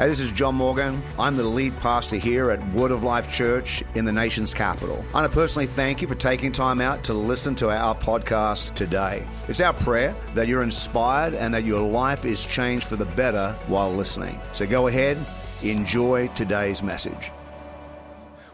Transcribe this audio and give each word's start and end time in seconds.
Hey, 0.00 0.08
this 0.08 0.20
is 0.20 0.30
John 0.30 0.54
Morgan. 0.54 1.02
I'm 1.18 1.36
the 1.36 1.44
lead 1.44 1.76
pastor 1.80 2.16
here 2.16 2.50
at 2.50 2.66
Word 2.72 2.90
of 2.90 3.02
Life 3.02 3.30
Church 3.30 3.84
in 3.94 4.06
the 4.06 4.12
nation's 4.12 4.54
capital. 4.54 5.04
I 5.10 5.20
want 5.20 5.30
to 5.30 5.38
personally 5.38 5.66
thank 5.66 6.00
you 6.00 6.08
for 6.08 6.14
taking 6.14 6.52
time 6.52 6.80
out 6.80 7.04
to 7.04 7.12
listen 7.12 7.54
to 7.56 7.68
our 7.68 7.94
podcast 7.94 8.74
today. 8.74 9.26
It's 9.46 9.60
our 9.60 9.74
prayer 9.74 10.16
that 10.32 10.48
you're 10.48 10.62
inspired 10.62 11.34
and 11.34 11.52
that 11.52 11.64
your 11.64 11.86
life 11.86 12.24
is 12.24 12.46
changed 12.46 12.84
for 12.84 12.96
the 12.96 13.04
better 13.04 13.54
while 13.66 13.92
listening. 13.92 14.40
So 14.54 14.66
go 14.66 14.86
ahead, 14.86 15.18
enjoy 15.62 16.28
today's 16.28 16.82
message. 16.82 17.30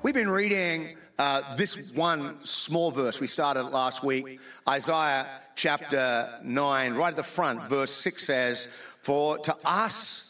We've 0.02 0.14
been 0.14 0.28
reading 0.28 0.96
uh, 1.16 1.54
this 1.54 1.92
one 1.92 2.44
small 2.44 2.90
verse. 2.90 3.20
We 3.20 3.28
started 3.28 3.66
last 3.66 4.02
week, 4.02 4.40
Isaiah 4.68 5.28
chapter 5.54 6.28
9, 6.42 6.94
right 6.94 7.10
at 7.10 7.16
the 7.16 7.22
front, 7.22 7.62
verse 7.68 7.92
6 7.92 8.26
says, 8.26 8.66
For 9.02 9.38
to 9.38 9.56
us, 9.64 10.25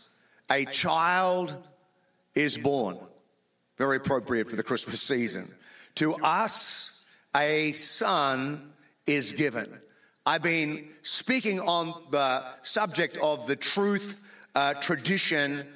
a 0.51 0.65
child 0.67 1.57
is 2.35 2.59
born. 2.59 2.99
Very 3.79 3.97
appropriate 3.97 4.49
for 4.49 4.57
the 4.57 4.63
Christmas 4.63 5.03
season. 5.03 5.47
To 5.97 6.15
us, 6.15 7.05
a 7.35 7.73
son 7.73 8.73
is 9.07 9.33
given. 9.33 9.81
I've 10.25 10.43
been 10.43 10.89
speaking 11.03 11.61
on 11.61 11.95
the 12.11 12.43
subject 12.63 13.17
of 13.19 13.47
the 13.47 13.57
truth 13.57 14.23
uh, 14.55 14.75
tradition 14.75 15.67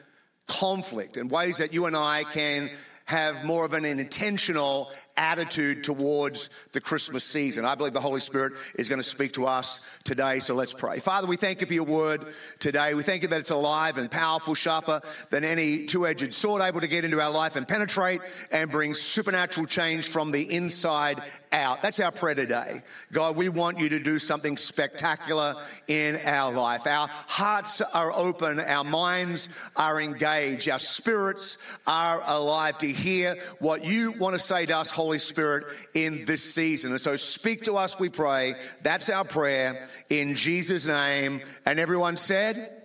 conflict 0.46 1.16
and 1.16 1.30
ways 1.30 1.58
that 1.58 1.72
you 1.72 1.86
and 1.86 1.96
I 1.96 2.24
can 2.24 2.70
have 3.04 3.44
more 3.44 3.64
of 3.64 3.72
an 3.72 3.84
intentional 3.84 4.90
attitude 5.20 5.84
towards 5.84 6.48
the 6.72 6.80
Christmas 6.80 7.22
season. 7.22 7.66
I 7.66 7.74
believe 7.74 7.92
the 7.92 8.00
Holy 8.00 8.20
Spirit 8.20 8.54
is 8.74 8.88
going 8.88 8.98
to 8.98 9.06
speak 9.06 9.34
to 9.34 9.46
us 9.46 9.94
today, 10.02 10.40
so 10.40 10.54
let's 10.54 10.72
pray. 10.72 10.98
Father, 10.98 11.26
we 11.26 11.36
thank 11.36 11.60
you 11.60 11.66
for 11.66 11.74
your 11.74 11.84
word 11.84 12.24
today. 12.58 12.94
We 12.94 13.02
thank 13.02 13.22
you 13.22 13.28
that 13.28 13.38
it's 13.38 13.50
alive 13.50 13.98
and 13.98 14.10
powerful, 14.10 14.54
sharper 14.54 15.02
than 15.28 15.44
any 15.44 15.84
two 15.84 16.06
edged 16.06 16.32
sword, 16.32 16.62
able 16.62 16.80
to 16.80 16.88
get 16.88 17.04
into 17.04 17.20
our 17.20 17.30
life 17.30 17.54
and 17.54 17.68
penetrate 17.68 18.22
and 18.50 18.70
bring 18.70 18.94
supernatural 18.94 19.66
change 19.66 20.08
from 20.08 20.30
the 20.30 20.50
inside 20.50 21.22
out. 21.52 21.82
That's 21.82 22.00
our 22.00 22.12
prayer 22.12 22.34
today. 22.34 22.82
God, 23.12 23.36
we 23.36 23.48
want 23.48 23.78
you 23.78 23.88
to 23.90 23.98
do 23.98 24.18
something 24.18 24.56
spectacular 24.56 25.54
in 25.88 26.18
our 26.24 26.52
life. 26.52 26.86
Our 26.86 27.08
hearts 27.08 27.80
are 27.80 28.12
open, 28.12 28.60
our 28.60 28.84
minds 28.84 29.48
are 29.76 30.00
engaged, 30.00 30.68
our 30.68 30.78
spirits 30.78 31.58
are 31.86 32.20
alive 32.26 32.78
to 32.78 32.86
hear 32.86 33.36
what 33.58 33.84
you 33.84 34.12
want 34.12 34.34
to 34.34 34.38
say 34.38 34.66
to 34.66 34.76
us, 34.76 34.90
Holy 34.90 35.18
Spirit, 35.18 35.64
in 35.94 36.24
this 36.24 36.42
season. 36.54 36.92
And 36.92 37.00
so 37.00 37.16
speak 37.16 37.64
to 37.64 37.76
us, 37.76 37.98
we 37.98 38.08
pray. 38.08 38.54
That's 38.82 39.08
our 39.08 39.24
prayer 39.24 39.88
in 40.08 40.36
Jesus' 40.36 40.86
name. 40.86 41.40
And 41.66 41.78
everyone 41.78 42.16
said, 42.16 42.82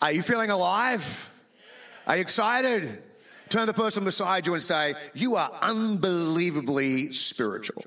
Are 0.00 0.12
you 0.12 0.22
feeling 0.22 0.50
alive? 0.50 1.30
Are 2.06 2.16
you 2.16 2.22
excited? 2.22 3.02
Turn 3.48 3.66
the 3.66 3.74
person 3.74 4.04
beside 4.04 4.46
you 4.46 4.54
and 4.54 4.62
say, 4.62 4.94
You 5.14 5.36
are 5.36 5.50
unbelievably 5.62 7.12
spiritual. 7.12 7.84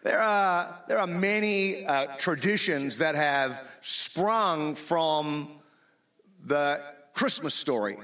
there, 0.03 0.19
are, 0.19 0.79
there 0.87 0.99
are 0.99 1.07
many 1.07 1.85
uh, 1.85 2.15
traditions 2.17 2.97
that 2.99 3.15
have 3.15 3.61
sprung 3.81 4.75
from 4.75 5.59
the 6.45 6.81
Christmas 7.13 7.53
story. 7.53 7.97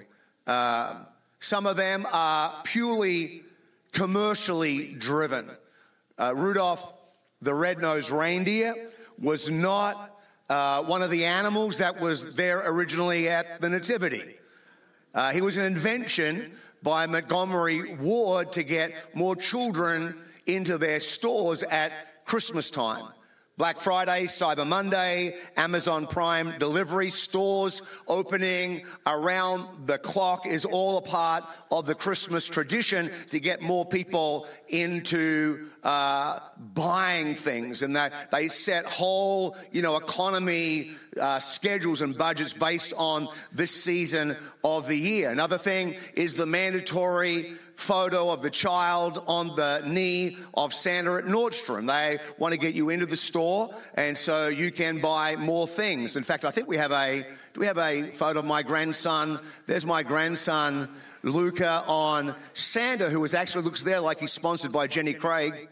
Uh, 0.45 0.95
some 1.39 1.66
of 1.66 1.78
them 1.78 2.06
are 2.11 2.54
purely 2.64 3.44
commercially 3.92 4.94
driven. 4.94 5.50
Uh, 6.17 6.34
Rudolph 6.36 6.94
the 7.44 7.54
red-nosed 7.54 8.09
reindeer 8.09 8.73
was 9.20 9.52
not 9.52 10.12
uh, 10.49 10.83
one 10.83 11.02
of 11.02 11.09
the 11.09 11.25
animals 11.25 11.77
that 11.77 11.99
was 11.99 12.36
there 12.36 12.61
originally 12.66 13.30
at 13.30 13.61
the 13.61 13.69
Nativity. 13.69 14.38
Uh, 15.13 15.31
he 15.31 15.41
was 15.41 15.58
an 15.58 15.66
invention 15.66 16.52
by 16.81 17.05
Montgomery 17.05 17.95
Ward 17.95 18.52
to 18.54 18.64
get 18.64 18.93
more 19.15 19.36
children 19.36 20.15
into 20.45 20.77
their 20.77 20.99
stores 20.99 21.64
at 21.64 21.92
Christmas 22.26 22.71
time. 22.71 23.08
Black 23.55 23.80
Friday, 23.80 24.23
Cyber 24.23 24.65
Monday, 24.65 25.36
Amazon 25.55 26.08
Prime 26.08 26.55
delivery, 26.58 27.11
stores 27.11 27.83
opening 28.08 28.81
around 29.05 29.86
the 29.86 29.99
clock 29.99 30.48
is 30.48 30.65
all 30.65 30.98
a 30.98 31.02
part 31.04 31.43
of 31.70 31.86
the 31.86 31.93
Christmas 31.93 32.48
tradition 32.48 33.11
to 33.30 33.39
get 33.39 33.61
more 33.61 33.86
people 33.86 34.48
into 34.70 35.70
uh, 35.83 36.39
buying 36.73 37.36
things. 37.36 37.82
And 37.82 37.95
that 37.95 38.32
they 38.32 38.48
set 38.48 38.86
whole, 38.86 39.58
you 39.71 39.82
know, 39.82 39.98
economy 39.98 40.92
uh, 41.20 41.39
schedules 41.39 42.02
and 42.02 42.17
budgets 42.17 42.54
based 42.54 42.94
on 42.98 43.27
this 43.52 43.71
season 43.71 44.38
of 44.64 44.88
the 44.88 44.98
year. 44.98 45.30
Another 45.30 45.58
thing 45.58 45.95
is 46.16 46.36
the 46.36 46.45
mandatory 46.45 47.54
photo 47.76 48.30
of 48.30 48.42
the 48.42 48.49
child 48.49 49.23
on 49.27 49.48
the 49.55 49.82
knee 49.86 50.38
of 50.54 50.73
Santa 50.73 51.16
at 51.16 51.26
Nordstrom. 51.26 51.88
They 51.88 52.20
want 52.38 52.54
to 52.54 52.60
get 52.60 52.73
you 52.73 52.89
into 52.89 53.05
the 53.05 53.17
store, 53.17 53.73
and 53.95 54.17
so 54.17 54.48
you 54.48 54.72
can 54.72 54.99
buy 54.99 55.36
more 55.36 55.67
things. 55.67 56.16
In 56.16 56.23
fact, 56.23 56.45
I 56.45 56.52
think 56.52 56.67
we 56.67 56.77
have 56.77 56.92
a 56.92 57.23
do 57.54 57.60
we 57.60 57.66
have 57.66 57.77
a 57.77 58.04
photo 58.04 58.39
of 58.39 58.45
my 58.45 58.64
grandson? 58.64 59.39
There's 59.67 59.86
my 59.86 60.04
grandson 60.04 60.89
Luca 61.23 61.83
on 61.88 62.36
Santa, 62.54 63.10
who 63.10 63.23
is 63.23 63.33
actually 63.33 63.64
looks 63.64 63.83
there 63.83 64.02
like 64.02 64.20
he's 64.20 64.32
sponsored 64.32 64.72
by 64.72 64.88
Jenny 64.88 65.14
Craig. 65.14 65.70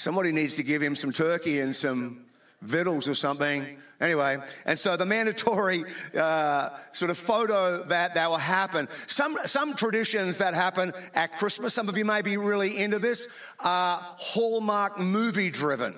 Somebody 0.00 0.32
needs 0.32 0.56
to 0.56 0.62
give 0.62 0.80
him 0.80 0.96
some 0.96 1.12
turkey 1.12 1.60
and 1.60 1.76
some 1.76 2.24
victuals 2.62 3.06
or 3.06 3.12
something. 3.12 3.66
Anyway, 4.00 4.38
and 4.64 4.78
so 4.78 4.96
the 4.96 5.04
mandatory 5.04 5.84
uh, 6.18 6.70
sort 6.92 7.10
of 7.10 7.18
photo 7.18 7.84
that 7.84 8.14
that 8.14 8.30
will 8.30 8.38
happen. 8.38 8.88
Some 9.08 9.36
some 9.44 9.76
traditions 9.76 10.38
that 10.38 10.54
happen 10.54 10.94
at 11.14 11.36
Christmas. 11.36 11.74
Some 11.74 11.90
of 11.90 11.98
you 11.98 12.06
may 12.06 12.22
be 12.22 12.38
really 12.38 12.78
into 12.78 12.98
this. 12.98 13.28
Are 13.62 13.98
Hallmark 14.16 14.98
movie 14.98 15.50
driven. 15.50 15.94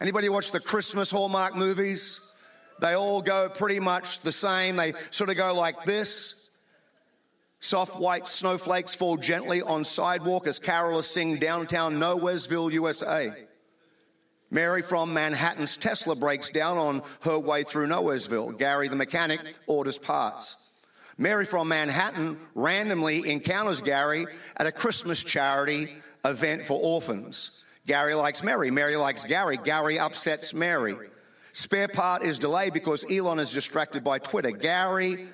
Anybody 0.00 0.28
watch 0.28 0.52
the 0.52 0.60
Christmas 0.60 1.10
Hallmark 1.10 1.56
movies? 1.56 2.32
They 2.80 2.92
all 2.92 3.20
go 3.20 3.48
pretty 3.48 3.80
much 3.80 4.20
the 4.20 4.30
same. 4.30 4.76
They 4.76 4.92
sort 5.10 5.28
of 5.28 5.36
go 5.36 5.54
like 5.54 5.86
this. 5.86 6.35
Soft 7.60 7.98
white 7.98 8.26
snowflakes 8.26 8.94
fall 8.94 9.16
gently 9.16 9.62
on 9.62 9.84
sidewalk 9.84 10.46
as 10.46 10.60
carolers 10.60 11.04
sing 11.04 11.36
downtown 11.36 11.96
Nowheresville, 11.96 12.72
USA. 12.72 13.32
Mary 14.50 14.82
from 14.82 15.12
Manhattan's 15.12 15.76
Tesla 15.76 16.14
breaks 16.14 16.50
down 16.50 16.76
on 16.78 17.02
her 17.22 17.38
way 17.38 17.62
through 17.62 17.88
Nowheresville. 17.88 18.58
Gary, 18.58 18.88
the 18.88 18.96
mechanic, 18.96 19.40
orders 19.66 19.98
parts. 19.98 20.68
Mary 21.18 21.44
from 21.44 21.68
Manhattan 21.68 22.38
randomly 22.54 23.28
encounters 23.30 23.80
Gary 23.80 24.26
at 24.56 24.66
a 24.66 24.72
Christmas 24.72 25.24
charity 25.24 25.88
event 26.24 26.62
for 26.62 26.78
orphans. 26.80 27.64
Gary 27.86 28.14
likes 28.14 28.42
Mary. 28.42 28.70
Mary 28.70 28.96
likes 28.96 29.24
Gary. 29.24 29.56
Gary 29.56 29.98
upsets 29.98 30.52
Mary. 30.52 30.94
Spare 31.52 31.88
part 31.88 32.22
is 32.22 32.38
delayed 32.38 32.74
because 32.74 33.10
Elon 33.10 33.38
is 33.38 33.50
distracted 33.50 34.04
by 34.04 34.18
Twitter. 34.18 34.50
Gary, 34.50 35.26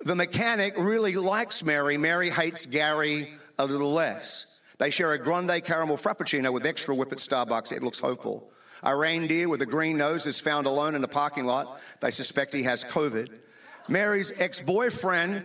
the 0.00 0.14
mechanic, 0.14 0.74
really 0.76 1.16
likes 1.16 1.64
Mary. 1.64 1.96
Mary 1.96 2.30
hates 2.30 2.66
Gary 2.66 3.28
a 3.58 3.66
little 3.66 3.92
less. 3.92 4.60
They 4.78 4.90
share 4.90 5.12
a 5.12 5.18
grande 5.18 5.64
caramel 5.64 5.96
frappuccino 5.96 6.52
with 6.52 6.66
extra 6.66 6.94
whip 6.94 7.12
at 7.12 7.18
Starbucks. 7.18 7.72
It 7.72 7.82
looks 7.82 7.98
hopeful. 7.98 8.50
A 8.82 8.94
reindeer 8.94 9.48
with 9.48 9.62
a 9.62 9.66
green 9.66 9.96
nose 9.96 10.26
is 10.26 10.38
found 10.38 10.66
alone 10.66 10.94
in 10.94 11.02
a 11.02 11.08
parking 11.08 11.46
lot. 11.46 11.80
They 12.00 12.10
suspect 12.10 12.52
he 12.52 12.62
has 12.64 12.84
COVID. 12.84 13.30
Mary's 13.88 14.32
ex 14.38 14.60
boyfriend, 14.60 15.44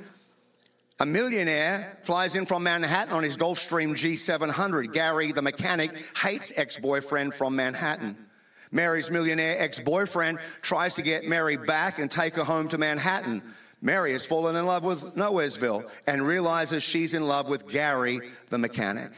a 1.00 1.06
millionaire, 1.06 1.98
flies 2.04 2.36
in 2.36 2.46
from 2.46 2.64
Manhattan 2.64 3.14
on 3.14 3.24
his 3.24 3.38
Gulfstream 3.38 3.92
G700. 3.92 4.94
Gary, 4.94 5.32
the 5.32 5.42
mechanic, 5.42 5.92
hates 6.18 6.52
ex 6.58 6.78
boyfriend 6.78 7.34
from 7.34 7.56
Manhattan. 7.56 8.18
Mary's 8.72 9.10
millionaire 9.10 9.56
ex 9.60 9.80
boyfriend 9.80 10.40
tries 10.62 10.96
to 10.96 11.02
get 11.02 11.26
Mary 11.26 11.58
back 11.58 12.00
and 12.00 12.12
take 12.12 12.36
her 12.36 12.44
home 12.44 12.68
to 12.70 12.78
Manhattan. 12.78 13.42
Mary 13.82 14.12
has 14.12 14.28
fallen 14.28 14.56
in 14.56 14.66
love 14.66 14.84
with 14.86 15.16
Nowheresville 15.16 15.90
and 16.06 16.26
realizes 16.26 16.84
she's 16.84 17.14
in 17.14 17.28
love 17.28 17.50
with 17.50 17.68
Gary, 17.68 18.20
the 18.50 18.58
mechanic. 18.58 19.12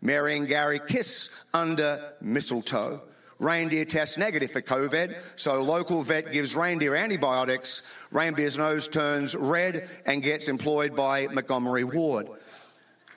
Mary 0.00 0.36
and 0.36 0.46
Gary 0.46 0.80
kiss 0.86 1.44
under 1.52 2.12
mistletoe. 2.20 3.00
Reindeer 3.40 3.84
tests 3.84 4.16
negative 4.16 4.52
for 4.52 4.62
COVID, 4.62 5.16
so 5.34 5.60
local 5.62 6.02
vet 6.02 6.32
gives 6.32 6.54
reindeer 6.54 6.94
antibiotics. 6.94 7.96
Reindeer's 8.12 8.56
nose 8.56 8.86
turns 8.86 9.34
red 9.34 9.88
and 10.06 10.22
gets 10.22 10.46
employed 10.46 10.94
by 10.94 11.26
Montgomery 11.28 11.82
Ward. 11.82 12.28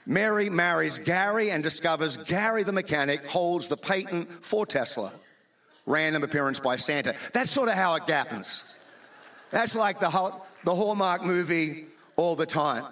Mary 0.07 0.49
marries 0.49 0.97
Gary 0.97 1.51
and 1.51 1.61
discovers 1.61 2.17
Gary 2.17 2.63
the 2.63 2.73
mechanic 2.73 3.29
holds 3.29 3.67
the 3.67 3.77
patent 3.77 4.31
for 4.31 4.65
Tesla. 4.65 5.11
Random 5.85 6.23
appearance 6.23 6.59
by 6.59 6.77
Santa. 6.77 7.13
That's 7.33 7.51
sort 7.51 7.69
of 7.69 7.75
how 7.75 7.95
it 7.95 8.09
happens. 8.09 8.79
That's 9.51 9.75
like 9.75 9.99
the 9.99 10.09
whole, 10.09 10.45
the 10.67 10.75
Hallmark 10.75 11.23
movie 11.23 11.85
all 12.17 12.35
the 12.35 12.45
time. 12.45 12.83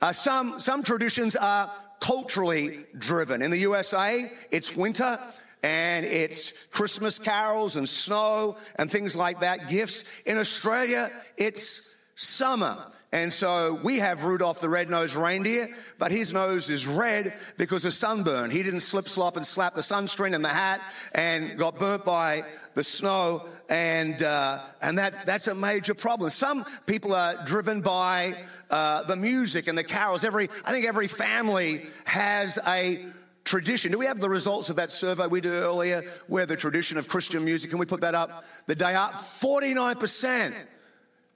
Uh, 0.00 0.12
some, 0.12 0.60
some 0.60 0.84
traditions 0.84 1.34
are 1.34 1.68
culturally 1.98 2.78
driven. 2.96 3.42
In 3.42 3.50
the 3.50 3.58
USA, 3.58 4.30
it's 4.52 4.76
winter 4.76 5.18
and 5.64 6.06
it's 6.06 6.66
Christmas 6.66 7.18
carols 7.18 7.74
and 7.74 7.88
snow 7.88 8.56
and 8.76 8.88
things 8.88 9.16
like 9.16 9.40
that, 9.40 9.68
gifts. 9.68 10.04
In 10.26 10.38
Australia, 10.38 11.10
it's 11.36 11.96
summer. 12.14 12.76
And 13.14 13.32
so 13.32 13.80
we 13.82 13.98
have 13.98 14.22
Rudolph 14.22 14.60
the 14.60 14.68
red-nosed 14.68 15.16
reindeer, 15.16 15.68
but 15.98 16.12
his 16.12 16.32
nose 16.32 16.70
is 16.70 16.86
red 16.86 17.32
because 17.56 17.84
of 17.84 17.94
sunburn. 17.94 18.52
He 18.52 18.62
didn't 18.62 18.80
slip 18.80 19.08
slop 19.08 19.36
and 19.36 19.44
slap 19.44 19.74
the 19.74 19.80
sunscreen 19.80 20.36
and 20.36 20.44
the 20.44 20.48
hat 20.48 20.80
and 21.16 21.58
got 21.58 21.80
burnt 21.80 22.04
by 22.04 22.44
the 22.74 22.84
snow. 22.84 23.44
And, 23.68 24.22
uh, 24.22 24.60
and 24.82 24.98
that, 24.98 25.24
that's 25.24 25.46
a 25.46 25.54
major 25.54 25.94
problem. 25.94 26.30
Some 26.30 26.64
people 26.86 27.14
are 27.14 27.36
driven 27.46 27.80
by 27.80 28.34
uh, 28.70 29.04
the 29.04 29.16
music 29.16 29.68
and 29.68 29.76
the 29.76 29.84
carols. 29.84 30.24
Every, 30.24 30.50
I 30.64 30.72
think 30.72 30.86
every 30.86 31.08
family 31.08 31.86
has 32.04 32.58
a 32.66 33.04
tradition. 33.44 33.92
Do 33.92 33.98
we 33.98 34.06
have 34.06 34.20
the 34.20 34.28
results 34.28 34.70
of 34.70 34.76
that 34.76 34.92
survey 34.92 35.26
we 35.26 35.40
did 35.40 35.52
earlier 35.52 36.02
where 36.26 36.46
the 36.46 36.56
tradition 36.56 36.98
of 36.98 37.08
Christian 37.08 37.44
music, 37.44 37.70
can 37.70 37.78
we 37.78 37.86
put 37.86 38.00
that 38.02 38.14
up? 38.14 38.44
The 38.66 38.74
day 38.74 38.94
up, 38.94 39.14
49%. 39.14 40.52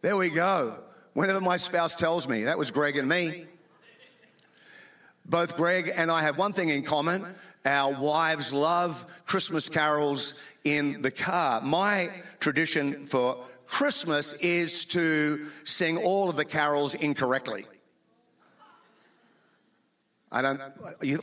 There 0.03 0.17
we 0.17 0.31
go. 0.31 0.79
Whenever 1.15 1.41
my 1.41 1.57
spouse 1.57 1.97
tells 1.97 2.29
me, 2.29 2.45
that 2.45 2.59
was 2.59 2.71
Greg 2.71 2.97
and 2.97 3.09
me. 3.09 3.47
Both 5.25 5.57
Greg 5.57 5.93
and 5.95 6.11
I 6.11 6.23
have 6.23 6.39
one 6.39 6.53
thing 6.53 6.71
in 6.71 6.83
common. 6.83 7.27
Our 7.65 8.01
wives 8.01 8.53
love 8.53 9.05
Christmas 9.27 9.69
carols 9.69 10.47
in 10.65 11.03
the 11.03 11.11
car. 11.11 11.61
My 11.61 12.11
tradition 12.41 13.07
for 13.07 13.45
Christmas 13.67 14.33
is 14.35 14.85
to 14.87 15.47
sing 15.65 15.99
all 15.99 16.29
of 16.29 16.37
the 16.37 16.45
carols 16.45 16.95
incorrectly. 16.95 17.67
I 20.31 20.43
don't, 20.43 20.61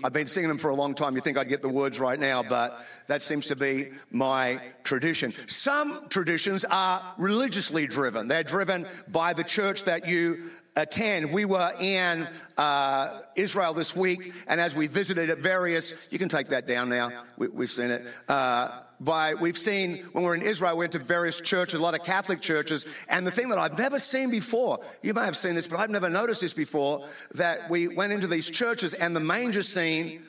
I've 0.04 0.14
been 0.14 0.26
singing 0.26 0.48
them 0.50 0.58
for 0.58 0.72
a 0.72 0.76
long 0.76 0.96
time. 0.96 1.14
You 1.14 1.22
think 1.22 1.38
I'd 1.38 1.48
get 1.48 1.62
the 1.62 1.70
words 1.70 2.00
right 2.00 2.20
now, 2.20 2.42
but 2.42 2.84
that 3.08 3.22
seems 3.22 3.46
to 3.48 3.56
be 3.56 3.90
my 4.12 4.60
tradition. 4.84 5.32
Some 5.48 6.08
traditions 6.10 6.66
are 6.66 7.14
religiously 7.20 7.86
driven. 7.86 8.28
They're 8.28 8.44
driven 8.44 8.88
by 9.08 9.34
the 9.34 9.44
church 9.44 9.84
that 9.84 10.08
you 10.08 10.50
attend. 10.76 11.32
We 11.32 11.46
were 11.46 11.72
in 11.80 12.28
uh, 12.58 13.22
Israel 13.36 13.74
this 13.74 13.96
week, 13.96 14.34
and 14.48 14.60
as 14.60 14.76
we 14.76 14.88
visited 14.88 15.30
at 15.30 15.40
various, 15.40 16.08
you 16.12 16.20
can 16.20 16.30
take 16.30 16.48
that 16.50 16.68
down 16.68 16.90
now. 16.90 17.24
We, 17.38 17.48
have 17.48 17.72
seen 17.72 17.92
it. 17.92 18.06
Uh, 18.28 18.82
by 19.00 19.34
we've 19.34 19.58
seen 19.58 19.98
when 20.14 20.24
we're 20.24 20.36
in 20.36 20.42
Israel, 20.42 20.76
we 20.76 20.80
went 20.80 20.94
to 20.94 21.00
various 21.00 21.42
churches, 21.42 21.80
a 21.80 21.84
lot 21.84 22.00
of 22.00 22.06
Catholic 22.06 22.40
churches, 22.42 22.86
and 23.10 23.28
the 23.28 23.32
thing 23.32 23.50
that 23.50 23.58
I've 23.58 23.78
never 23.78 24.00
seen 24.00 24.30
before, 24.30 24.80
you 25.02 25.14
may 25.14 25.26
have 25.26 25.38
seen 25.38 25.56
this, 25.56 25.68
but 25.68 25.80
I've 25.80 25.90
never 25.90 26.10
noticed 26.10 26.42
this 26.42 26.54
before, 26.54 27.06
that 27.34 27.70
we 27.70 27.88
went 27.88 28.14
into 28.14 28.28
these 28.28 28.50
churches 28.50 28.94
and 28.94 29.16
the 29.16 29.20
manger 29.20 29.64
scene, 29.64 30.22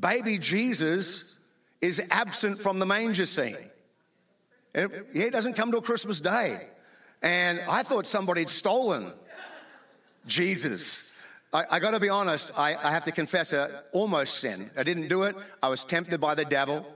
baby 0.00 0.38
Jesus 0.38 1.38
is 1.80 2.02
absent 2.10 2.58
from 2.58 2.78
the 2.78 2.86
manger 2.86 3.26
scene. 3.26 3.56
It, 4.74 4.90
he 5.12 5.30
doesn't 5.30 5.54
come 5.54 5.74
a 5.74 5.80
Christmas 5.80 6.20
day. 6.20 6.68
And 7.22 7.60
I 7.68 7.82
thought 7.82 8.06
somebody 8.06 8.40
had 8.40 8.50
stolen 8.50 9.12
Jesus. 10.26 11.14
I, 11.52 11.64
I 11.72 11.78
got 11.80 11.92
to 11.92 12.00
be 12.00 12.08
honest, 12.08 12.52
I, 12.58 12.74
I 12.74 12.90
have 12.90 13.04
to 13.04 13.12
confess, 13.12 13.52
I 13.52 13.68
almost 13.92 14.38
sin. 14.38 14.70
I 14.76 14.82
didn't 14.82 15.08
do 15.08 15.24
it. 15.24 15.36
I 15.62 15.68
was 15.68 15.84
tempted 15.84 16.20
by 16.20 16.34
the 16.34 16.44
devil 16.44 16.86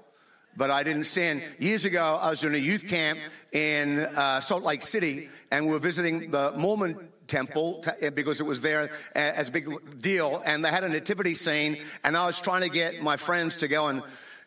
but 0.56 0.70
I 0.70 0.82
didn't 0.82 1.04
sin. 1.04 1.42
Years 1.58 1.84
ago, 1.84 2.18
I 2.20 2.30
was 2.30 2.42
in 2.42 2.54
a 2.54 2.58
youth 2.58 2.88
camp 2.88 3.18
in 3.52 3.98
uh, 3.98 4.40
Salt 4.40 4.62
Lake 4.62 4.82
City, 4.82 5.28
and 5.50 5.66
we 5.66 5.72
were 5.72 5.78
visiting 5.78 6.30
the 6.30 6.52
Mormon 6.56 6.96
temple 7.26 7.84
because 8.14 8.40
it 8.40 8.46
was 8.46 8.60
there 8.60 8.90
as 9.14 9.48
a 9.48 9.52
big 9.52 10.00
deal, 10.00 10.42
and 10.46 10.64
they 10.64 10.70
had 10.70 10.84
a 10.84 10.88
nativity 10.88 11.34
scene, 11.34 11.76
and 12.04 12.16
I 12.16 12.26
was 12.26 12.40
trying 12.40 12.62
to 12.62 12.70
get 12.70 13.02
my 13.02 13.16
friends 13.16 13.56
to 13.56 13.68
go 13.68 13.88
and 13.88 14.02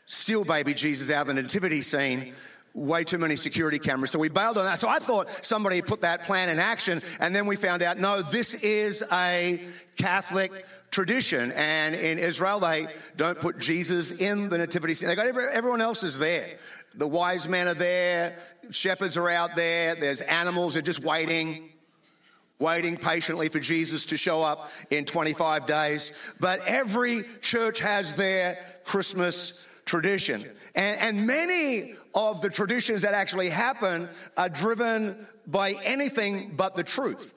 steal 0.06 0.44
baby 0.44 0.74
Jesus 0.74 1.12
out 1.12 1.22
of 1.22 1.28
the 1.28 1.42
nativity 1.42 1.82
scene. 1.82 2.34
Way 2.80 3.04
too 3.04 3.18
many 3.18 3.36
security 3.36 3.78
cameras. 3.78 4.12
So 4.12 4.20
we 4.20 4.30
bailed 4.30 4.58
on 4.58 4.64
that. 4.64 4.80
So 4.80 4.88
I 4.88 5.00
thought 5.00 5.46
somebody 5.46 5.82
put 5.82 6.00
that 6.02 6.24
plan 6.24 6.48
in 6.48 6.60
action, 6.60 7.02
and 7.20 7.36
then 7.36 7.46
we 7.46 7.58
found 7.58 7.82
out 7.82 7.98
no, 7.98 8.22
this 8.22 8.54
is 8.54 9.04
a 9.12 9.60
Catholic 9.98 10.66
tradition. 10.90 11.52
And 11.52 11.94
in 11.94 12.18
Israel, 12.18 12.62
they 12.62 12.88
don't 13.18 13.38
put 13.38 13.60
Jesus 13.60 14.12
in 14.12 14.48
the 14.48 14.58
nativity 14.58 14.94
scene. 14.94 15.10
They 15.10 15.18
got 15.18 15.28
every, 15.28 15.50
everyone 15.50 15.82
else 15.82 16.04
is 16.04 16.20
there. 16.20 16.48
The 16.96 17.06
wise 17.06 17.50
men 17.50 17.68
are 17.68 17.74
there. 17.74 18.38
Shepherds 18.72 19.18
are 19.18 19.30
out 19.30 19.58
there. 19.58 19.96
There's 19.96 20.22
animals. 20.22 20.76
They're 20.76 20.82
just 20.82 21.04
waiting, 21.04 21.70
waiting 22.60 22.96
patiently 22.96 23.50
for 23.50 23.60
Jesus 23.60 24.06
to 24.06 24.18
show 24.18 24.42
up 24.42 24.72
in 24.90 25.04
25 25.04 25.66
days. 25.66 26.14
But 26.40 26.62
every 26.66 27.26
church 27.42 27.82
has 27.82 28.16
their 28.16 28.58
Christmas 28.86 29.68
tradition. 29.84 30.50
And, 30.76 31.00
and 31.02 31.28
many 31.28 31.96
of 32.14 32.42
the 32.42 32.50
traditions 32.50 33.04
that 33.04 33.14
actually 33.14 33.50
happen 33.50 34.10
are 34.38 34.50
driven 34.50 35.28
by 35.48 35.74
anything 35.84 36.54
but 36.56 36.76
the 36.76 36.84
truth. 36.84 37.34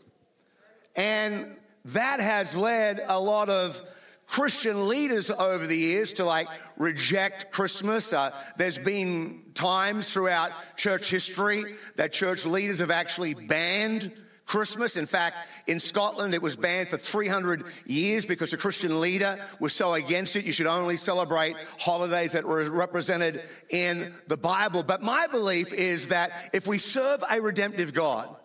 And 0.97 1.57
that 1.87 2.21
has 2.21 2.57
led 2.57 3.01
a 3.07 3.19
lot 3.19 3.49
of 3.49 3.83
Christian 4.27 4.89
leaders 4.89 5.31
over 5.31 5.67
the 5.67 5.77
years 5.77 6.15
to 6.15 6.25
like 6.25 6.49
reject 6.79 7.51
Christmas. 7.51 8.13
Uh, 8.13 8.35
there's 8.57 8.79
been 8.79 9.43
times 9.55 10.13
throughout 10.13 10.53
church 10.77 11.11
history 11.11 11.65
that 11.97 12.13
church 12.13 12.47
leaders 12.47 12.79
have 12.79 12.91
actually 12.91 13.35
banned 13.35 14.11
Christmas. 14.47 14.97
In 14.97 15.07
fact, 15.07 15.37
in 15.67 15.81
Scotland, 15.81 16.35
it 16.35 16.43
was 16.43 16.57
banned 16.57 16.89
for 16.89 16.97
300 16.97 17.65
years 17.87 18.27
because 18.27 18.53
a 18.53 18.57
Christian 18.57 19.01
leader 19.01 19.39
was 19.61 19.73
so 19.73 19.95
against 19.95 20.37
it. 20.37 20.45
You 20.45 20.53
should 20.53 20.67
only 20.67 20.97
celebrate 20.97 21.57
holidays 21.79 22.33
that 22.33 22.45
were 22.45 22.69
represented 22.71 23.43
in 23.71 24.13
the 24.29 24.37
Bible. 24.37 24.83
But 24.83 25.03
my 25.03 25.27
belief 25.27 25.73
is 25.73 26.09
that 26.09 26.33
if 26.53 26.67
we 26.67 26.79
serve 26.79 27.23
a 27.31 27.41
redemptive 27.41 27.95
God, 27.95 28.37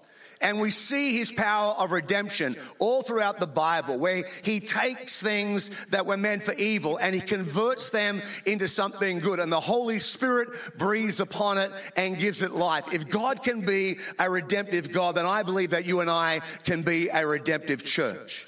and 0.41 0.59
we 0.59 0.71
see 0.71 1.17
his 1.17 1.31
power 1.31 1.73
of 1.73 1.91
redemption 1.91 2.55
all 2.79 3.01
throughout 3.01 3.39
the 3.39 3.47
Bible, 3.47 3.97
where 3.97 4.23
he 4.43 4.59
takes 4.59 5.21
things 5.21 5.85
that 5.87 6.05
were 6.05 6.17
meant 6.17 6.43
for 6.43 6.53
evil 6.53 6.97
and 6.97 7.15
he 7.15 7.21
converts 7.21 7.89
them 7.89 8.21
into 8.45 8.67
something 8.67 9.19
good. 9.19 9.39
And 9.39 9.51
the 9.51 9.59
Holy 9.59 9.99
Spirit 9.99 10.49
breathes 10.77 11.19
upon 11.19 11.57
it 11.57 11.71
and 11.95 12.17
gives 12.17 12.41
it 12.41 12.51
life. 12.51 12.93
If 12.93 13.09
God 13.09 13.43
can 13.43 13.61
be 13.61 13.97
a 14.19 14.29
redemptive 14.29 14.91
God, 14.91 15.15
then 15.15 15.25
I 15.25 15.43
believe 15.43 15.71
that 15.71 15.85
you 15.85 16.01
and 16.01 16.09
I 16.09 16.41
can 16.63 16.83
be 16.83 17.09
a 17.09 17.25
redemptive 17.25 17.83
church. 17.83 18.47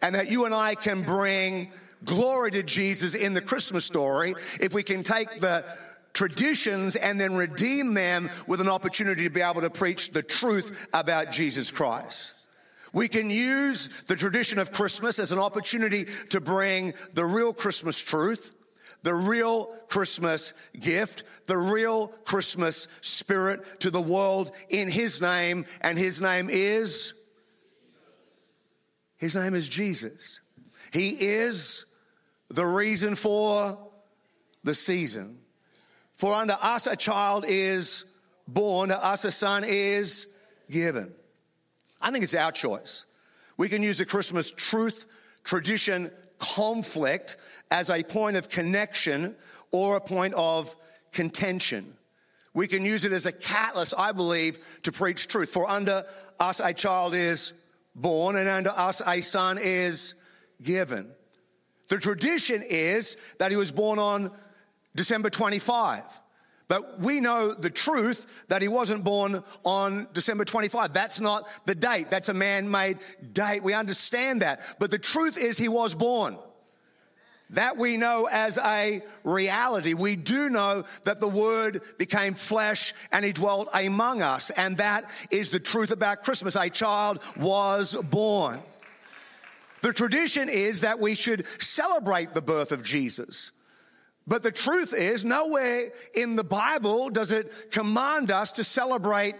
And 0.00 0.14
that 0.14 0.30
you 0.30 0.44
and 0.44 0.54
I 0.54 0.74
can 0.74 1.02
bring 1.02 1.72
glory 2.04 2.50
to 2.52 2.62
Jesus 2.62 3.14
in 3.14 3.34
the 3.34 3.40
Christmas 3.40 3.84
story 3.84 4.34
if 4.60 4.72
we 4.72 4.82
can 4.82 5.02
take 5.02 5.40
the 5.40 5.64
traditions 6.12 6.96
and 6.96 7.20
then 7.20 7.34
redeem 7.34 7.94
them 7.94 8.30
with 8.46 8.60
an 8.60 8.68
opportunity 8.68 9.24
to 9.24 9.30
be 9.30 9.40
able 9.40 9.60
to 9.60 9.70
preach 9.70 10.10
the 10.10 10.22
truth 10.22 10.88
about 10.92 11.32
Jesus 11.32 11.70
Christ. 11.70 12.34
We 12.92 13.08
can 13.08 13.30
use 13.30 14.02
the 14.08 14.16
tradition 14.16 14.58
of 14.58 14.72
Christmas 14.72 15.18
as 15.18 15.32
an 15.32 15.38
opportunity 15.38 16.06
to 16.30 16.40
bring 16.40 16.94
the 17.12 17.24
real 17.24 17.52
Christmas 17.52 17.98
truth, 17.98 18.52
the 19.02 19.14
real 19.14 19.66
Christmas 19.88 20.52
gift, 20.78 21.24
the 21.46 21.56
real 21.56 22.08
Christmas 22.24 22.88
spirit 23.00 23.80
to 23.80 23.90
the 23.90 24.00
world 24.00 24.50
in 24.70 24.90
His 24.90 25.20
name, 25.20 25.66
and 25.80 25.98
His 25.98 26.20
name 26.20 26.48
is? 26.50 27.14
His 29.18 29.36
name 29.36 29.54
is 29.54 29.68
Jesus. 29.68 30.40
He 30.92 31.10
is 31.10 31.84
the 32.48 32.64
reason 32.64 33.14
for 33.14 33.78
the 34.64 34.74
season. 34.74 35.38
For 36.18 36.34
unto 36.34 36.54
us 36.54 36.88
a 36.88 36.96
child 36.96 37.44
is 37.46 38.04
born, 38.48 38.88
to 38.88 39.02
us 39.02 39.24
a 39.24 39.30
son 39.30 39.62
is 39.64 40.26
given. 40.68 41.14
I 42.00 42.10
think 42.10 42.24
it's 42.24 42.34
our 42.34 42.50
choice. 42.50 43.06
We 43.56 43.68
can 43.68 43.84
use 43.84 43.98
the 43.98 44.04
Christmas 44.04 44.50
truth, 44.50 45.06
tradition, 45.44 46.10
conflict 46.40 47.36
as 47.70 47.88
a 47.88 48.02
point 48.02 48.36
of 48.36 48.48
connection 48.48 49.36
or 49.70 49.96
a 49.96 50.00
point 50.00 50.34
of 50.34 50.74
contention. 51.12 51.96
We 52.52 52.66
can 52.66 52.84
use 52.84 53.04
it 53.04 53.12
as 53.12 53.26
a 53.26 53.32
catalyst, 53.32 53.94
I 53.96 54.10
believe, 54.10 54.58
to 54.82 54.90
preach 54.90 55.28
truth. 55.28 55.50
For 55.50 55.70
unto 55.70 56.00
us 56.40 56.60
a 56.62 56.74
child 56.74 57.14
is 57.14 57.52
born, 57.94 58.34
and 58.34 58.48
unto 58.48 58.70
us 58.70 59.00
a 59.06 59.20
son 59.20 59.56
is 59.60 60.14
given. 60.60 61.12
The 61.90 61.98
tradition 61.98 62.60
is 62.68 63.16
that 63.38 63.52
he 63.52 63.56
was 63.56 63.70
born 63.70 64.00
on 64.00 64.32
December 64.98 65.30
25. 65.30 66.02
But 66.66 67.00
we 67.00 67.20
know 67.20 67.54
the 67.54 67.70
truth 67.70 68.26
that 68.48 68.60
he 68.60 68.68
wasn't 68.68 69.04
born 69.04 69.42
on 69.64 70.08
December 70.12 70.44
25. 70.44 70.92
That's 70.92 71.20
not 71.20 71.48
the 71.64 71.74
date. 71.74 72.10
That's 72.10 72.28
a 72.28 72.34
man 72.34 72.70
made 72.70 72.98
date. 73.32 73.62
We 73.62 73.72
understand 73.72 74.42
that. 74.42 74.60
But 74.78 74.90
the 74.90 74.98
truth 74.98 75.38
is 75.38 75.56
he 75.56 75.68
was 75.68 75.94
born. 75.94 76.36
That 77.50 77.78
we 77.78 77.96
know 77.96 78.28
as 78.30 78.58
a 78.58 79.00
reality. 79.24 79.94
We 79.94 80.16
do 80.16 80.50
know 80.50 80.84
that 81.04 81.20
the 81.20 81.28
Word 81.28 81.80
became 81.96 82.34
flesh 82.34 82.92
and 83.10 83.24
He 83.24 83.32
dwelt 83.32 83.70
among 83.72 84.20
us. 84.20 84.50
And 84.50 84.76
that 84.76 85.08
is 85.30 85.48
the 85.48 85.60
truth 85.60 85.90
about 85.90 86.24
Christmas. 86.24 86.56
A 86.56 86.68
child 86.68 87.22
was 87.38 87.94
born. 88.10 88.60
The 89.80 89.94
tradition 89.94 90.50
is 90.50 90.82
that 90.82 90.98
we 90.98 91.14
should 91.14 91.46
celebrate 91.58 92.34
the 92.34 92.42
birth 92.42 92.72
of 92.72 92.82
Jesus. 92.82 93.52
But 94.28 94.42
the 94.42 94.52
truth 94.52 94.92
is, 94.92 95.24
nowhere 95.24 95.90
in 96.14 96.36
the 96.36 96.44
Bible 96.44 97.08
does 97.08 97.30
it 97.30 97.70
command 97.70 98.30
us 98.30 98.52
to 98.52 98.64
celebrate 98.64 99.34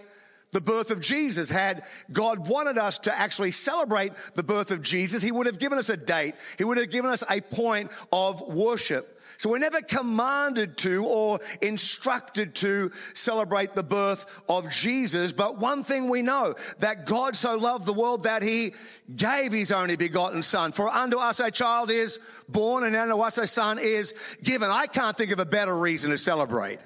the 0.52 0.62
birth 0.62 0.90
of 0.90 1.00
Jesus. 1.00 1.50
Had 1.50 1.85
God 2.11 2.49
wanted 2.49 2.78
us 2.78 2.99
to 3.00 3.16
actually 3.16 3.52
celebrate 3.52 4.12
the 4.35 4.42
birth 4.42 4.71
of 4.71 4.80
Jesus, 4.80 5.23
He 5.23 5.30
would 5.30 5.47
have 5.47 5.59
given 5.59 5.78
us 5.78 5.90
a 5.90 5.97
date. 5.97 6.35
He 6.57 6.64
would 6.64 6.78
have 6.78 6.90
given 6.90 7.11
us 7.11 7.23
a 7.28 7.42
point 7.42 7.90
of 8.11 8.40
worship. 8.40 9.18
So 9.38 9.50
we're 9.50 9.59
never 9.59 9.80
commanded 9.80 10.76
to 10.78 11.04
or 11.04 11.38
instructed 11.62 12.57
to 12.57 12.90
celebrate 13.14 13.73
the 13.73 13.85
birth 13.85 14.42
of 14.49 14.68
Jesus. 14.68 15.33
But 15.33 15.59
one 15.59 15.85
thing 15.85 16.09
we 16.09 16.23
know 16.23 16.57
that 16.80 17.07
God 17.07 17.37
so 17.37 17.57
loved 17.57 17.87
the 17.87 17.92
world 17.92 18.25
that 18.25 18.42
he 18.42 18.75
gave 19.14 19.52
his 19.52 19.71
only 19.71 19.95
begotten 19.95 20.42
son. 20.42 20.73
For 20.73 20.88
unto 20.88 21.18
us 21.18 21.38
a 21.38 21.52
child 21.52 21.92
is 21.92 22.18
born 22.49 22.83
and 22.83 22.97
unto 22.97 23.21
us 23.21 23.38
a 23.38 23.47
son 23.47 23.78
is 23.80 24.12
given. 24.42 24.71
I 24.71 24.87
can't 24.87 25.16
think 25.16 25.30
of 25.30 25.38
a 25.38 25.47
better 25.47 25.78
reason 25.78 26.11
to 26.11 26.18
celebrate 26.18 26.80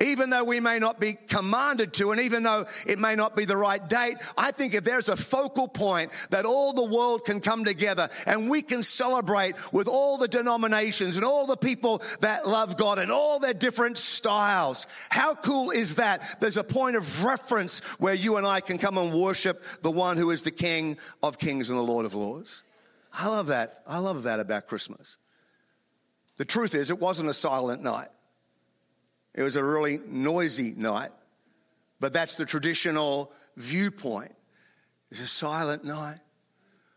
even 0.00 0.30
though 0.30 0.44
we 0.44 0.60
may 0.60 0.78
not 0.78 1.00
be 1.00 1.14
commanded 1.14 1.92
to, 1.94 2.12
and 2.12 2.20
even 2.20 2.42
though 2.42 2.66
it 2.86 2.98
may 2.98 3.14
not 3.14 3.36
be 3.36 3.44
the 3.44 3.56
right 3.56 3.86
date, 3.88 4.16
I 4.36 4.50
think 4.50 4.74
if 4.74 4.84
there's 4.84 5.08
a 5.08 5.16
focal 5.16 5.68
point 5.68 6.12
that 6.30 6.44
all 6.44 6.72
the 6.72 6.84
world 6.84 7.24
can 7.24 7.40
come 7.40 7.64
together 7.64 8.08
and 8.26 8.48
we 8.50 8.62
can 8.62 8.82
celebrate 8.82 9.54
with 9.72 9.88
all 9.88 10.18
the 10.18 10.28
denominations 10.28 11.16
and 11.16 11.24
all 11.24 11.46
the 11.46 11.56
people 11.56 12.02
that 12.20 12.46
love 12.46 12.76
God 12.76 12.98
and 12.98 13.10
all 13.10 13.38
their 13.38 13.54
different 13.54 13.98
styles. 13.98 14.86
How 15.08 15.34
cool 15.34 15.70
is 15.70 15.96
that? 15.96 16.40
There's 16.40 16.56
a 16.56 16.64
point 16.64 16.96
of 16.96 17.24
reference 17.24 17.80
where 17.98 18.14
you 18.14 18.36
and 18.36 18.46
I 18.46 18.60
can 18.60 18.78
come 18.78 18.98
and 18.98 19.12
worship 19.12 19.62
the 19.82 19.90
one 19.90 20.16
who 20.16 20.30
is 20.30 20.42
the 20.42 20.50
King 20.50 20.98
of 21.22 21.38
Kings 21.38 21.70
and 21.70 21.78
the 21.78 21.82
Lord 21.82 22.06
of 22.06 22.14
Lords. 22.14 22.62
I 23.12 23.28
love 23.28 23.48
that. 23.48 23.82
I 23.86 23.98
love 23.98 24.24
that 24.24 24.40
about 24.40 24.68
Christmas. 24.68 25.16
The 26.36 26.44
truth 26.44 26.74
is, 26.74 26.90
it 26.90 27.00
wasn't 27.00 27.28
a 27.28 27.34
silent 27.34 27.82
night. 27.82 28.08
It 29.38 29.44
was 29.44 29.54
a 29.54 29.62
really 29.62 30.00
noisy 30.04 30.74
night, 30.76 31.12
but 32.00 32.12
that's 32.12 32.34
the 32.34 32.44
traditional 32.44 33.30
viewpoint. 33.56 34.34
It's 35.12 35.20
a 35.20 35.28
silent 35.28 35.84
night, 35.84 36.18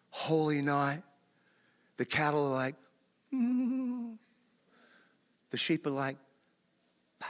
holy 0.10 0.64
night. 0.64 1.04
The 1.98 2.06
cattle 2.06 2.48
are 2.48 2.56
like, 2.56 2.76
mm. 3.32 4.18
the 5.52 5.58
sheep 5.58 5.86
are 5.86 5.92
like, 5.92 6.18
bah. 7.20 7.28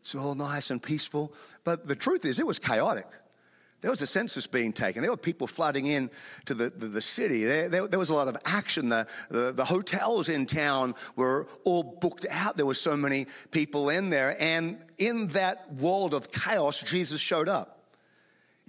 it's 0.00 0.14
all 0.14 0.36
nice 0.36 0.70
and 0.70 0.82
peaceful. 0.82 1.34
But 1.62 1.86
the 1.86 1.94
truth 1.94 2.24
is, 2.24 2.40
it 2.40 2.46
was 2.46 2.58
chaotic. 2.58 3.08
There 3.82 3.90
was 3.90 4.00
a 4.00 4.06
census 4.06 4.46
being 4.46 4.72
taken. 4.72 5.02
There 5.02 5.10
were 5.10 5.16
people 5.16 5.48
flooding 5.48 5.86
in 5.86 6.08
to 6.46 6.54
the, 6.54 6.70
the, 6.70 6.86
the 6.86 7.02
city. 7.02 7.44
There, 7.44 7.68
there, 7.68 7.86
there, 7.88 7.98
was 7.98 8.10
a 8.10 8.14
lot 8.14 8.28
of 8.28 8.36
action. 8.44 8.88
The, 8.88 9.08
the, 9.28 9.52
the, 9.52 9.64
hotels 9.64 10.28
in 10.28 10.46
town 10.46 10.94
were 11.16 11.48
all 11.64 11.82
booked 11.82 12.24
out. 12.30 12.56
There 12.56 12.64
were 12.64 12.74
so 12.74 12.96
many 12.96 13.26
people 13.50 13.90
in 13.90 14.08
there. 14.08 14.36
And 14.40 14.78
in 14.98 15.26
that 15.28 15.74
world 15.74 16.14
of 16.14 16.30
chaos, 16.30 16.80
Jesus 16.80 17.20
showed 17.20 17.48
up. 17.48 17.71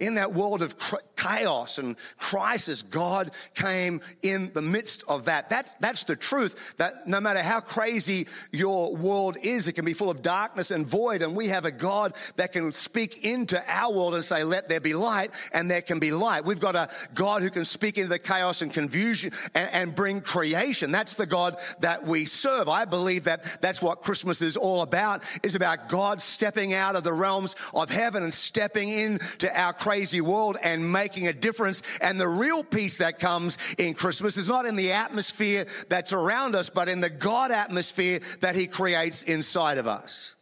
In 0.00 0.16
that 0.16 0.32
world 0.32 0.60
of 0.60 0.74
chaos 1.16 1.78
and 1.78 1.94
crisis, 2.18 2.82
God 2.82 3.30
came 3.54 4.00
in 4.22 4.50
the 4.52 4.60
midst 4.60 5.04
of 5.06 5.26
that. 5.26 5.48
That's, 5.48 5.72
that's 5.78 6.02
the 6.02 6.16
truth 6.16 6.74
that 6.78 7.06
no 7.06 7.20
matter 7.20 7.40
how 7.40 7.60
crazy 7.60 8.26
your 8.50 8.96
world 8.96 9.36
is, 9.40 9.68
it 9.68 9.74
can 9.74 9.84
be 9.84 9.92
full 9.92 10.10
of 10.10 10.20
darkness 10.20 10.72
and 10.72 10.84
void. 10.84 11.22
And 11.22 11.36
we 11.36 11.46
have 11.48 11.64
a 11.64 11.70
God 11.70 12.14
that 12.34 12.52
can 12.52 12.72
speak 12.72 13.24
into 13.24 13.62
our 13.70 13.92
world 13.92 14.16
and 14.16 14.24
say, 14.24 14.42
let 14.42 14.68
there 14.68 14.80
be 14.80 14.94
light, 14.94 15.30
and 15.52 15.70
there 15.70 15.80
can 15.80 16.00
be 16.00 16.10
light. 16.10 16.44
We've 16.44 16.58
got 16.58 16.74
a 16.74 16.88
God 17.14 17.42
who 17.42 17.50
can 17.50 17.64
speak 17.64 17.96
into 17.96 18.08
the 18.08 18.18
chaos 18.18 18.62
and 18.62 18.72
confusion 18.72 19.32
and, 19.54 19.70
and 19.72 19.94
bring 19.94 20.20
creation. 20.20 20.90
That's 20.90 21.14
the 21.14 21.26
God 21.26 21.56
that 21.80 22.04
we 22.04 22.24
serve. 22.24 22.68
I 22.68 22.84
believe 22.84 23.24
that 23.24 23.60
that's 23.60 23.80
what 23.80 24.02
Christmas 24.02 24.42
is 24.42 24.56
all 24.56 24.82
about, 24.82 25.22
is 25.44 25.54
about 25.54 25.88
God 25.88 26.20
stepping 26.20 26.74
out 26.74 26.96
of 26.96 27.04
the 27.04 27.12
realms 27.12 27.54
of 27.72 27.90
heaven 27.90 28.24
and 28.24 28.34
stepping 28.34 28.88
into 28.88 29.48
our 29.56 29.72
crazy 29.84 30.22
world 30.22 30.56
and 30.62 30.90
making 30.90 31.26
a 31.26 31.32
difference. 31.34 31.82
And 32.00 32.18
the 32.18 32.26
real 32.26 32.64
peace 32.64 32.96
that 32.98 33.18
comes 33.18 33.58
in 33.76 33.92
Christmas 33.92 34.38
is 34.38 34.48
not 34.48 34.64
in 34.64 34.76
the 34.76 34.92
atmosphere 34.92 35.66
that's 35.90 36.14
around 36.14 36.54
us, 36.54 36.70
but 36.70 36.88
in 36.88 37.00
the 37.00 37.10
God 37.10 37.50
atmosphere 37.50 38.20
that 38.40 38.54
He 38.54 38.66
creates 38.66 39.24
inside 39.24 39.76
of 39.76 39.86
us. 39.86 40.36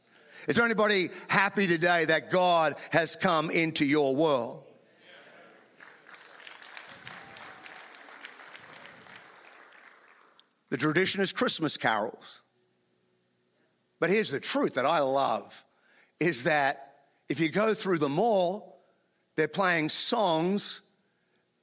Is 0.46 0.54
there 0.54 0.64
anybody 0.64 1.10
happy 1.26 1.66
today 1.66 2.04
that 2.04 2.30
God 2.30 2.76
has 2.92 3.16
come 3.16 3.50
into 3.50 3.84
your 3.84 4.14
world? 4.14 4.62
The 10.70 10.76
tradition 10.76 11.20
is 11.20 11.32
Christmas 11.32 11.76
carols. 11.76 12.42
But 13.98 14.08
here's 14.08 14.30
the 14.30 14.38
truth 14.38 14.74
that 14.74 14.86
I 14.86 15.00
love 15.00 15.64
is 16.20 16.44
that 16.44 16.94
if 17.28 17.40
you 17.40 17.48
go 17.48 17.74
through 17.74 17.98
the 17.98 18.08
mall, 18.08 18.71
they're 19.42 19.48
playing 19.48 19.88
songs 19.88 20.82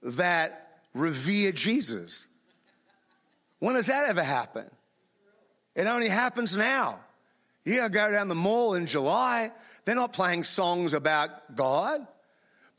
that 0.03 0.81
revere 0.93 1.53
Jesus. 1.53 2.27
When 3.59 3.75
does 3.75 3.85
that 3.85 4.09
ever 4.09 4.21
happen? 4.21 4.65
It 5.77 5.87
only 5.87 6.09
happens 6.09 6.57
now. 6.57 6.99
You 7.63 7.87
go 7.87 8.11
down 8.11 8.27
the 8.27 8.35
mall 8.35 8.73
in 8.73 8.85
July, 8.85 9.51
they're 9.85 9.95
not 9.95 10.11
playing 10.11 10.43
songs 10.43 10.93
about 10.93 11.55
God. 11.55 12.05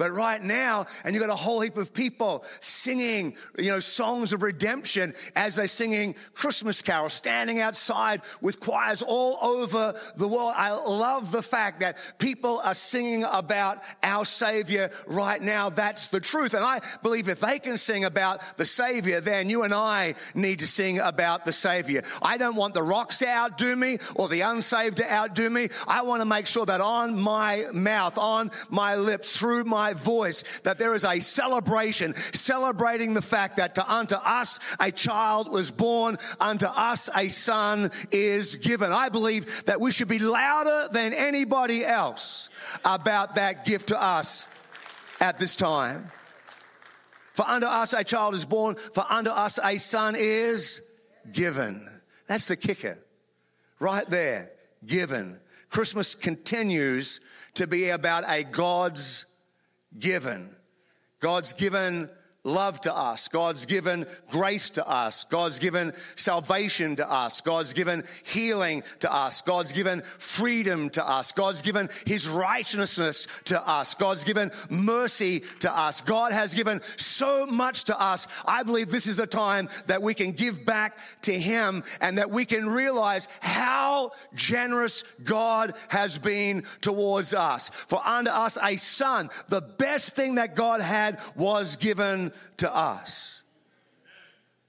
But 0.00 0.12
right 0.12 0.42
now, 0.42 0.86
and 1.04 1.14
you've 1.14 1.20
got 1.20 1.30
a 1.30 1.36
whole 1.36 1.60
heap 1.60 1.76
of 1.76 1.92
people 1.92 2.42
singing, 2.62 3.36
you 3.58 3.70
know, 3.70 3.80
songs 3.80 4.32
of 4.32 4.42
redemption 4.42 5.12
as 5.36 5.56
they're 5.56 5.68
singing 5.68 6.14
Christmas 6.32 6.80
carols, 6.80 7.12
standing 7.12 7.60
outside 7.60 8.22
with 8.40 8.60
choirs 8.60 9.02
all 9.02 9.36
over 9.42 9.94
the 10.16 10.26
world. 10.26 10.54
I 10.56 10.70
love 10.70 11.32
the 11.32 11.42
fact 11.42 11.80
that 11.80 11.98
people 12.16 12.62
are 12.64 12.72
singing 12.72 13.24
about 13.30 13.82
our 14.02 14.24
Savior 14.24 14.90
right 15.06 15.42
now. 15.42 15.68
That's 15.68 16.08
the 16.08 16.18
truth. 16.18 16.54
And 16.54 16.64
I 16.64 16.80
believe 17.02 17.28
if 17.28 17.40
they 17.40 17.58
can 17.58 17.76
sing 17.76 18.06
about 18.06 18.56
the 18.56 18.64
Savior, 18.64 19.20
then 19.20 19.50
you 19.50 19.64
and 19.64 19.74
I 19.74 20.14
need 20.34 20.60
to 20.60 20.66
sing 20.66 20.98
about 20.98 21.44
the 21.44 21.52
Savior. 21.52 22.00
I 22.22 22.38
don't 22.38 22.56
want 22.56 22.72
the 22.72 22.82
rocks 22.82 23.18
to 23.18 23.28
outdo 23.28 23.76
me 23.76 23.98
or 24.16 24.30
the 24.30 24.40
unsaved 24.40 24.96
to 24.96 25.12
outdo 25.12 25.50
me. 25.50 25.68
I 25.86 26.00
want 26.00 26.22
to 26.22 26.26
make 26.26 26.46
sure 26.46 26.64
that 26.64 26.80
on 26.80 27.20
my 27.20 27.66
mouth, 27.74 28.16
on 28.16 28.50
my 28.70 28.96
lips, 28.96 29.36
through 29.36 29.64
my 29.64 29.89
my 29.90 29.94
voice 29.94 30.44
that 30.62 30.78
there 30.78 30.94
is 30.94 31.04
a 31.04 31.20
celebration, 31.20 32.14
celebrating 32.32 33.14
the 33.14 33.22
fact 33.22 33.56
that 33.56 33.74
to 33.74 33.92
unto 33.92 34.14
us 34.14 34.60
a 34.78 34.90
child 34.90 35.50
was 35.50 35.70
born, 35.70 36.16
unto 36.38 36.66
us 36.66 37.08
a 37.14 37.28
son 37.28 37.90
is 38.12 38.56
given. 38.56 38.92
I 38.92 39.08
believe 39.08 39.64
that 39.64 39.80
we 39.80 39.90
should 39.90 40.08
be 40.08 40.18
louder 40.18 40.88
than 40.92 41.12
anybody 41.12 41.84
else 41.84 42.50
about 42.84 43.34
that 43.34 43.64
gift 43.64 43.88
to 43.88 44.00
us 44.00 44.46
at 45.20 45.38
this 45.38 45.56
time. 45.56 46.10
For 47.34 47.46
unto 47.48 47.66
us 47.66 47.92
a 47.92 48.04
child 48.04 48.34
is 48.34 48.44
born, 48.44 48.76
for 48.76 49.04
unto 49.08 49.30
us 49.30 49.58
a 49.62 49.78
son 49.78 50.14
is 50.16 50.82
given. 51.32 51.88
That's 52.26 52.46
the 52.46 52.56
kicker. 52.56 52.98
Right 53.80 54.08
there, 54.08 54.50
given. 54.86 55.40
Christmas 55.70 56.14
continues 56.14 57.20
to 57.54 57.66
be 57.66 57.88
about 57.88 58.24
a 58.28 58.44
God's 58.44 59.26
given. 59.98 60.54
God's 61.20 61.52
given 61.52 62.10
love 62.44 62.80
to 62.82 62.94
us. 62.94 63.28
God's 63.28 63.66
given 63.66 64.06
grace 64.30 64.70
to 64.70 64.86
us. 64.86 65.24
God's 65.24 65.58
given 65.58 65.92
salvation 66.16 66.96
to 66.96 67.10
us. 67.10 67.40
God's 67.40 67.72
given 67.72 68.04
healing 68.24 68.82
to 69.00 69.12
us. 69.12 69.42
God's 69.42 69.72
given 69.72 70.00
freedom 70.02 70.88
to 70.90 71.06
us. 71.06 71.32
God's 71.32 71.62
given 71.62 71.88
his 72.06 72.28
righteousness 72.28 73.26
to 73.44 73.68
us. 73.68 73.94
God's 73.94 74.24
given 74.24 74.50
mercy 74.70 75.42
to 75.60 75.76
us. 75.76 76.00
God 76.00 76.32
has 76.32 76.54
given 76.54 76.80
so 76.96 77.46
much 77.46 77.84
to 77.84 78.00
us. 78.00 78.26
I 78.46 78.62
believe 78.62 78.90
this 78.90 79.06
is 79.06 79.18
a 79.18 79.26
time 79.26 79.68
that 79.86 80.02
we 80.02 80.14
can 80.14 80.32
give 80.32 80.64
back 80.64 80.98
to 81.22 81.32
him 81.32 81.84
and 82.00 82.18
that 82.18 82.30
we 82.30 82.44
can 82.44 82.66
realize 82.66 83.28
how 83.40 84.12
generous 84.34 85.04
God 85.24 85.74
has 85.88 86.18
been 86.18 86.64
towards 86.80 87.34
us. 87.34 87.68
For 87.68 88.00
unto 88.04 88.30
us 88.30 88.56
a 88.62 88.76
son, 88.76 89.28
the 89.48 89.60
best 89.60 90.16
thing 90.16 90.36
that 90.36 90.56
God 90.56 90.80
had 90.80 91.18
was 91.36 91.76
given 91.76 92.29
to 92.58 92.74
us. 92.74 93.42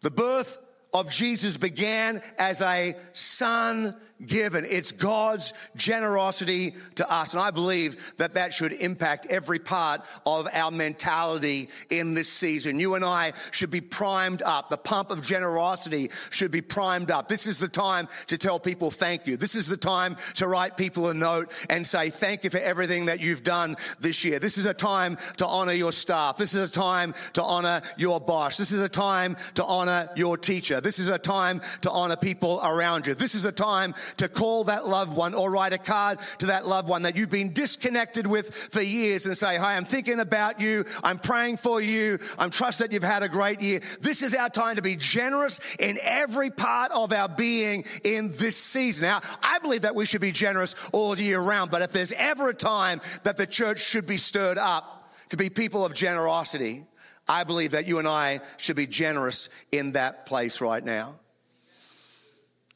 The 0.02 0.12
birth 0.12 0.58
of 0.94 1.10
Jesus 1.10 1.58
began 1.58 2.22
as 2.38 2.62
a 2.62 2.96
son 3.14 3.96
given. 4.28 4.66
It's 4.66 4.92
God's 4.92 5.54
generosity 5.76 6.74
to 6.96 7.12
us. 7.12 7.34
And 7.34 7.42
I 7.42 7.52
believe 7.52 8.14
that 8.18 8.34
that 8.34 8.54
should 8.54 8.74
impact 8.74 9.28
every 9.30 9.60
part 9.60 10.02
of 10.26 10.48
our 10.54 10.72
mentality 10.72 11.70
in 11.90 12.14
this 12.14 12.30
season. 12.30 12.80
You 12.80 12.96
and 12.96 13.06
I 13.06 13.34
should 13.52 13.72
be 13.72 13.82
primed 13.82 14.42
up. 14.42 14.70
The 14.70 14.78
pump 14.78 15.12
of 15.12 15.22
generosity 15.22 16.10
should 16.30 16.52
be 16.52 16.62
primed 16.62 17.12
up. 17.12 17.28
This 17.28 17.48
is 17.48 17.60
the 17.60 17.68
time 17.68 18.08
to 18.28 18.38
tell 18.38 18.60
people 18.60 18.92
thank 18.92 19.28
you. 19.28 19.38
This 19.38 19.56
is 19.56 19.68
the 19.68 19.78
time 19.78 20.16
to 20.36 20.48
write 20.48 20.78
people 20.78 21.10
a 21.10 21.14
note 21.14 21.52
and 21.70 21.86
say 21.86 22.10
thank 22.10 22.44
you 22.44 22.50
for 22.50 22.60
everything 22.60 23.06
that 23.06 23.20
you've 23.20 23.44
done 23.44 23.76
this 24.00 24.24
year. 24.24 24.40
This 24.40 24.58
is 24.58 24.66
a 24.66 24.74
time 24.74 25.18
to 25.38 25.46
honor 25.46 25.74
your 25.74 25.92
staff. 25.92 26.38
This 26.38 26.54
is 26.54 26.70
a 26.70 26.74
time 26.74 27.14
to 27.34 27.44
honor 27.44 27.82
your 27.98 28.20
boss. 28.20 28.58
This 28.58 28.72
is 28.72 28.82
a 28.82 28.90
time 28.90 29.36
to 29.56 29.64
honor 29.66 30.10
your 30.16 30.38
teacher. 30.38 30.82
This 30.82 31.00
is 31.00 31.10
a 31.10 31.18
time 31.18 31.62
to 31.82 31.92
honor 31.92 32.16
people 32.16 32.60
around 32.64 33.08
you. 33.08 33.14
This 33.14 33.36
is 33.36 33.46
a 33.46 33.52
time 33.52 33.94
to 34.18 34.30
call 34.30 34.66
that 34.66 34.88
loved 34.88 35.16
one 35.16 35.34
or 35.34 35.52
write 35.52 35.74
a 35.74 35.78
card 35.78 36.20
to 36.40 36.48
that 36.48 36.68
loved 36.68 36.90
one 36.90 37.04
that 37.04 37.16
you've 37.16 37.30
been 37.30 37.54
disconnected 37.54 38.28
with 38.28 38.54
for 38.54 38.82
years 38.82 39.26
and 39.26 39.38
say, 39.38 39.58
Hi, 39.58 39.76
I'm 39.76 39.86
thinking 39.86 40.20
about 40.20 40.60
you. 40.60 40.86
I'm 41.04 41.20
praying 41.20 41.58
for 41.58 41.82
you. 41.82 42.20
I'm 42.38 42.50
trust 42.50 42.80
that 42.80 42.92
you've 42.92 43.04
had 43.04 43.24
a 43.24 43.30
great 43.30 43.62
year. 43.62 43.82
This 44.00 44.22
is 44.22 44.36
our 44.36 44.50
time 44.50 44.76
to 44.76 44.82
be 44.82 44.96
generous 44.96 45.60
in 45.80 46.00
every 46.02 46.50
part 46.50 46.92
of 46.92 47.12
our 47.12 47.30
being 47.30 47.86
in 48.04 48.30
this 48.30 48.58
season. 48.58 49.04
Now, 49.04 49.22
I 49.42 49.60
believe 49.60 49.82
that 49.82 49.96
we 49.96 50.06
should 50.06 50.22
be 50.22 50.32
generous 50.32 50.76
all 50.92 51.18
year 51.18 51.40
round, 51.40 51.72
but 51.72 51.82
if 51.82 51.92
there's 51.92 52.12
ever 52.14 52.50
a 52.50 52.54
time 52.54 53.02
that 53.24 53.38
the 53.38 53.48
church 53.48 53.82
should 53.82 54.06
be 54.06 54.18
stirred 54.18 54.58
up 54.58 55.14
to 55.30 55.38
be 55.38 55.50
people 55.50 55.86
of 55.86 55.94
generosity, 55.94 56.86
I 57.28 57.44
believe 57.44 57.72
that 57.72 57.88
you 57.88 58.00
and 58.00 58.08
I 58.08 58.42
should 58.58 58.76
be 58.76 58.88
generous 58.88 59.50
in 59.72 59.94
that 59.94 60.26
place 60.26 60.62
right 60.62 60.84
now. 60.84 61.16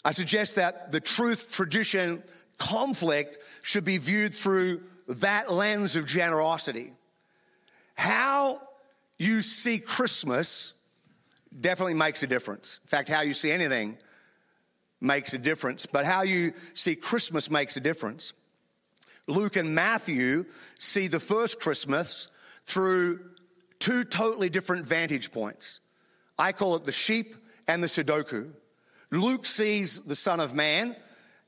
I 0.06 0.12
suggest 0.12 0.58
that 0.58 0.92
the 0.92 1.00
truth 1.02 1.52
tradition 1.52 2.22
conflict 2.60 3.40
should 3.64 3.84
be 3.84 3.98
viewed 3.98 4.36
through 4.36 4.84
that 5.08 5.52
lens 5.52 5.96
of 5.96 6.06
generosity. 6.06 6.92
How 7.96 8.62
you 9.18 9.42
see 9.42 9.80
Christmas 9.80 10.74
definitely 11.60 11.96
makes 11.96 12.22
a 12.22 12.28
difference. 12.28 12.80
In 12.84 12.88
fact, 12.88 13.10
how 13.10 13.22
you 13.22 13.34
see 13.34 13.52
anything 13.52 13.98
makes 15.02 15.34
a 15.34 15.40
difference, 15.40 15.88
but 15.88 16.06
how 16.06 16.22
you 16.22 16.54
see 16.76 16.96
Christmas 16.96 17.50
makes 17.50 17.76
a 17.76 17.80
difference. 17.80 18.34
Luke 19.28 19.56
and 19.56 19.74
Matthew 19.74 20.46
see 20.78 21.08
the 21.08 21.20
first 21.20 21.60
Christmas 21.60 22.28
through 22.66 23.22
two 23.80 24.04
totally 24.04 24.50
different 24.50 24.86
vantage 24.86 25.32
points. 25.32 25.80
I 26.38 26.52
call 26.52 26.76
it 26.76 26.84
the 26.84 26.92
sheep 26.92 27.36
and 27.68 27.82
the 27.82 27.88
Sudoku. 27.88 28.54
Luke 29.16 29.46
sees 29.46 30.00
the 30.02 30.16
Son 30.16 30.40
of 30.40 30.54
Man. 30.54 30.96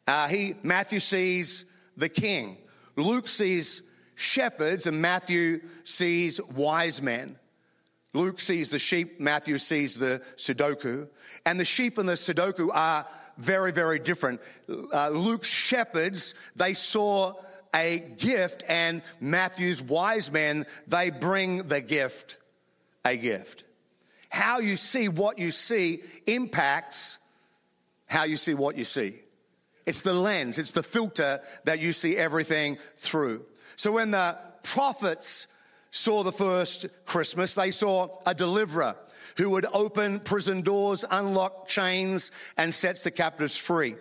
Uh, 0.07 0.27
he, 0.27 0.55
Matthew 0.63 0.99
sees 0.99 1.65
the 1.95 2.09
King. 2.09 2.57
Luke 2.95 3.27
sees 3.27 3.81
shepherds, 4.15 4.87
and 4.87 5.01
Matthew 5.01 5.61
sees 5.83 6.41
wise 6.41 7.01
men. 7.01 7.37
Luke 8.13 8.39
sees 8.39 8.69
the 8.69 8.79
sheep, 8.79 9.19
Matthew 9.19 9.57
sees 9.57 9.95
the 9.95 10.23
Sudoku. 10.37 11.07
And 11.45 11.59
the 11.59 11.65
sheep 11.65 11.97
and 11.97 12.09
the 12.09 12.13
Sudoku 12.13 12.69
are 12.73 13.05
very, 13.37 13.71
very 13.71 13.99
different. 13.99 14.41
Uh, 14.67 15.09
Luke's 15.09 15.49
shepherds, 15.49 16.33
they 16.55 16.73
saw 16.73 17.33
a 17.75 17.99
gift, 18.17 18.63
and 18.67 19.03
Matthew's 19.19 19.81
wise 19.81 20.31
men, 20.31 20.65
they 20.87 21.11
bring 21.11 21.67
the 21.67 21.81
gift 21.81 22.37
a 23.05 23.15
gift. 23.17 23.65
How 24.29 24.59
you 24.59 24.77
see 24.77 25.09
what 25.09 25.37
you 25.37 25.51
see 25.51 26.01
impacts 26.25 27.19
how 28.07 28.23
you 28.23 28.37
see 28.37 28.53
what 28.53 28.77
you 28.77 28.85
see. 28.85 29.15
It's 29.85 30.01
the 30.01 30.13
lens, 30.13 30.57
it's 30.57 30.73
the 30.73 30.83
filter 30.83 31.39
that 31.63 31.79
you 31.79 31.93
see 31.93 32.17
everything 32.17 32.77
through. 32.97 33.45
So 33.77 33.93
when 33.93 34.11
the 34.11 34.37
prophets 34.63 35.47
saw 35.91 36.23
the 36.23 36.31
first 36.31 36.87
Christmas, 37.05 37.55
they 37.55 37.71
saw 37.71 38.19
a 38.25 38.33
deliverer 38.33 38.95
who 39.37 39.49
would 39.51 39.65
open 39.71 40.19
prison 40.19 40.61
doors, 40.61 41.05
unlock 41.09 41.67
chains, 41.67 42.31
and 42.57 42.73
sets 42.73 43.03
the 43.03 43.11
captives 43.11 43.57
free. 43.57 43.95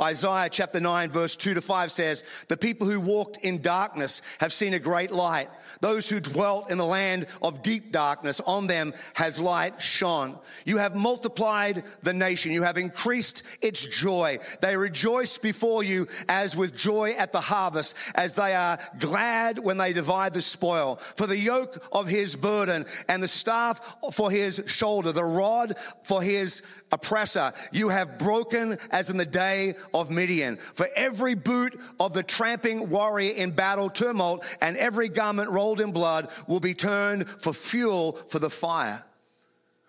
Isaiah 0.00 0.48
chapter 0.50 0.80
9, 0.80 1.10
verse 1.10 1.36
2 1.36 1.54
to 1.54 1.60
5 1.60 1.92
says, 1.92 2.24
The 2.48 2.56
people 2.56 2.88
who 2.88 3.00
walked 3.00 3.38
in 3.38 3.60
darkness 3.60 4.22
have 4.40 4.52
seen 4.52 4.74
a 4.74 4.78
great 4.78 5.12
light. 5.12 5.48
Those 5.80 6.08
who 6.08 6.20
dwelt 6.20 6.70
in 6.70 6.78
the 6.78 6.84
land 6.84 7.26
of 7.42 7.62
deep 7.62 7.92
darkness, 7.92 8.40
on 8.40 8.66
them 8.66 8.94
has 9.14 9.40
light 9.40 9.82
shone. 9.82 10.38
You 10.64 10.78
have 10.78 10.96
multiplied 10.96 11.84
the 12.02 12.12
nation. 12.12 12.52
You 12.52 12.62
have 12.62 12.78
increased 12.78 13.42
its 13.60 13.86
joy. 13.86 14.38
They 14.60 14.76
rejoice 14.76 15.38
before 15.38 15.82
you 15.82 16.06
as 16.28 16.56
with 16.56 16.76
joy 16.76 17.14
at 17.18 17.32
the 17.32 17.40
harvest, 17.40 17.96
as 18.14 18.34
they 18.34 18.54
are 18.54 18.78
glad 18.98 19.58
when 19.58 19.76
they 19.76 19.92
divide 19.92 20.34
the 20.34 20.42
spoil. 20.42 20.96
For 21.16 21.26
the 21.26 21.38
yoke 21.38 21.82
of 21.92 22.06
his 22.06 22.36
burden 22.36 22.86
and 23.08 23.22
the 23.22 23.28
staff 23.28 23.96
for 24.14 24.30
his 24.30 24.62
shoulder, 24.66 25.12
the 25.12 25.24
rod 25.24 25.74
for 26.04 26.22
his 26.22 26.62
oppressor, 26.92 27.52
you 27.72 27.88
have 27.88 28.18
broken 28.18 28.78
as 28.90 29.10
in 29.10 29.16
the 29.16 29.26
day 29.26 29.74
of 29.92 30.10
Midian. 30.10 30.56
For 30.56 30.88
every 30.96 31.34
boot 31.34 31.78
of 32.00 32.12
the 32.12 32.22
tramping 32.22 32.90
warrior 32.90 33.32
in 33.34 33.50
battle 33.50 33.90
tumult 33.90 34.44
and 34.60 34.76
every 34.76 35.08
garment 35.08 35.50
rolled 35.50 35.80
in 35.80 35.92
blood 35.92 36.28
will 36.46 36.60
be 36.60 36.74
turned 36.74 37.28
for 37.28 37.52
fuel 37.52 38.12
for 38.12 38.38
the 38.38 38.50
fire. 38.50 39.04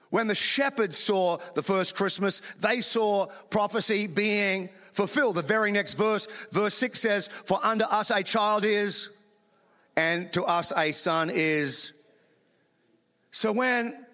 When 0.10 0.28
the 0.28 0.36
shepherds 0.36 0.96
saw 0.96 1.40
the 1.56 1.64
first 1.64 1.96
Christmas, 1.96 2.44
they 2.60 2.82
saw 2.82 3.26
prophecy 3.50 4.06
being 4.06 4.70
fulfilled. 4.92 5.36
The 5.38 5.42
very 5.42 5.72
next 5.72 5.96
verse, 5.96 6.28
verse 6.52 6.76
6 6.76 7.00
says, 7.00 7.30
For 7.46 7.60
unto 7.64 7.86
us 7.86 8.12
a 8.12 8.22
child 8.22 8.64
is, 8.64 9.10
and 9.96 10.32
to 10.34 10.44
us 10.44 10.72
a 10.78 10.92
son 10.92 11.32
is. 11.34 11.94
So 13.32 13.52
when 13.52 14.06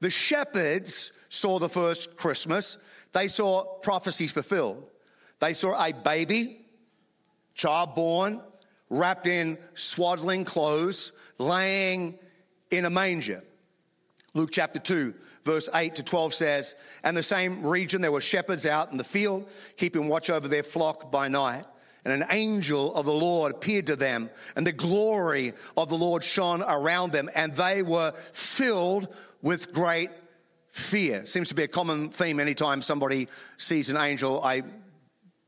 the 0.00 0.10
shepherds 0.10 1.12
saw 1.30 1.58
the 1.58 1.70
first 1.70 2.18
Christmas, 2.18 2.76
they 3.12 3.28
saw 3.28 3.64
prophecies 3.78 4.32
fulfilled. 4.32 4.84
They 5.40 5.52
saw 5.52 5.82
a 5.82 5.92
baby, 5.92 6.64
child 7.54 7.94
born, 7.94 8.40
wrapped 8.90 9.26
in 9.26 9.58
swaddling 9.74 10.44
clothes, 10.44 11.12
laying 11.38 12.18
in 12.70 12.84
a 12.84 12.90
manger. 12.90 13.42
Luke 14.34 14.50
chapter 14.52 14.78
2, 14.78 15.14
verse 15.44 15.68
8 15.74 15.94
to 15.96 16.02
12 16.02 16.34
says, 16.34 16.74
And 17.02 17.16
the 17.16 17.22
same 17.22 17.64
region 17.64 18.02
there 18.02 18.12
were 18.12 18.20
shepherds 18.20 18.66
out 18.66 18.90
in 18.90 18.98
the 18.98 19.04
field, 19.04 19.48
keeping 19.76 20.08
watch 20.08 20.30
over 20.30 20.46
their 20.46 20.62
flock 20.62 21.10
by 21.10 21.28
night. 21.28 21.64
And 22.04 22.22
an 22.22 22.28
angel 22.30 22.94
of 22.94 23.04
the 23.04 23.12
Lord 23.12 23.52
appeared 23.52 23.86
to 23.88 23.96
them, 23.96 24.30
and 24.54 24.64
the 24.64 24.72
glory 24.72 25.54
of 25.76 25.88
the 25.88 25.96
Lord 25.96 26.22
shone 26.22 26.62
around 26.62 27.10
them, 27.10 27.28
and 27.34 27.52
they 27.54 27.82
were 27.82 28.12
filled 28.32 29.12
with 29.42 29.72
great 29.72 30.10
fear. 30.68 31.26
Seems 31.26 31.48
to 31.48 31.56
be 31.56 31.64
a 31.64 31.68
common 31.68 32.10
theme 32.10 32.38
anytime 32.38 32.80
somebody 32.80 33.26
sees 33.56 33.90
an 33.90 33.96
angel. 33.96 34.40
I 34.44 34.62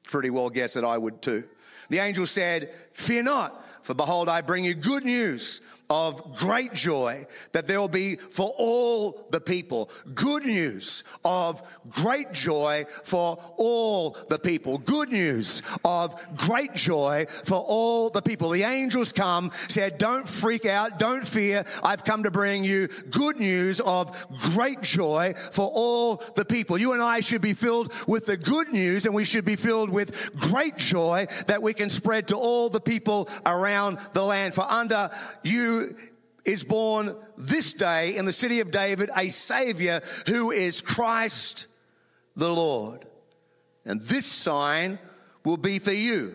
pretty 0.09 0.31
well 0.31 0.51
guess 0.51 0.75
that 0.75 0.85
I 0.85 0.99
would 0.99 1.23
too. 1.23 1.45
The 1.91 1.99
angel 1.99 2.27
said, 2.27 2.75
Fear 2.93 3.23
not, 3.23 3.65
for 3.83 3.95
behold, 3.95 4.29
I 4.29 4.41
bring 4.43 4.65
you 4.65 4.75
good 4.75 5.05
news 5.05 5.61
of 5.91 6.37
great 6.37 6.75
joy 6.75 7.27
that 7.53 7.67
there 7.67 7.81
will 7.81 7.89
be 7.89 8.17
for 8.17 8.53
all 8.59 9.27
the 9.31 9.41
people. 9.41 9.91
Good 10.15 10.45
news 10.45 11.03
of 11.25 11.63
great 11.91 12.33
joy 12.33 12.85
for 13.05 13.39
all 13.57 14.17
the 14.29 14.39
people. 14.39 14.79
Good 14.79 15.11
news 15.11 15.63
of 15.85 16.15
great 16.37 16.75
joy 16.75 17.27
for 17.45 17.59
all 17.59 18.11
the 18.11 18.21
people. 18.21 18.51
The 18.51 18.65
angels 18.65 19.13
come, 19.13 19.51
said, 19.69 19.97
Don't 19.97 20.29
freak 20.29 20.67
out, 20.67 20.99
don't 20.99 21.27
fear. 21.27 21.65
I've 21.83 22.05
come 22.05 22.25
to 22.25 22.31
bring 22.31 22.65
you 22.65 22.89
good 23.11 23.39
news 23.39 23.81
of 23.81 24.15
great 24.53 24.83
joy 24.83 25.33
for 25.53 25.71
all 25.73 26.23
the 26.37 26.45
people. 26.45 26.77
You 26.77 26.93
and 26.93 27.03
I 27.03 27.21
should 27.21 27.43
be 27.43 27.55
filled 27.55 27.95
with 28.07 28.27
the 28.27 28.37
good 28.37 28.73
news 28.73 29.07
and 29.07 29.15
we 29.15 29.25
should 29.25 29.45
be 29.45 29.57
filled 29.57 29.89
with 29.89 30.37
great 30.37 30.77
joy 30.77 31.27
that 31.47 31.63
we 31.63 31.73
can 31.73 31.89
spread 31.89 32.29
to 32.29 32.37
all 32.37 32.69
the 32.69 32.81
people 32.81 33.29
around 33.47 33.99
the 34.13 34.23
land. 34.23 34.55
For 34.55 34.67
under 34.69 35.11
you 35.43 35.78
is 36.45 36.65
born 36.65 37.15
this 37.37 37.73
day 37.73 38.17
in 38.17 38.25
the 38.25 38.33
city 38.33 38.61
of 38.61 38.71
David 38.71 39.11
a 39.17 39.29
Savior 39.29 40.01
who 40.27 40.51
is 40.51 40.81
Christ 40.81 41.67
the 42.37 42.53
Lord. 42.53 43.05
And 43.85 44.01
this 44.03 44.27
sign 44.27 44.99
will 45.45 45.57
be 45.57 45.79
for 45.79 45.93
you. 45.93 46.35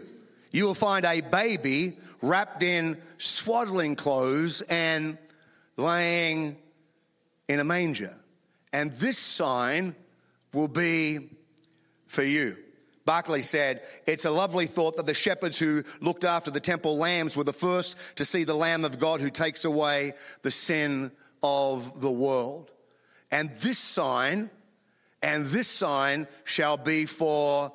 You 0.52 0.66
will 0.66 0.76
find 0.76 1.06
a 1.06 1.22
baby 1.22 1.98
wrapped 2.22 2.64
in 2.64 2.98
swaddling 3.18 3.96
clothes 3.96 4.62
and 4.64 5.18
laying 5.78 6.58
in 7.48 7.60
a 7.60 7.64
manger. 7.64 8.16
And 8.72 8.92
this 8.94 9.18
sign 9.18 9.96
will 10.54 10.68
be 10.68 11.30
for 12.08 12.24
you. 12.24 12.58
Barclay 13.06 13.42
said, 13.42 13.82
It's 14.08 14.26
a 14.26 14.32
lovely 14.32 14.68
thought 14.68 14.96
that 14.96 15.06
the 15.06 15.13
shepherds 15.13 15.60
who 15.60 15.84
looked 16.00 16.24
after 16.24 16.52
the 16.52 16.60
temple 16.60 16.98
lambs 16.98 17.36
were 17.36 17.44
the 17.44 17.54
first 17.54 17.98
to 18.16 18.26
see 18.26 18.44
the 18.44 18.56
Lamb 18.56 18.86
of 18.86 19.00
God 19.00 19.20
who 19.20 19.30
takes 19.30 19.66
away 19.66 20.13
the 20.42 20.52
sin 20.52 21.12
of 21.42 22.00
the 22.00 22.12
world. 22.12 22.72
And 23.32 23.52
this 23.60 23.80
sign, 23.80 24.50
and 25.22 25.46
this 25.48 25.68
sign 25.68 26.28
shall 26.46 26.78
be 26.78 27.06
for 27.06 27.74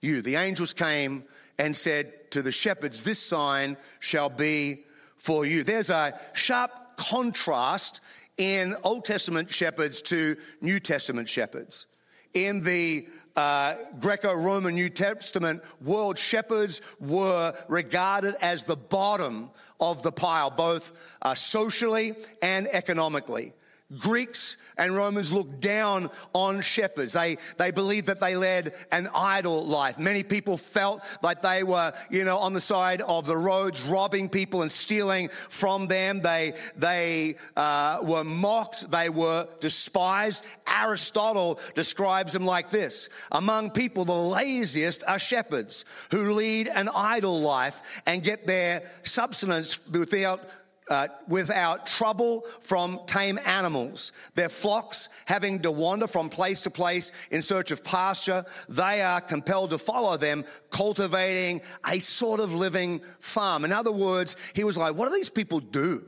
you. 0.00 0.22
The 0.22 0.36
angels 0.36 0.72
came 0.72 1.24
and 1.58 1.76
said 1.76 2.30
to 2.32 2.42
the 2.42 2.52
shepherds, 2.52 3.04
This 3.04 3.20
sign 3.20 3.76
shall 4.00 4.30
be 4.30 4.84
for 5.18 5.46
you. 5.46 5.62
There's 5.62 5.90
a 5.90 6.18
sharp 6.32 6.72
contrast 6.96 8.00
in 8.38 8.74
Old 8.82 9.04
Testament 9.04 9.52
shepherds 9.52 10.02
to 10.02 10.36
New 10.60 10.80
Testament 10.80 11.28
shepherds. 11.28 11.86
In 12.34 12.62
the 12.62 13.06
uh, 13.36 13.74
Greco 14.00 14.34
Roman 14.34 14.74
New 14.74 14.88
Testament 14.88 15.62
world, 15.80 16.18
shepherds 16.18 16.80
were 17.00 17.54
regarded 17.68 18.34
as 18.40 18.64
the 18.64 18.76
bottom 18.76 19.50
of 19.80 20.02
the 20.02 20.12
pile, 20.12 20.50
both 20.50 20.92
uh, 21.22 21.34
socially 21.34 22.14
and 22.42 22.66
economically. 22.68 23.52
Greeks 23.98 24.56
and 24.78 24.94
Romans 24.94 25.32
looked 25.32 25.60
down 25.60 26.10
on 26.32 26.60
shepherds. 26.60 27.12
They, 27.12 27.36
they 27.58 27.70
believed 27.70 28.06
that 28.06 28.20
they 28.20 28.36
led 28.36 28.74
an 28.90 29.08
idle 29.14 29.64
life. 29.64 29.98
Many 29.98 30.22
people 30.22 30.56
felt 30.56 31.02
like 31.22 31.42
they 31.42 31.62
were, 31.62 31.92
you 32.10 32.24
know, 32.24 32.38
on 32.38 32.52
the 32.52 32.60
side 32.60 33.02
of 33.02 33.26
the 33.26 33.36
roads, 33.36 33.82
robbing 33.82 34.28
people 34.28 34.62
and 34.62 34.72
stealing 34.72 35.28
from 35.28 35.86
them. 35.86 36.20
They, 36.20 36.54
they 36.76 37.36
uh, 37.56 38.00
were 38.02 38.24
mocked. 38.24 38.90
They 38.90 39.08
were 39.08 39.46
despised. 39.60 40.44
Aristotle 40.66 41.60
describes 41.74 42.32
them 42.32 42.46
like 42.46 42.70
this. 42.70 43.08
Among 43.30 43.70
people, 43.70 44.04
the 44.04 44.12
laziest 44.12 45.04
are 45.06 45.18
shepherds 45.18 45.84
who 46.10 46.32
lead 46.32 46.68
an 46.68 46.88
idle 46.94 47.40
life 47.40 48.02
and 48.06 48.22
get 48.22 48.46
their 48.46 48.82
subsistence 49.02 49.78
without 49.88 50.40
uh, 50.88 51.08
without 51.28 51.86
trouble 51.86 52.44
from 52.60 53.00
tame 53.06 53.38
animals. 53.44 54.12
Their 54.34 54.48
flocks, 54.48 55.08
having 55.26 55.60
to 55.60 55.70
wander 55.70 56.06
from 56.06 56.28
place 56.28 56.60
to 56.62 56.70
place 56.70 57.12
in 57.30 57.42
search 57.42 57.70
of 57.70 57.84
pasture, 57.84 58.44
they 58.68 59.02
are 59.02 59.20
compelled 59.20 59.70
to 59.70 59.78
follow 59.78 60.16
them, 60.16 60.44
cultivating 60.70 61.60
a 61.86 61.98
sort 62.00 62.40
of 62.40 62.54
living 62.54 63.00
farm. 63.20 63.64
In 63.64 63.72
other 63.72 63.92
words, 63.92 64.36
he 64.54 64.64
was 64.64 64.76
like, 64.76 64.94
What 64.94 65.08
do 65.08 65.14
these 65.14 65.30
people 65.30 65.60
do? 65.60 66.04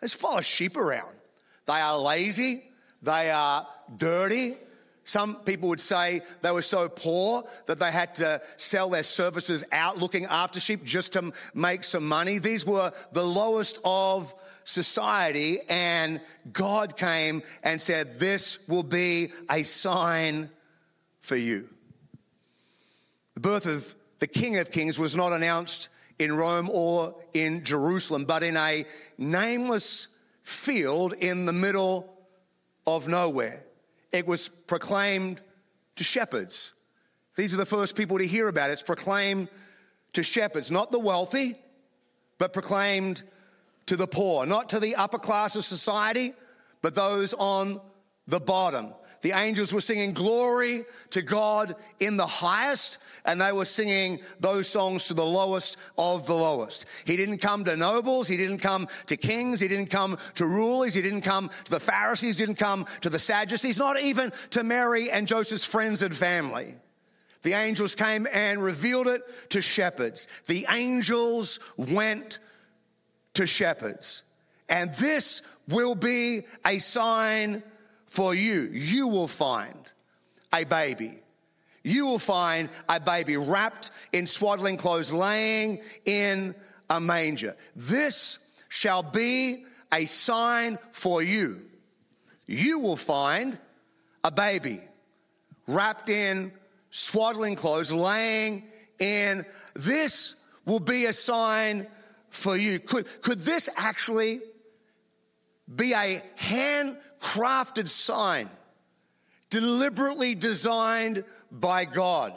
They 0.00 0.06
just 0.06 0.20
follow 0.20 0.40
sheep 0.40 0.76
around. 0.76 1.14
They 1.66 1.80
are 1.80 1.98
lazy, 1.98 2.64
they 3.02 3.30
are 3.30 3.66
dirty, 3.96 4.56
some 5.06 5.36
people 5.36 5.68
would 5.68 5.80
say 5.80 6.20
they 6.42 6.50
were 6.50 6.62
so 6.62 6.88
poor 6.88 7.44
that 7.66 7.78
they 7.78 7.92
had 7.92 8.16
to 8.16 8.42
sell 8.56 8.90
their 8.90 9.04
services 9.04 9.62
out 9.70 9.98
looking 9.98 10.24
after 10.24 10.58
sheep 10.58 10.82
just 10.82 11.12
to 11.12 11.32
make 11.54 11.84
some 11.84 12.04
money. 12.04 12.40
These 12.40 12.66
were 12.66 12.92
the 13.12 13.22
lowest 13.22 13.78
of 13.84 14.34
society, 14.64 15.58
and 15.68 16.20
God 16.52 16.96
came 16.96 17.44
and 17.62 17.80
said, 17.80 18.18
This 18.18 18.58
will 18.66 18.82
be 18.82 19.28
a 19.48 19.62
sign 19.62 20.50
for 21.20 21.36
you. 21.36 21.68
The 23.34 23.40
birth 23.40 23.66
of 23.66 23.94
the 24.18 24.26
King 24.26 24.58
of 24.58 24.72
Kings 24.72 24.98
was 24.98 25.14
not 25.14 25.32
announced 25.32 25.88
in 26.18 26.36
Rome 26.36 26.68
or 26.68 27.14
in 27.32 27.62
Jerusalem, 27.62 28.24
but 28.24 28.42
in 28.42 28.56
a 28.56 28.84
nameless 29.18 30.08
field 30.42 31.12
in 31.12 31.46
the 31.46 31.52
middle 31.52 32.12
of 32.88 33.06
nowhere 33.06 33.66
it 34.12 34.26
was 34.26 34.48
proclaimed 34.48 35.40
to 35.96 36.04
shepherds. 36.04 36.74
These 37.36 37.52
are 37.52 37.58
the 37.58 37.66
first 37.66 37.96
people 37.96 38.18
to 38.18 38.26
hear 38.26 38.48
about 38.48 38.70
it. 38.70 38.74
It's 38.74 38.82
proclaimed 38.82 39.48
to 40.14 40.22
shepherds, 40.22 40.70
not 40.70 40.90
the 40.90 40.98
wealthy, 40.98 41.56
but 42.38 42.52
proclaimed 42.52 43.22
to 43.86 43.96
the 43.96 44.06
poor, 44.06 44.46
not 44.46 44.70
to 44.70 44.80
the 44.80 44.96
upper 44.96 45.18
class 45.18 45.56
of 45.56 45.64
society, 45.64 46.32
but 46.82 46.94
those 46.94 47.34
on 47.34 47.80
the 48.26 48.40
bottom. 48.40 48.94
The 49.22 49.32
angels 49.32 49.72
were 49.72 49.80
singing 49.80 50.12
glory 50.12 50.84
to 51.10 51.22
God 51.22 51.74
in 52.00 52.16
the 52.16 52.26
highest, 52.26 52.98
and 53.24 53.40
they 53.40 53.52
were 53.52 53.64
singing 53.64 54.20
those 54.40 54.68
songs 54.68 55.08
to 55.08 55.14
the 55.14 55.24
lowest 55.24 55.76
of 55.98 56.26
the 56.26 56.34
lowest. 56.34 56.86
He 57.04 57.16
didn't 57.16 57.38
come 57.38 57.64
to 57.64 57.76
nobles, 57.76 58.28
he 58.28 58.36
didn't 58.36 58.58
come 58.58 58.86
to 59.06 59.16
kings, 59.16 59.60
he 59.60 59.68
didn't 59.68 59.90
come 59.90 60.18
to 60.34 60.46
rulers, 60.46 60.94
he 60.94 61.02
didn't 61.02 61.22
come 61.22 61.50
to 61.64 61.70
the 61.70 61.80
Pharisees, 61.80 62.36
didn't 62.36 62.56
come 62.56 62.86
to 63.00 63.10
the 63.10 63.18
Sadducees, 63.18 63.78
not 63.78 64.00
even 64.00 64.32
to 64.50 64.62
Mary 64.62 65.10
and 65.10 65.26
Joseph's 65.26 65.64
friends 65.64 66.02
and 66.02 66.14
family. 66.14 66.74
The 67.42 67.52
angels 67.52 67.94
came 67.94 68.26
and 68.32 68.62
revealed 68.62 69.06
it 69.06 69.22
to 69.50 69.62
shepherds. 69.62 70.26
The 70.46 70.66
angels 70.68 71.60
went 71.76 72.40
to 73.34 73.46
shepherds. 73.46 74.24
And 74.68 74.92
this 74.94 75.42
will 75.68 75.94
be 75.94 76.42
a 76.64 76.78
sign 76.78 77.62
for 78.06 78.34
you. 78.34 78.68
You 78.72 79.08
will 79.08 79.28
find 79.28 79.92
a 80.52 80.64
baby. 80.64 81.18
You 81.82 82.06
will 82.06 82.18
find 82.18 82.68
a 82.88 82.98
baby 82.98 83.36
wrapped 83.36 83.90
in 84.12 84.26
swaddling 84.26 84.76
clothes, 84.76 85.12
laying 85.12 85.80
in 86.04 86.54
a 86.90 87.00
manger. 87.00 87.56
This 87.76 88.38
shall 88.68 89.02
be 89.02 89.64
a 89.92 90.04
sign 90.06 90.78
for 90.92 91.22
you. 91.22 91.62
You 92.46 92.78
will 92.78 92.96
find 92.96 93.58
a 94.24 94.30
baby 94.30 94.80
wrapped 95.66 96.08
in 96.08 96.52
swaddling 96.90 97.54
clothes, 97.54 97.92
laying 97.92 98.64
in. 98.98 99.44
This 99.74 100.36
will 100.64 100.80
be 100.80 101.06
a 101.06 101.12
sign 101.12 101.86
for 102.30 102.56
you. 102.56 102.78
Could, 102.78 103.06
could 103.22 103.40
this 103.40 103.68
actually 103.76 104.40
be 105.74 105.92
a 105.92 106.22
hand 106.36 106.96
crafted 107.26 107.88
sign, 107.88 108.48
deliberately 109.50 110.36
designed 110.36 111.24
by 111.50 111.84
God 111.84 112.32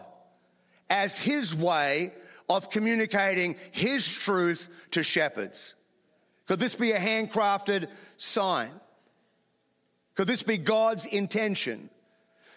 as 0.90 1.18
his 1.18 1.56
way 1.56 2.12
of 2.50 2.72
communicating 2.72 3.56
his 3.72 4.08
truth 4.08 4.70
to 4.92 5.04
shepherds? 5.04 5.76
Could 6.48 6.60
this 6.60 6.74
be 6.74 6.92
a 6.92 7.00
handcrafted 7.00 7.88
sign? 8.18 8.72
Could 10.16 10.28
this 10.28 10.42
be 10.42 10.58
God's 10.58 11.06
intention? 11.06 11.92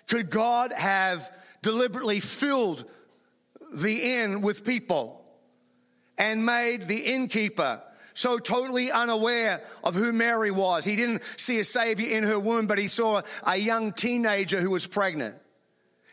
Could 0.08 0.30
God 0.30 0.72
have 0.72 1.30
deliberately 1.60 2.20
filled 2.20 2.86
the 3.74 4.16
inn 4.16 4.40
with 4.40 4.64
people 4.64 5.22
and 6.16 6.46
made 6.46 6.88
the 6.88 7.00
innkeeper 7.00 7.82
so 8.14 8.38
totally 8.38 8.90
unaware 8.90 9.62
of 9.85 9.94
who 9.94 10.12
Mary 10.12 10.51
was. 10.51 10.85
He 10.85 10.96
didn't 10.96 11.22
see 11.37 11.61
a 11.61 11.64
savior 11.64 12.16
in 12.16 12.25
her 12.25 12.38
womb, 12.38 12.66
but 12.66 12.79
he 12.79 12.88
saw 12.88 13.22
a 13.44 13.57
young 13.57 13.92
teenager 13.92 14.61
who 14.61 14.70
was 14.70 14.87
pregnant. 14.87 15.37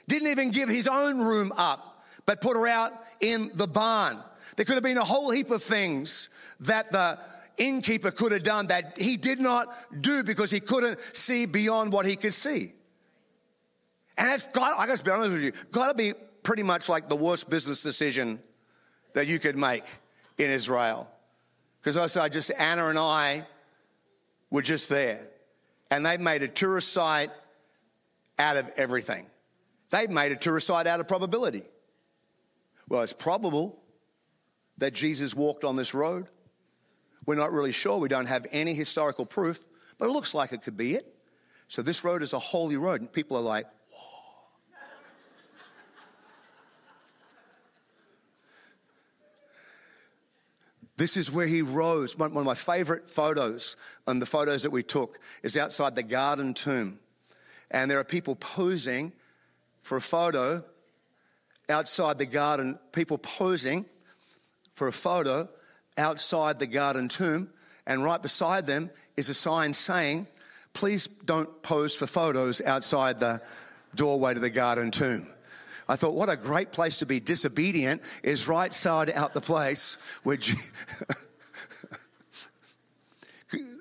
Didn't 0.07 0.29
even 0.29 0.49
give 0.49 0.69
his 0.69 0.87
own 0.87 1.19
room 1.19 1.51
up, 1.55 2.03
but 2.25 2.41
put 2.41 2.57
her 2.57 2.67
out 2.67 2.93
in 3.21 3.51
the 3.53 3.67
barn. 3.67 4.17
There 4.55 4.65
could 4.65 4.75
have 4.75 4.83
been 4.83 4.97
a 4.97 5.03
whole 5.03 5.29
heap 5.29 5.51
of 5.51 5.63
things 5.63 6.29
that 6.61 6.91
the 6.91 7.19
innkeeper 7.57 8.11
could 8.11 8.31
have 8.31 8.43
done 8.43 8.67
that 8.67 8.97
he 8.97 9.17
did 9.17 9.39
not 9.39 9.73
do 10.01 10.23
because 10.23 10.49
he 10.49 10.59
couldn't 10.59 10.99
see 11.13 11.45
beyond 11.45 11.91
what 11.91 12.05
he 12.05 12.15
could 12.15 12.33
see. 12.33 12.73
And 14.17 14.27
that's 14.27 14.47
got, 14.47 14.77
I 14.77 14.87
gotta 14.87 15.03
be 15.03 15.11
honest 15.11 15.31
with 15.31 15.43
you, 15.43 15.51
gotta 15.71 15.93
be 15.93 16.13
pretty 16.43 16.63
much 16.63 16.89
like 16.89 17.07
the 17.07 17.15
worst 17.15 17.49
business 17.49 17.83
decision 17.83 18.39
that 19.13 19.27
you 19.27 19.39
could 19.39 19.57
make 19.57 19.83
in 20.37 20.49
Israel. 20.49 21.09
Because 21.79 21.97
I 21.97 22.07
said, 22.07 22.33
just 22.33 22.51
Anna 22.59 22.87
and 22.87 22.99
I 22.99 23.45
were 24.49 24.61
just 24.61 24.89
there. 24.89 25.27
And 25.91 26.05
they've 26.05 26.19
made 26.19 26.43
a 26.43 26.47
tourist 26.47 26.91
site 26.91 27.31
out 28.37 28.57
of 28.57 28.69
everything. 28.77 29.25
They've 29.89 30.09
made 30.09 30.31
a 30.31 30.35
tourist 30.35 30.67
site 30.67 30.87
out 30.87 30.99
of 30.99 31.07
probability. 31.07 31.63
Well, 32.87 33.01
it's 33.01 33.13
probable 33.13 33.79
that 34.77 34.93
Jesus 34.93 35.35
walked 35.35 35.63
on 35.63 35.75
this 35.75 35.93
road. 35.93 36.27
We're 37.25 37.35
not 37.35 37.51
really 37.51 37.71
sure. 37.71 37.97
We 37.97 38.09
don't 38.09 38.27
have 38.27 38.45
any 38.51 38.73
historical 38.73 39.25
proof, 39.25 39.65
but 39.97 40.07
it 40.07 40.11
looks 40.11 40.33
like 40.33 40.53
it 40.53 40.63
could 40.63 40.77
be 40.77 40.95
it. 40.95 41.13
So 41.67 41.81
this 41.81 42.03
road 42.03 42.23
is 42.23 42.33
a 42.33 42.39
holy 42.39 42.77
road, 42.77 43.01
and 43.01 43.11
people 43.11 43.37
are 43.37 43.43
like, 43.43 43.67
This 50.99 51.15
is 51.15 51.31
where 51.31 51.47
he 51.47 51.61
rose. 51.61 52.17
One 52.17 52.35
of 52.35 52.43
my 52.43 52.55
favorite 52.55 53.09
photos, 53.09 53.77
and 54.05 54.21
the 54.21 54.25
photos 54.25 54.63
that 54.63 54.71
we 54.71 54.83
took, 54.83 55.17
is 55.43 55.55
outside 55.55 55.95
the 55.95 56.03
garden 56.03 56.53
tomb. 56.53 56.99
And 57.71 57.89
there 57.89 57.99
are 57.99 58.03
people 58.03 58.35
posing 58.35 59.13
for 59.81 59.95
a 59.95 60.01
photo 60.01 60.61
outside 61.69 62.17
the 62.17 62.25
garden, 62.25 62.77
people 62.91 63.17
posing 63.17 63.85
for 64.75 64.89
a 64.89 64.91
photo 64.91 65.47
outside 65.97 66.59
the 66.59 66.67
garden 66.67 67.07
tomb. 67.07 67.49
And 67.87 68.03
right 68.03 68.21
beside 68.21 68.65
them 68.65 68.89
is 69.15 69.29
a 69.29 69.33
sign 69.33 69.73
saying, 69.73 70.27
Please 70.73 71.07
don't 71.07 71.63
pose 71.63 71.95
for 71.95 72.07
photos 72.07 72.59
outside 72.59 73.21
the 73.21 73.41
doorway 73.95 74.33
to 74.33 74.41
the 74.41 74.49
garden 74.49 74.91
tomb. 74.91 75.29
I 75.89 75.95
thought, 75.95 76.13
what 76.13 76.29
a 76.29 76.37
great 76.37 76.71
place 76.71 76.99
to 76.99 77.07
be 77.07 77.19
disobedient 77.19 78.03
is 78.23 78.47
right 78.47 78.71
side 78.73 79.09
out 79.09 79.33
the 79.33 79.41
place 79.41 79.97
where. 80.23 80.37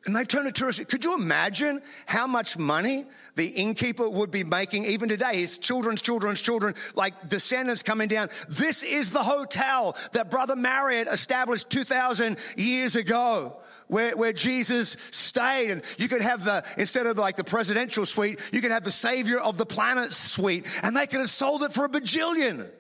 and 0.07 0.17
they've 0.17 0.27
turned 0.27 0.47
to 0.47 0.53
tourists. 0.53 0.83
Could 0.87 1.05
you 1.05 1.15
imagine 1.15 1.83
how 2.07 2.27
much 2.27 2.57
money 2.57 3.05
the 3.39 3.47
innkeeper 3.47 4.09
would 4.09 4.31
be 4.31 4.43
making 4.43 4.87
even 4.87 5.09
today, 5.09 5.37
his 5.37 5.59
children's 5.59 6.03
children's 6.03 6.41
children, 6.41 6.75
like 6.95 7.29
descendants 7.29 7.83
coming 7.85 8.09
down. 8.09 8.31
This 8.49 8.83
is 8.83 9.13
the 9.13 9.23
hotel 9.23 9.97
that 10.13 10.31
Brother 10.31 10.57
Marriott 10.57 11.09
established 11.09 11.71
2,000 11.71 12.37
years 12.57 12.97
ago. 12.97 13.59
Where, 13.89 14.17
where 14.17 14.33
Jesus 14.33 14.97
stayed, 15.11 15.71
and 15.71 15.83
you 15.99 16.09
could 16.09 16.23
have 16.23 16.45
the 16.45 16.65
instead 16.77 17.07
of 17.07 17.19
like 17.19 17.37
the 17.37 17.45
presidential 17.45 18.07
suite, 18.07 18.39
you 18.53 18.61
could 18.61 18.71
have 18.71 18.85
the 18.85 18.91
savior 18.91 19.39
of 19.39 19.57
the 19.57 19.67
planet 19.67 20.15
suite, 20.15 20.67
and 20.83 20.97
they 20.97 21.07
could 21.07 21.21
have 21.21 21.31
sold 21.31 21.63
it 21.63 21.73
for 21.73 21.85
a 21.87 21.89
bajillion. 21.89 22.71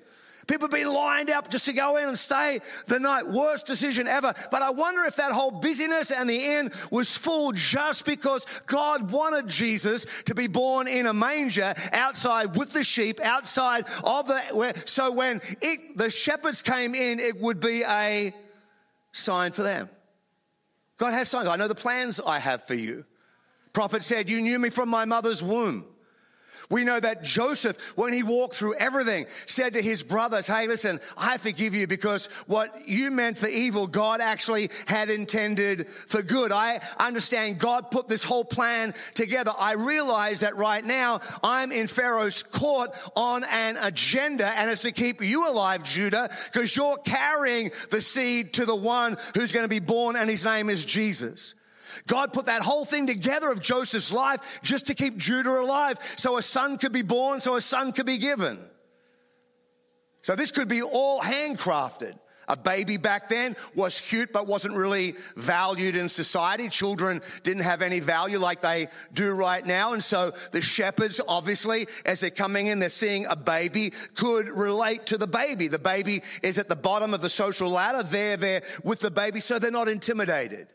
People 0.48 0.64
have 0.64 0.72
been 0.72 0.92
lined 0.92 1.28
up 1.28 1.50
just 1.50 1.66
to 1.66 1.74
go 1.74 1.98
in 1.98 2.08
and 2.08 2.18
stay 2.18 2.60
the 2.86 2.98
night. 2.98 3.28
Worst 3.28 3.66
decision 3.66 4.08
ever. 4.08 4.32
But 4.50 4.62
I 4.62 4.70
wonder 4.70 5.04
if 5.04 5.16
that 5.16 5.30
whole 5.30 5.50
busyness 5.50 6.10
and 6.10 6.28
the 6.28 6.42
inn 6.42 6.72
was 6.90 7.14
full 7.14 7.52
just 7.52 8.06
because 8.06 8.46
God 8.66 9.10
wanted 9.10 9.46
Jesus 9.48 10.06
to 10.24 10.34
be 10.34 10.46
born 10.46 10.88
in 10.88 11.04
a 11.04 11.12
manger 11.12 11.74
outside 11.92 12.56
with 12.56 12.70
the 12.70 12.82
sheep, 12.82 13.20
outside 13.20 13.84
of 14.02 14.26
the. 14.26 14.40
Where, 14.52 14.72
so 14.86 15.12
when 15.12 15.42
it, 15.60 15.98
the 15.98 16.08
shepherds 16.08 16.62
came 16.62 16.94
in, 16.94 17.20
it 17.20 17.38
would 17.38 17.60
be 17.60 17.84
a 17.86 18.32
sign 19.12 19.52
for 19.52 19.62
them. 19.62 19.90
God 20.98 21.12
has 21.14 21.28
signs. 21.28 21.48
I 21.48 21.56
know 21.56 21.68
the 21.68 21.74
plans 21.74 22.20
I 22.24 22.38
have 22.40 22.64
for 22.64 22.74
you. 22.74 23.04
Prophet 23.72 24.02
said, 24.02 24.28
You 24.28 24.40
knew 24.40 24.58
me 24.58 24.70
from 24.70 24.88
my 24.88 25.04
mother's 25.04 25.42
womb. 25.42 25.86
We 26.70 26.84
know 26.84 27.00
that 27.00 27.22
Joseph, 27.22 27.78
when 27.96 28.12
he 28.12 28.22
walked 28.22 28.54
through 28.54 28.74
everything, 28.74 29.26
said 29.46 29.72
to 29.72 29.82
his 29.82 30.02
brothers, 30.02 30.46
Hey, 30.46 30.66
listen, 30.66 31.00
I 31.16 31.38
forgive 31.38 31.74
you 31.74 31.86
because 31.86 32.26
what 32.46 32.86
you 32.86 33.10
meant 33.10 33.38
for 33.38 33.48
evil, 33.48 33.86
God 33.86 34.20
actually 34.20 34.70
had 34.86 35.08
intended 35.08 35.88
for 35.88 36.22
good. 36.22 36.52
I 36.52 36.80
understand 36.98 37.58
God 37.58 37.90
put 37.90 38.06
this 38.06 38.22
whole 38.22 38.44
plan 38.44 38.92
together. 39.14 39.52
I 39.58 39.74
realize 39.74 40.40
that 40.40 40.56
right 40.56 40.84
now 40.84 41.20
I'm 41.42 41.72
in 41.72 41.86
Pharaoh's 41.86 42.42
court 42.42 42.90
on 43.16 43.44
an 43.44 43.78
agenda, 43.80 44.46
and 44.58 44.70
it's 44.70 44.82
to 44.82 44.92
keep 44.92 45.22
you 45.22 45.48
alive, 45.48 45.82
Judah, 45.84 46.28
because 46.52 46.76
you're 46.76 46.98
carrying 46.98 47.70
the 47.90 48.02
seed 48.02 48.52
to 48.54 48.66
the 48.66 48.76
one 48.76 49.16
who's 49.34 49.52
going 49.52 49.64
to 49.64 49.68
be 49.68 49.80
born, 49.80 50.16
and 50.16 50.28
his 50.28 50.44
name 50.44 50.68
is 50.68 50.84
Jesus. 50.84 51.54
God 52.06 52.32
put 52.32 52.46
that 52.46 52.62
whole 52.62 52.84
thing 52.84 53.06
together 53.06 53.50
of 53.50 53.60
Joseph's 53.60 54.12
life 54.12 54.60
just 54.62 54.86
to 54.88 54.94
keep 54.94 55.16
Judah 55.16 55.60
alive 55.60 55.98
so 56.16 56.38
a 56.38 56.42
son 56.42 56.78
could 56.78 56.92
be 56.92 57.02
born, 57.02 57.40
so 57.40 57.56
a 57.56 57.60
son 57.60 57.92
could 57.92 58.06
be 58.06 58.18
given. 58.18 58.58
So 60.22 60.34
this 60.34 60.50
could 60.50 60.68
be 60.68 60.82
all 60.82 61.20
handcrafted. 61.20 62.18
A 62.48 62.56
baby 62.56 62.96
back 62.96 63.28
then 63.28 63.56
was 63.74 64.00
cute, 64.00 64.32
but 64.32 64.46
wasn't 64.46 64.74
really 64.74 65.14
valued 65.36 65.96
in 65.96 66.08
society. 66.08 66.68
Children 66.70 67.20
didn't 67.42 67.62
have 67.62 67.82
any 67.82 68.00
value 68.00 68.38
like 68.38 68.62
they 68.62 68.88
do 69.12 69.32
right 69.32 69.64
now. 69.64 69.92
And 69.92 70.02
so 70.02 70.32
the 70.52 70.62
shepherds, 70.62 71.20
obviously, 71.28 71.86
as 72.06 72.20
they're 72.20 72.30
coming 72.30 72.68
in, 72.68 72.78
they're 72.78 72.88
seeing 72.88 73.26
a 73.26 73.36
baby, 73.36 73.92
could 74.14 74.48
relate 74.48 75.06
to 75.06 75.18
the 75.18 75.26
baby. 75.26 75.68
The 75.68 75.78
baby 75.78 76.22
is 76.42 76.58
at 76.58 76.68
the 76.68 76.76
bottom 76.76 77.12
of 77.12 77.20
the 77.20 77.30
social 77.30 77.68
ladder. 77.68 78.02
They're 78.02 78.38
there 78.38 78.62
with 78.82 79.00
the 79.00 79.10
baby, 79.10 79.40
so 79.40 79.58
they're 79.58 79.70
not 79.70 79.88
intimidated. 79.88 80.68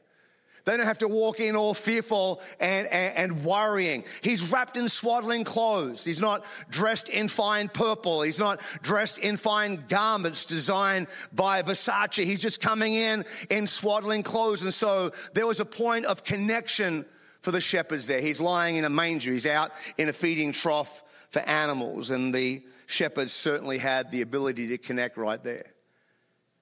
They 0.65 0.77
don't 0.77 0.85
have 0.85 0.99
to 0.99 1.09
walk 1.09 1.41
in 1.41 1.57
all 1.57 1.73
fearful 1.73 2.41
and, 2.59 2.87
and, 2.87 3.17
and, 3.17 3.43
worrying. 3.43 4.05
He's 4.21 4.49
wrapped 4.49 4.77
in 4.77 4.87
swaddling 4.87 5.43
clothes. 5.43 6.05
He's 6.05 6.21
not 6.21 6.45
dressed 6.69 7.09
in 7.09 7.27
fine 7.27 7.67
purple. 7.67 8.21
He's 8.21 8.39
not 8.39 8.61
dressed 8.81 9.17
in 9.17 9.35
fine 9.35 9.83
garments 9.89 10.45
designed 10.45 11.07
by 11.33 11.63
Versace. 11.63 12.23
He's 12.23 12.41
just 12.41 12.61
coming 12.61 12.93
in 12.93 13.25
in 13.49 13.67
swaddling 13.67 14.23
clothes. 14.23 14.63
And 14.63 14.73
so 14.73 15.11
there 15.33 15.45
was 15.45 15.59
a 15.59 15.65
point 15.65 16.05
of 16.05 16.23
connection 16.23 17.05
for 17.41 17.51
the 17.51 17.59
shepherds 17.59 18.07
there. 18.07 18.21
He's 18.21 18.39
lying 18.39 18.77
in 18.77 18.85
a 18.85 18.89
manger. 18.89 19.31
He's 19.31 19.45
out 19.45 19.71
in 19.97 20.07
a 20.07 20.13
feeding 20.13 20.53
trough 20.53 21.03
for 21.29 21.39
animals. 21.39 22.09
And 22.09 22.33
the 22.33 22.63
shepherds 22.85 23.33
certainly 23.33 23.79
had 23.79 24.11
the 24.11 24.21
ability 24.21 24.69
to 24.69 24.77
connect 24.77 25.17
right 25.17 25.43
there. 25.43 25.65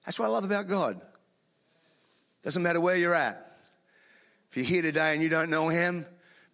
That's 0.04 0.18
what 0.18 0.26
I 0.26 0.28
love 0.30 0.42
about 0.42 0.66
God. 0.66 1.00
Doesn't 2.42 2.64
matter 2.64 2.80
where 2.80 2.96
you're 2.96 3.14
at. 3.14 3.51
If 4.52 4.58
you're 4.58 4.66
here 4.66 4.82
today 4.82 5.14
and 5.14 5.22
you 5.22 5.30
don't 5.30 5.48
know 5.48 5.70
him, 5.70 6.04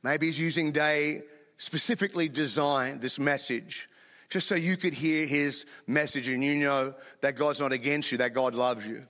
maybe 0.05 0.27
he's 0.27 0.39
using 0.39 0.71
day 0.71 1.23
specifically 1.57 2.29
designed 2.29 3.01
this 3.01 3.19
message 3.19 3.89
just 4.29 4.47
so 4.47 4.55
you 4.55 4.77
could 4.77 4.95
hear 4.95 5.27
his 5.27 5.67
message 5.89 6.29
and 6.29 6.45
you 6.45 6.55
know 6.55 6.95
that 7.23 7.35
God's 7.35 7.59
not 7.59 7.73
against 7.73 8.13
you, 8.13 8.19
that 8.19 8.35
God 8.35 8.55
loves 8.55 8.87
you. 8.87 9.03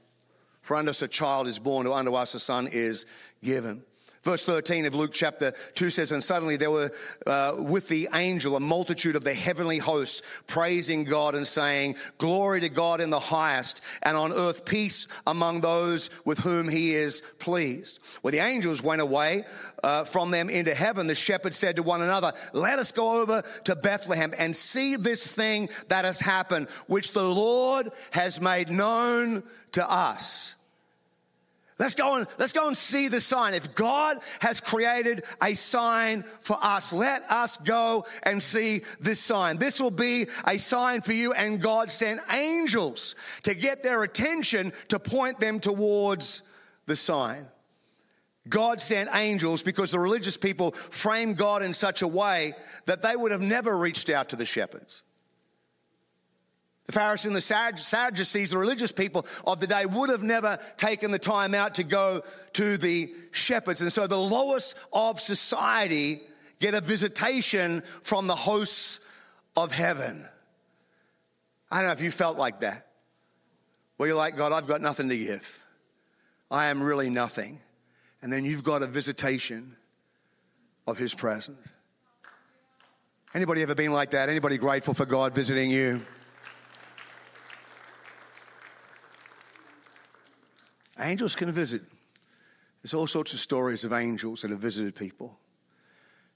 For 0.62 0.74
unto 0.74 0.88
us 0.88 1.02
a 1.02 1.08
child 1.08 1.48
is 1.48 1.58
born, 1.58 1.86
or 1.86 1.98
unto 1.98 2.14
us 2.14 2.32
a 2.32 2.40
son 2.40 2.66
is 2.66 3.04
given. 3.44 3.82
Verse 4.22 4.44
13 4.44 4.86
of 4.86 4.94
Luke 4.94 5.12
chapter 5.12 5.52
2 5.74 5.90
says, 5.90 6.12
And 6.12 6.22
suddenly 6.22 6.56
there 6.56 6.70
were 6.70 6.90
uh, 7.26 7.56
with 7.58 7.88
the 7.88 8.08
angel 8.14 8.56
a 8.56 8.60
multitude 8.60 9.16
of 9.16 9.24
the 9.24 9.34
heavenly 9.34 9.78
hosts 9.78 10.22
praising 10.46 11.04
God 11.04 11.34
and 11.34 11.46
saying, 11.46 11.96
Glory 12.18 12.60
to 12.60 12.68
God 12.68 13.00
in 13.00 13.10
the 13.10 13.20
highest, 13.20 13.82
and 14.02 14.16
on 14.16 14.32
earth 14.32 14.64
peace 14.64 15.06
among 15.26 15.60
those 15.60 16.10
with 16.24 16.38
whom 16.38 16.68
he 16.68 16.94
is 16.94 17.22
pleased. 17.38 18.00
When 18.22 18.32
the 18.32 18.40
angels 18.40 18.82
went 18.82 19.00
away 19.00 19.44
uh, 19.84 20.04
from 20.04 20.30
them 20.30 20.50
into 20.50 20.74
heaven, 20.74 21.06
the 21.06 21.14
shepherds 21.14 21.56
said 21.56 21.76
to 21.76 21.82
one 21.82 22.02
another, 22.02 22.32
Let 22.52 22.78
us 22.78 22.92
go 22.92 23.20
over 23.20 23.42
to 23.64 23.76
Bethlehem 23.76 24.34
and 24.36 24.54
see 24.54 24.96
this 24.96 25.30
thing 25.30 25.68
that 25.88 26.04
has 26.04 26.20
happened, 26.20 26.68
which 26.88 27.12
the 27.12 27.24
Lord 27.24 27.90
has 28.10 28.40
made 28.40 28.68
known 28.68 29.44
to 29.72 29.90
us. 29.90 30.54
Let's 31.78 31.94
go 31.94 32.16
and 32.16 32.26
let's 32.38 32.52
go 32.52 32.66
and 32.66 32.76
see 32.76 33.06
the 33.06 33.20
sign. 33.20 33.54
If 33.54 33.74
God 33.74 34.18
has 34.40 34.60
created 34.60 35.24
a 35.40 35.54
sign 35.54 36.24
for 36.40 36.56
us, 36.60 36.92
let 36.92 37.22
us 37.30 37.56
go 37.58 38.04
and 38.24 38.42
see 38.42 38.82
this 38.98 39.20
sign. 39.20 39.58
This 39.58 39.80
will 39.80 39.92
be 39.92 40.26
a 40.44 40.58
sign 40.58 41.02
for 41.02 41.12
you 41.12 41.32
and 41.34 41.62
God 41.62 41.90
sent 41.92 42.20
angels 42.32 43.14
to 43.44 43.54
get 43.54 43.84
their 43.84 44.02
attention 44.02 44.72
to 44.88 44.98
point 44.98 45.38
them 45.38 45.60
towards 45.60 46.42
the 46.86 46.96
sign. 46.96 47.46
God 48.48 48.80
sent 48.80 49.10
angels 49.14 49.62
because 49.62 49.92
the 49.92 49.98
religious 50.00 50.36
people 50.36 50.72
framed 50.72 51.36
God 51.36 51.62
in 51.62 51.74
such 51.74 52.02
a 52.02 52.08
way 52.08 52.54
that 52.86 53.02
they 53.02 53.14
would 53.14 53.30
have 53.30 53.42
never 53.42 53.76
reached 53.76 54.10
out 54.10 54.30
to 54.30 54.36
the 54.36 54.46
shepherds. 54.46 55.02
The 56.88 56.92
Pharisees 56.92 57.26
and 57.26 57.36
the 57.36 57.40
Sadducees, 57.42 58.50
the 58.50 58.56
religious 58.56 58.92
people 58.92 59.26
of 59.46 59.60
the 59.60 59.66
day, 59.66 59.84
would 59.84 60.08
have 60.08 60.22
never 60.22 60.58
taken 60.78 61.10
the 61.10 61.18
time 61.18 61.54
out 61.54 61.74
to 61.74 61.84
go 61.84 62.22
to 62.54 62.78
the 62.78 63.12
shepherds. 63.30 63.82
And 63.82 63.92
so 63.92 64.06
the 64.06 64.16
lowest 64.16 64.74
of 64.90 65.20
society 65.20 66.22
get 66.60 66.72
a 66.72 66.80
visitation 66.80 67.82
from 68.00 68.26
the 68.26 68.34
hosts 68.34 69.00
of 69.54 69.70
heaven. 69.70 70.24
I 71.70 71.76
don't 71.76 71.88
know 71.88 71.92
if 71.92 72.00
you 72.00 72.10
felt 72.10 72.38
like 72.38 72.60
that. 72.60 72.86
Where 73.98 74.08
you're 74.08 74.16
like, 74.16 74.38
God, 74.38 74.52
I've 74.52 74.66
got 74.66 74.80
nothing 74.80 75.10
to 75.10 75.18
give. 75.18 75.62
I 76.50 76.68
am 76.68 76.82
really 76.82 77.10
nothing. 77.10 77.58
And 78.22 78.32
then 78.32 78.46
you've 78.46 78.64
got 78.64 78.82
a 78.82 78.86
visitation 78.86 79.76
of 80.86 80.96
his 80.96 81.14
presence. 81.14 81.68
Anybody 83.34 83.60
ever 83.62 83.74
been 83.74 83.92
like 83.92 84.12
that? 84.12 84.30
Anybody 84.30 84.56
grateful 84.56 84.94
for 84.94 85.04
God 85.04 85.34
visiting 85.34 85.70
you? 85.70 86.00
Angels 91.00 91.36
can 91.36 91.50
visit. 91.52 91.82
There's 92.82 92.94
all 92.94 93.06
sorts 93.06 93.32
of 93.32 93.38
stories 93.38 93.84
of 93.84 93.92
angels 93.92 94.42
that 94.42 94.50
have 94.50 94.60
visited 94.60 94.94
people 94.94 95.38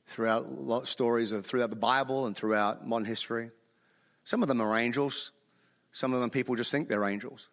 throughout 0.07 0.87
stories 0.87 1.33
of 1.33 1.47
throughout 1.47 1.71
the 1.71 1.77
Bible 1.77 2.27
and 2.27 2.37
throughout 2.37 2.87
modern 2.87 3.05
history. 3.05 3.51
Some 4.25 4.43
of 4.43 4.49
them 4.49 4.61
are 4.61 4.77
angels. 4.79 5.33
Some 5.93 6.13
of 6.13 6.21
them 6.21 6.31
people 6.31 6.55
just 6.55 6.71
think 6.71 6.89
they're 6.89 7.09
angels. 7.09 7.49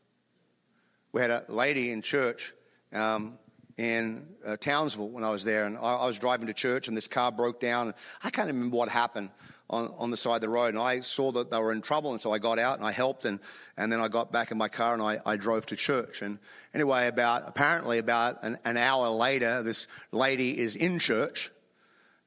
We 1.12 1.22
had 1.22 1.32
a 1.32 1.45
lady 1.48 1.91
in 1.91 2.02
church 2.02 2.54
um, 2.93 3.39
in 3.78 4.28
uh, 4.45 4.58
Townsville 4.58 5.10
when 5.10 5.24
I 5.24 5.32
was 5.32 5.43
there, 5.43 5.65
and 5.65 5.78
I, 5.78 5.95
I, 5.95 6.06
was 6.06 6.19
driving 6.19 6.48
to 6.48 6.54
church, 6.54 6.88
and 6.88 6.95
this 6.95 7.08
car 7.08 7.32
broke 7.32 7.60
down. 7.60 7.93
I 8.24 8.30
can't 8.30 8.48
remember 8.48 8.78
what 8.78 8.89
happened 8.89 9.32
on, 9.69 9.93
on 9.97 10.12
the 10.12 10.17
side 10.17 10.36
of 10.36 10.41
the 10.41 10.49
road. 10.49 10.73
And 10.73 10.79
I 10.79 11.01
saw 11.01 11.32
that 11.34 11.51
they 11.51 11.58
were 11.58 11.71
in 11.71 11.82
trouble. 11.82 12.12
And 12.12 12.21
so 12.21 12.32
I 12.32 12.39
got 12.39 12.60
out 12.60 12.77
and 12.77 12.86
I 12.86 12.91
helped. 12.91 13.25
And, 13.25 13.39
and 13.77 13.91
then 13.91 13.99
I 13.99 14.08
got 14.08 14.32
back 14.32 14.51
in 14.51 14.58
my 14.58 14.69
car 14.69 14.93
and 14.93 15.01
I, 15.01 15.19
I 15.25 15.36
drove 15.36 15.65
to 15.67 15.75
church. 15.75 16.21
And 16.21 16.39
anyway, 16.73 17.08
about 17.08 17.43
apparently 17.47 17.97
about 17.97 18.43
an, 18.43 18.58
an 18.65 18.77
hour 18.77 19.10
later, 19.10 19.63
this 19.63 19.88
lady 20.12 20.58
is 20.58 20.75
in 20.75 20.99
church 20.99 21.51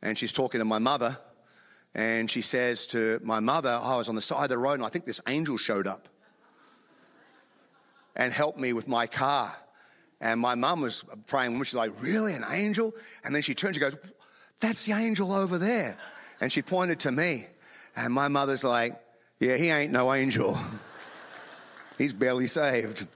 and 0.03 0.17
she's 0.17 0.33
talking 0.33 0.61
to 0.61 0.65
my 0.65 0.79
mother. 0.79 1.19
And 1.95 2.31
she 2.31 2.41
says 2.41 2.87
to 2.89 3.21
my 3.23 3.41
mother, 3.41 3.79
oh, 3.83 3.95
I 3.95 3.97
was 3.99 4.09
on 4.09 4.15
the 4.15 4.23
side 4.23 4.45
of 4.45 4.49
the 4.49 4.59
road 4.59 4.75
and 4.75 4.85
I 4.85 4.89
think 4.89 5.05
this 5.05 5.21
angel 5.27 5.59
showed 5.59 5.87
up 5.87 6.09
and 8.17 8.33
helped 8.33 8.59
me 8.59 8.73
with 8.73 8.89
my 8.89 9.07
car. 9.07 9.55
And 10.21 10.41
my 10.41 10.55
mum 10.55 10.83
was 10.83 11.05
praying, 11.27 11.57
and 11.57 11.67
she's 11.67 11.75
like, 11.75 11.91
Really, 12.01 12.35
an 12.35 12.45
angel? 12.49 12.95
And 13.25 13.35
then 13.35 13.43
she 13.43 13.55
turns, 13.55 13.75
she 13.75 13.81
goes, 13.81 13.97
That's 14.61 14.87
the 14.87 14.93
angel 14.93 15.33
over 15.33 15.59
there. 15.59 15.99
And 16.43 16.53
she 16.53 16.61
pointed 16.61 17.01
to 17.01 17.13
me. 17.13 17.47
And 17.95 18.13
my 18.13 18.27
mother's 18.27 18.65
like, 18.65 19.01
Yeah, 19.39 19.57
he 19.57 19.71
ain't 19.71 19.93
no 19.93 20.13
angel. 20.13 20.59
He's 21.99 22.13
barely 22.13 22.49
saved. 22.49 23.07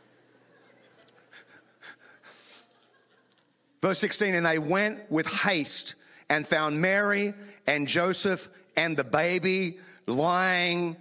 Verse 3.82 3.98
16, 3.98 4.34
and 4.34 4.46
they 4.46 4.58
went 4.58 5.10
with 5.10 5.26
haste 5.26 5.96
and 6.30 6.46
found 6.46 6.80
Mary 6.80 7.34
and 7.66 7.86
Joseph 7.88 8.48
and 8.76 8.96
the 8.96 9.04
baby 9.04 9.78
lying 10.06 10.96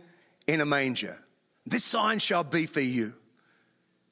in 0.48 0.62
a 0.62 0.66
manger. 0.66 1.18
This 1.66 1.84
sign 1.84 2.20
shall 2.20 2.44
be 2.44 2.66
for 2.66 2.82
you. 2.82 3.14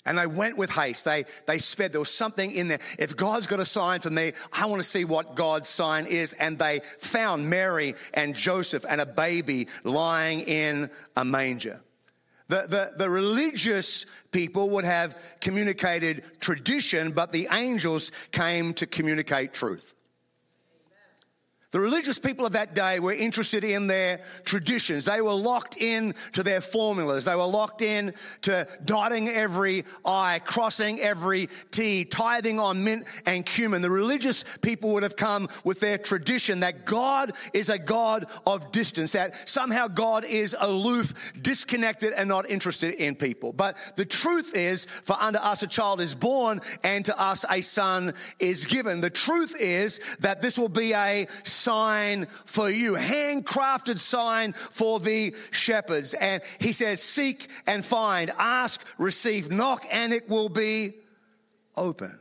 And 0.05 0.17
they 0.17 0.27
went 0.27 0.57
with 0.57 0.69
haste. 0.69 1.05
They, 1.05 1.23
they 1.45 1.57
sped. 1.57 1.93
There 1.93 2.01
was 2.01 2.13
something 2.13 2.51
in 2.51 2.67
there. 2.67 2.79
If 2.99 3.15
God's 3.15 3.47
got 3.47 3.61
a 3.61 3.65
sign 3.65 4.01
for 4.01 4.09
me, 4.09 4.33
I 4.51 4.65
want 4.65 4.81
to 4.81 4.87
see 4.87 5.05
what 5.05 5.35
God's 5.35 5.69
sign 5.69 6.07
is. 6.07 6.33
And 6.33 6.59
they 6.59 6.81
found 6.99 7.49
Mary 7.49 7.95
and 8.13 8.35
Joseph 8.35 8.85
and 8.89 8.99
a 8.99 9.05
baby 9.05 9.67
lying 9.83 10.41
in 10.41 10.89
a 11.15 11.23
manger. 11.23 11.79
The, 12.49 12.67
the, 12.67 12.91
the 12.97 13.09
religious 13.09 14.05
people 14.31 14.71
would 14.71 14.85
have 14.85 15.17
communicated 15.39 16.23
tradition, 16.41 17.11
but 17.11 17.31
the 17.31 17.47
angels 17.51 18.11
came 18.31 18.73
to 18.75 18.85
communicate 18.85 19.53
truth. 19.53 19.95
The 21.73 21.79
religious 21.79 22.19
people 22.19 22.45
of 22.45 22.51
that 22.51 22.75
day 22.75 22.99
were 22.99 23.13
interested 23.13 23.63
in 23.63 23.87
their 23.87 24.21
traditions. 24.45 25.05
They 25.05 25.21
were 25.21 25.33
locked 25.33 25.81
in 25.81 26.13
to 26.33 26.43
their 26.43 26.61
formulas. 26.61 27.25
They 27.25 27.35
were 27.35 27.47
locked 27.47 27.81
in 27.81 28.13
to 28.43 28.67
dotting 28.85 29.27
every 29.27 29.83
I, 30.05 30.39
crossing 30.45 30.99
every 30.99 31.49
T, 31.71 32.05
tithing 32.05 32.59
on 32.59 32.83
mint 32.83 33.07
and 33.25 33.43
cumin. 33.43 33.81
The 33.81 33.89
religious 33.89 34.45
people 34.61 34.93
would 34.93 35.01
have 35.01 35.15
come 35.15 35.49
with 35.63 35.79
their 35.79 35.97
tradition 35.97 36.59
that 36.59 36.85
God 36.85 37.31
is 37.53 37.69
a 37.69 37.79
God 37.79 38.27
of 38.45 38.71
distance, 38.71 39.13
that 39.13 39.49
somehow 39.49 39.87
God 39.87 40.25
is 40.25 40.55
aloof, 40.59 41.33
disconnected, 41.41 42.13
and 42.13 42.29
not 42.29 42.47
interested 42.51 42.93
in 42.93 43.15
people. 43.15 43.51
But 43.51 43.77
the 43.95 44.05
truth 44.05 44.55
is, 44.55 44.85
for 45.05 45.17
unto 45.19 45.39
us 45.39 45.63
a 45.63 45.67
child 45.67 46.01
is 46.01 46.13
born, 46.13 46.61
and 46.83 47.03
to 47.05 47.19
us 47.19 47.45
a 47.49 47.61
son 47.61 48.13
is 48.37 48.63
given. 48.63 49.01
The 49.01 49.09
truth 49.09 49.55
is 49.59 49.99
that 50.19 50.39
this 50.43 50.59
will 50.59 50.69
be 50.69 50.93
a 50.93 51.25
sign 51.63 52.27
for 52.45 52.69
you, 52.69 52.93
handcrafted 52.93 53.99
sign 53.99 54.53
for 54.53 54.99
the 54.99 55.35
shepherds. 55.51 56.13
And 56.13 56.41
he 56.59 56.73
says, 56.73 57.01
Seek 57.01 57.49
and 57.65 57.85
find, 57.85 58.31
ask, 58.37 58.85
receive, 58.97 59.51
knock, 59.51 59.85
and 59.91 60.13
it 60.13 60.29
will 60.29 60.49
be 60.49 60.93
open. 61.75 62.19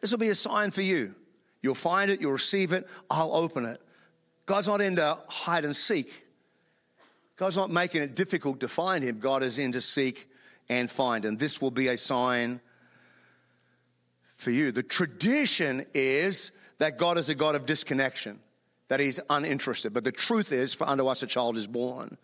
This 0.00 0.10
will 0.10 0.18
be 0.18 0.30
a 0.30 0.34
sign 0.34 0.70
for 0.70 0.82
you. 0.82 1.14
You'll 1.62 1.74
find 1.74 2.10
it, 2.10 2.20
you'll 2.20 2.32
receive 2.32 2.72
it, 2.72 2.88
I'll 3.08 3.34
open 3.34 3.64
it. 3.64 3.80
God's 4.46 4.66
not 4.66 4.80
into 4.80 5.16
hide 5.28 5.64
and 5.64 5.76
seek. 5.76 6.12
God's 7.36 7.56
not 7.56 7.70
making 7.70 8.02
it 8.02 8.14
difficult 8.14 8.60
to 8.60 8.68
find 8.68 9.02
him. 9.04 9.18
God 9.18 9.42
is 9.42 9.58
in 9.58 9.72
to 9.72 9.80
seek 9.80 10.28
and 10.68 10.90
find. 10.90 11.24
And 11.24 11.38
this 11.38 11.60
will 11.60 11.70
be 11.70 11.88
a 11.88 11.96
sign 11.96 12.60
for 14.34 14.50
you. 14.50 14.72
The 14.72 14.82
tradition 14.82 15.84
is 15.94 16.50
that 16.78 16.98
God 16.98 17.18
is 17.18 17.28
a 17.28 17.34
God 17.34 17.54
of 17.54 17.64
disconnection 17.64 18.40
that 18.92 19.00
he's 19.00 19.18
uninterested. 19.30 19.94
But 19.94 20.04
the 20.04 20.12
truth 20.12 20.52
is, 20.52 20.74
for 20.74 20.86
unto 20.86 21.06
us 21.06 21.22
a 21.22 21.26
child 21.26 21.56
is 21.56 21.66
born, 21.66 22.18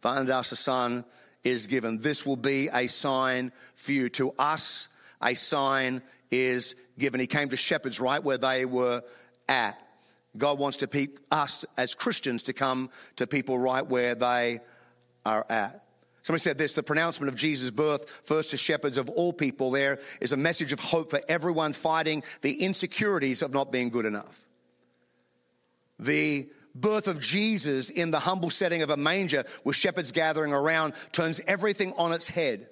for 0.00 0.08
unto 0.08 0.32
us 0.32 0.52
a 0.52 0.56
son 0.56 1.04
is 1.44 1.66
given. 1.66 1.98
This 1.98 2.24
will 2.24 2.38
be 2.38 2.70
a 2.72 2.86
sign 2.86 3.52
for 3.74 3.92
you. 3.92 4.08
To 4.08 4.32
us, 4.38 4.88
a 5.20 5.34
sign 5.34 6.00
is 6.30 6.76
given. 6.98 7.20
He 7.20 7.26
came 7.26 7.50
to 7.50 7.58
shepherds 7.58 8.00
right 8.00 8.24
where 8.24 8.38
they 8.38 8.64
were 8.64 9.02
at. 9.50 9.78
God 10.38 10.58
wants 10.58 10.78
to 10.78 10.88
pe- 10.88 11.08
us 11.30 11.66
as 11.76 11.94
Christians 11.94 12.44
to 12.44 12.54
come 12.54 12.88
to 13.16 13.26
people 13.26 13.58
right 13.58 13.86
where 13.86 14.14
they 14.14 14.60
are 15.26 15.44
at. 15.50 15.84
Somebody 16.22 16.40
said 16.40 16.56
this 16.56 16.72
the 16.72 16.82
pronouncement 16.82 17.28
of 17.28 17.36
Jesus' 17.36 17.70
birth, 17.70 18.22
first 18.24 18.52
to 18.52 18.56
shepherds 18.56 18.96
of 18.96 19.10
all 19.10 19.34
people, 19.34 19.72
there 19.72 19.98
is 20.22 20.32
a 20.32 20.38
message 20.38 20.72
of 20.72 20.80
hope 20.80 21.10
for 21.10 21.20
everyone 21.28 21.74
fighting 21.74 22.22
the 22.40 22.62
insecurities 22.62 23.42
of 23.42 23.52
not 23.52 23.70
being 23.70 23.90
good 23.90 24.06
enough 24.06 24.47
the 25.98 26.50
birth 26.74 27.08
of 27.08 27.20
Jesus 27.20 27.90
in 27.90 28.10
the 28.10 28.20
humble 28.20 28.50
setting 28.50 28.82
of 28.82 28.90
a 28.90 28.96
manger 28.96 29.44
with 29.64 29.76
shepherds 29.76 30.12
gathering 30.12 30.52
around 30.52 30.94
turns 31.12 31.40
everything 31.46 31.92
on 31.96 32.12
its 32.12 32.28
head. 32.28 32.68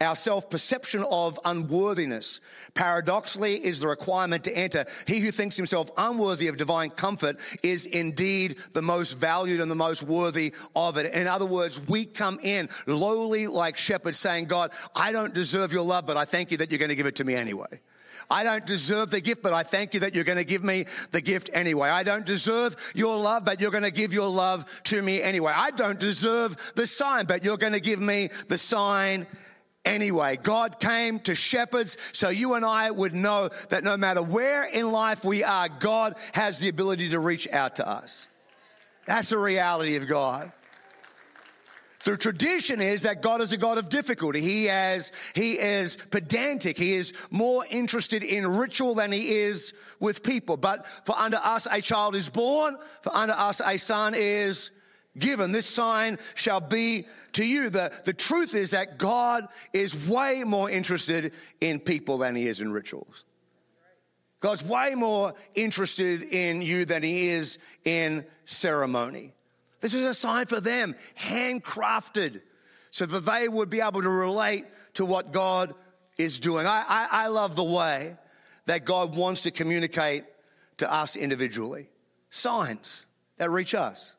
Our 0.00 0.16
self 0.16 0.50
perception 0.50 1.04
of 1.08 1.38
unworthiness, 1.44 2.40
paradoxically, 2.74 3.64
is 3.64 3.78
the 3.78 3.86
requirement 3.86 4.42
to 4.44 4.56
enter. 4.56 4.84
He 5.06 5.20
who 5.20 5.30
thinks 5.30 5.56
himself 5.56 5.88
unworthy 5.96 6.48
of 6.48 6.56
divine 6.56 6.90
comfort 6.90 7.38
is 7.62 7.86
indeed 7.86 8.56
the 8.72 8.82
most 8.82 9.12
valued 9.12 9.60
and 9.60 9.70
the 9.70 9.76
most 9.76 10.02
worthy 10.02 10.52
of 10.74 10.98
it. 10.98 11.14
In 11.14 11.28
other 11.28 11.46
words, 11.46 11.80
we 11.86 12.06
come 12.06 12.40
in 12.42 12.68
lowly 12.88 13.46
like 13.46 13.76
shepherds 13.76 14.18
saying, 14.18 14.46
God, 14.46 14.72
I 14.96 15.12
don't 15.12 15.32
deserve 15.32 15.72
your 15.72 15.84
love, 15.84 16.06
but 16.06 16.16
I 16.16 16.24
thank 16.24 16.50
you 16.50 16.56
that 16.58 16.72
you're 16.72 16.80
going 16.80 16.88
to 16.88 16.96
give 16.96 17.06
it 17.06 17.16
to 17.16 17.24
me 17.24 17.36
anyway. 17.36 17.80
I 18.30 18.44
don't 18.44 18.66
deserve 18.66 19.10
the 19.10 19.20
gift, 19.20 19.42
but 19.42 19.52
I 19.52 19.62
thank 19.62 19.94
you 19.94 20.00
that 20.00 20.14
you're 20.14 20.24
going 20.24 20.38
to 20.38 20.44
give 20.44 20.64
me 20.64 20.86
the 21.10 21.20
gift 21.20 21.50
anyway. 21.52 21.88
I 21.88 22.02
don't 22.02 22.26
deserve 22.26 22.76
your 22.94 23.16
love, 23.16 23.44
but 23.44 23.60
you're 23.60 23.70
going 23.70 23.84
to 23.84 23.90
give 23.90 24.12
your 24.12 24.28
love 24.28 24.64
to 24.84 25.02
me 25.02 25.22
anyway. 25.22 25.52
I 25.54 25.70
don't 25.70 26.00
deserve 26.00 26.56
the 26.74 26.86
sign, 26.86 27.26
but 27.26 27.44
you're 27.44 27.56
going 27.56 27.72
to 27.72 27.80
give 27.80 28.00
me 28.00 28.30
the 28.48 28.58
sign 28.58 29.26
anyway. 29.84 30.36
God 30.42 30.80
came 30.80 31.18
to 31.20 31.34
shepherds 31.34 31.96
so 32.12 32.28
you 32.28 32.54
and 32.54 32.64
I 32.64 32.90
would 32.90 33.14
know 33.14 33.50
that 33.68 33.84
no 33.84 33.96
matter 33.96 34.22
where 34.22 34.64
in 34.64 34.90
life 34.90 35.24
we 35.24 35.44
are, 35.44 35.68
God 35.68 36.16
has 36.32 36.58
the 36.58 36.68
ability 36.68 37.10
to 37.10 37.18
reach 37.18 37.48
out 37.50 37.76
to 37.76 37.88
us. 37.88 38.26
That's 39.06 39.30
the 39.30 39.38
reality 39.38 39.96
of 39.96 40.08
God. 40.08 40.50
The 42.04 42.16
tradition 42.18 42.82
is 42.82 43.02
that 43.02 43.22
God 43.22 43.40
is 43.40 43.52
a 43.52 43.56
God 43.56 43.78
of 43.78 43.88
difficulty. 43.88 44.40
He 44.40 44.66
has, 44.66 45.10
he 45.34 45.52
is 45.52 45.96
pedantic. 46.10 46.76
He 46.76 46.92
is 46.92 47.14
more 47.30 47.64
interested 47.70 48.22
in 48.22 48.46
ritual 48.46 48.94
than 48.94 49.10
he 49.10 49.30
is 49.38 49.72
with 50.00 50.22
people. 50.22 50.58
But 50.58 50.86
for 51.06 51.16
under 51.16 51.38
us 51.42 51.66
a 51.70 51.80
child 51.80 52.14
is 52.14 52.28
born, 52.28 52.76
for 53.02 53.14
under 53.16 53.32
us 53.32 53.62
a 53.64 53.78
son 53.78 54.12
is 54.14 54.70
given. 55.18 55.52
This 55.52 55.66
sign 55.66 56.18
shall 56.34 56.60
be 56.60 57.06
to 57.32 57.44
you. 57.44 57.70
The, 57.70 57.90
the 58.04 58.12
truth 58.12 58.54
is 58.54 58.72
that 58.72 58.98
God 58.98 59.48
is 59.72 60.06
way 60.06 60.44
more 60.44 60.70
interested 60.70 61.32
in 61.60 61.80
people 61.80 62.18
than 62.18 62.36
he 62.36 62.48
is 62.48 62.60
in 62.60 62.70
rituals. 62.70 63.24
God's 64.40 64.62
way 64.62 64.94
more 64.94 65.32
interested 65.54 66.22
in 66.22 66.60
you 66.60 66.84
than 66.84 67.02
he 67.02 67.30
is 67.30 67.58
in 67.86 68.26
ceremony. 68.44 69.32
This 69.84 69.92
is 69.92 70.04
a 70.04 70.14
sign 70.14 70.46
for 70.46 70.60
them, 70.60 70.96
handcrafted, 71.14 72.40
so 72.90 73.04
that 73.04 73.26
they 73.26 73.48
would 73.48 73.68
be 73.68 73.82
able 73.82 74.00
to 74.00 74.08
relate 74.08 74.64
to 74.94 75.04
what 75.04 75.30
God 75.30 75.74
is 76.16 76.40
doing. 76.40 76.66
I, 76.66 76.82
I, 76.88 77.08
I 77.10 77.26
love 77.26 77.54
the 77.54 77.64
way 77.64 78.16
that 78.64 78.86
God 78.86 79.14
wants 79.14 79.42
to 79.42 79.50
communicate 79.50 80.24
to 80.78 80.90
us 80.90 81.16
individually. 81.16 81.90
Signs 82.30 83.04
that 83.36 83.50
reach 83.50 83.74
us. 83.74 84.16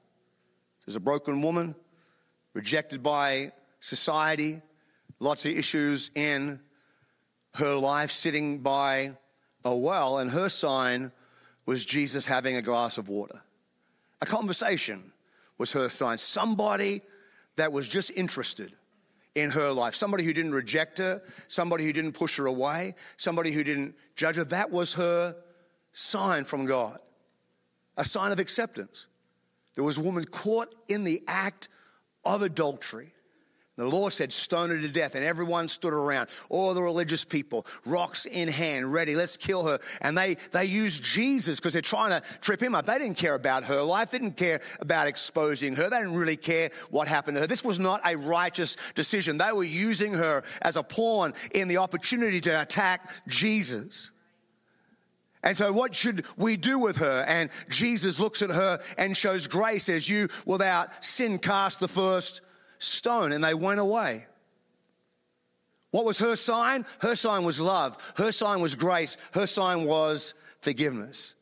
There's 0.86 0.98
a 0.98 1.00
broken 1.00 1.42
woman, 1.42 1.74
rejected 2.54 3.02
by 3.02 3.52
society, 3.80 4.62
lots 5.20 5.48
of 5.48 5.54
issues 5.54 6.12
in 6.14 6.60
her 7.56 7.74
life, 7.74 8.12
sitting 8.12 8.60
by 8.60 9.18
a 9.64 9.76
well, 9.76 10.20
and 10.20 10.30
her 10.30 10.48
sign 10.48 11.12
was 11.66 11.84
Jesus 11.84 12.28
having 12.28 12.56
a 12.56 12.62
glass 12.62 13.00
of 13.00 13.08
water. 13.08 13.42
A 14.22 14.28
conversation 14.28 15.12
was 15.58 15.72
her 15.74 15.90
sign. 15.90 16.18
Somebody 16.18 17.02
that 17.56 17.72
was 17.72 17.88
just 17.88 18.12
interested 18.12 18.74
in 19.36 19.52
her 19.52 19.72
life, 19.72 19.96
somebody 19.96 20.24
who 20.24 20.34
didn't 20.34 20.54
reject 20.54 20.98
her, 20.98 21.22
somebody 21.48 21.84
who 21.84 21.94
didn't 21.94 22.14
push 22.14 22.38
her 22.38 22.46
away, 22.46 22.96
somebody 23.18 23.52
who 23.52 23.64
didn't 23.64 23.96
judge 24.16 24.38
her. 24.38 24.46
That 24.46 24.72
was 24.72 24.94
her 24.94 25.36
sign 25.92 26.46
from 26.46 26.66
God, 26.66 27.00
a 27.98 28.06
sign 28.06 28.32
of 28.32 28.40
acceptance. 28.40 29.08
There 29.76 29.84
was 29.84 29.98
a 29.98 30.02
woman 30.02 30.24
caught 30.24 30.74
in 30.88 31.04
the 31.04 31.22
act 31.28 31.68
of 32.24 32.42
adultery. 32.42 33.14
The 33.78 33.86
law 33.86 34.08
said, 34.08 34.32
stone 34.32 34.70
her 34.70 34.80
to 34.80 34.88
death, 34.88 35.16
and 35.16 35.26
everyone 35.26 35.68
stood 35.68 35.92
around, 35.92 36.30
all 36.50 36.74
the 36.74 36.82
religious 36.82 37.26
people, 37.26 37.66
rocks 37.86 38.26
in 38.26 38.48
hand, 38.48 38.94
ready, 38.94 39.18
let's 39.18 39.36
kill 39.36 39.66
her. 39.66 39.80
And 40.00 40.18
they, 40.18 40.38
they 40.54 40.64
used 40.64 41.04
Jesus 41.04 41.60
because 41.60 41.74
they're 41.74 41.82
trying 41.82 42.12
to 42.12 42.26
trip 42.40 42.64
him 42.64 42.74
up. 42.74 42.86
They 42.86 42.98
didn't 42.98 43.18
care 43.18 43.36
about 43.36 43.66
her 43.66 43.82
life, 43.82 44.12
they 44.12 44.20
didn't 44.20 44.38
care 44.38 44.62
about 44.80 45.08
exposing 45.08 45.76
her, 45.76 45.90
they 45.90 45.98
didn't 45.98 46.16
really 46.16 46.38
care 46.38 46.70
what 46.90 47.10
happened 47.10 47.36
to 47.36 47.42
her. 47.42 47.48
This 47.48 47.66
was 47.66 47.78
not 47.78 48.00
a 48.06 48.16
righteous 48.16 48.78
decision. 48.96 49.38
They 49.38 49.52
were 49.52 49.66
using 49.66 50.14
her 50.14 50.44
as 50.62 50.78
a 50.78 50.84
pawn 50.84 51.34
in 51.54 51.68
the 51.68 51.78
opportunity 51.78 52.40
to 52.42 52.62
attack 52.62 53.10
Jesus. 53.28 54.12
And 55.44 55.56
so, 55.56 55.74
what 55.74 55.94
should 55.94 56.26
we 56.38 56.56
do 56.56 56.80
with 56.80 56.96
her? 56.98 57.26
And 57.28 57.50
Jesus 57.70 58.22
looks 58.22 58.42
at 58.42 58.52
her 58.52 58.80
and 58.98 59.16
shows 59.18 59.48
grace 59.48 59.90
as 59.90 60.08
you, 60.08 60.30
without 60.46 61.06
sin, 61.06 61.40
cast 61.40 61.82
the 61.82 61.90
first 61.90 62.42
stone 62.80 63.32
and 63.32 63.44
they 63.44 63.54
went 63.54 63.80
away. 63.80 64.26
What 65.92 66.06
was 66.06 66.20
her 66.20 66.36
sign? 66.36 66.86
Her 67.00 67.16
sign 67.16 67.46
was 67.46 67.60
love. 67.60 67.98
Her 68.18 68.32
sign 68.32 68.60
was 68.62 68.76
grace. 68.76 69.16
Her 69.34 69.48
sign 69.48 69.86
was 69.86 70.34
forgiveness. 70.60 71.36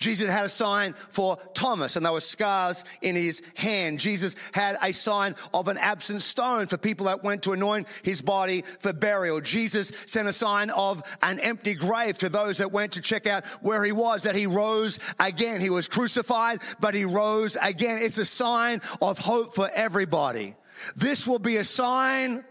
Jesus 0.00 0.30
had 0.30 0.46
a 0.46 0.48
sign 0.48 0.94
for 0.94 1.36
Thomas, 1.52 1.94
and 1.94 2.04
there 2.04 2.12
were 2.12 2.20
scars 2.20 2.84
in 3.02 3.14
his 3.14 3.42
hand. 3.54 4.00
Jesus 4.00 4.34
had 4.52 4.78
a 4.82 4.92
sign 4.92 5.34
of 5.52 5.68
an 5.68 5.76
absent 5.76 6.22
stone 6.22 6.68
for 6.68 6.78
people 6.78 7.06
that 7.06 7.22
went 7.22 7.42
to 7.42 7.52
anoint 7.52 7.86
his 8.02 8.22
body 8.22 8.62
for 8.80 8.94
burial. 8.94 9.42
Jesus 9.42 9.92
sent 10.06 10.26
a 10.26 10.32
sign 10.32 10.70
of 10.70 11.02
an 11.22 11.38
empty 11.40 11.74
grave 11.74 12.16
to 12.18 12.30
those 12.30 12.58
that 12.58 12.72
went 12.72 12.92
to 12.92 13.02
check 13.02 13.26
out 13.26 13.44
where 13.60 13.84
he 13.84 13.92
was, 13.92 14.22
that 14.22 14.34
he 14.34 14.46
rose 14.46 14.98
again. 15.18 15.60
He 15.60 15.68
was 15.68 15.86
crucified, 15.86 16.60
but 16.80 16.94
he 16.94 17.04
rose 17.04 17.58
again. 17.60 17.98
It's 18.00 18.18
a 18.18 18.24
sign 18.24 18.80
of 19.02 19.18
hope 19.18 19.54
for 19.54 19.68
everybody. 19.74 20.54
This 20.96 21.26
will 21.26 21.38
be 21.38 21.56
a 21.56 21.64
sign 21.64 22.44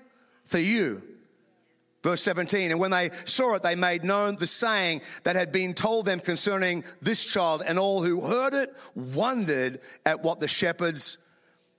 for 0.45 0.59
you. 0.59 1.01
Verse 2.01 2.21
17, 2.21 2.71
and 2.71 2.79
when 2.79 2.91
they 2.91 3.09
saw 3.25 3.55
it, 3.55 3.61
they 3.61 3.75
made 3.75 4.05
known 4.05 4.37
the 4.37 4.47
saying 4.47 5.01
that 5.23 5.35
had 5.35 5.51
been 5.51 5.73
told 5.73 6.05
them 6.05 6.21
concerning 6.21 6.85
this 7.01 7.25
child, 7.25 7.61
and 7.65 7.77
all 7.77 8.01
who 8.01 8.21
heard 8.21 8.53
it 8.53 8.73
wondered 8.95 9.81
at 10.05 10.23
what 10.23 10.39
the 10.39 10.47
shepherds 10.47 11.17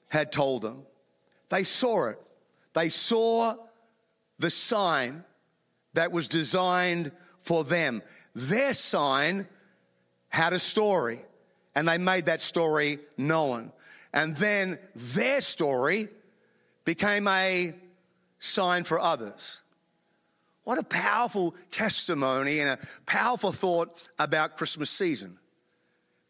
had 0.09 0.31
told 0.31 0.61
them. 0.61 0.83
They 1.49 1.65
saw 1.65 2.09
it. 2.09 2.21
They 2.75 2.91
saw 2.91 3.57
the 4.39 4.51
sign 4.51 5.25
that 5.95 6.13
was 6.13 6.29
designed 6.29 7.13
for 7.41 7.65
them. 7.65 8.03
Their 8.35 8.75
sign 8.75 9.49
had 10.29 10.53
a 10.53 10.59
story, 10.59 11.21
and 11.75 11.89
they 11.89 11.99
made 11.99 12.27
that 12.27 12.43
story 12.43 12.99
known. 13.17 13.73
And 14.13 14.37
then 14.37 14.79
their 14.95 15.41
story 15.41 16.09
became 16.91 17.29
a 17.29 17.73
sign 18.41 18.83
for 18.83 18.99
others. 18.99 19.63
What 20.65 20.77
a 20.77 20.83
powerful 20.83 21.55
testimony 21.71 22.59
and 22.59 22.71
a 22.71 22.79
powerful 23.07 23.53
thought 23.53 23.95
about 24.19 24.57
Christmas 24.57 24.91
season. 24.91 25.39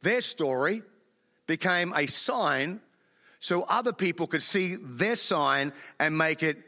Their 0.02 0.20
story 0.20 0.82
became 1.46 1.94
a 1.96 2.06
sign 2.06 2.82
so 3.38 3.62
other 3.62 3.94
people 3.94 4.26
could 4.26 4.42
see 4.42 4.76
their 4.78 5.16
sign 5.16 5.72
and 5.98 6.18
make 6.18 6.42
it 6.42 6.58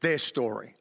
their 0.00 0.18
story. 0.18 0.74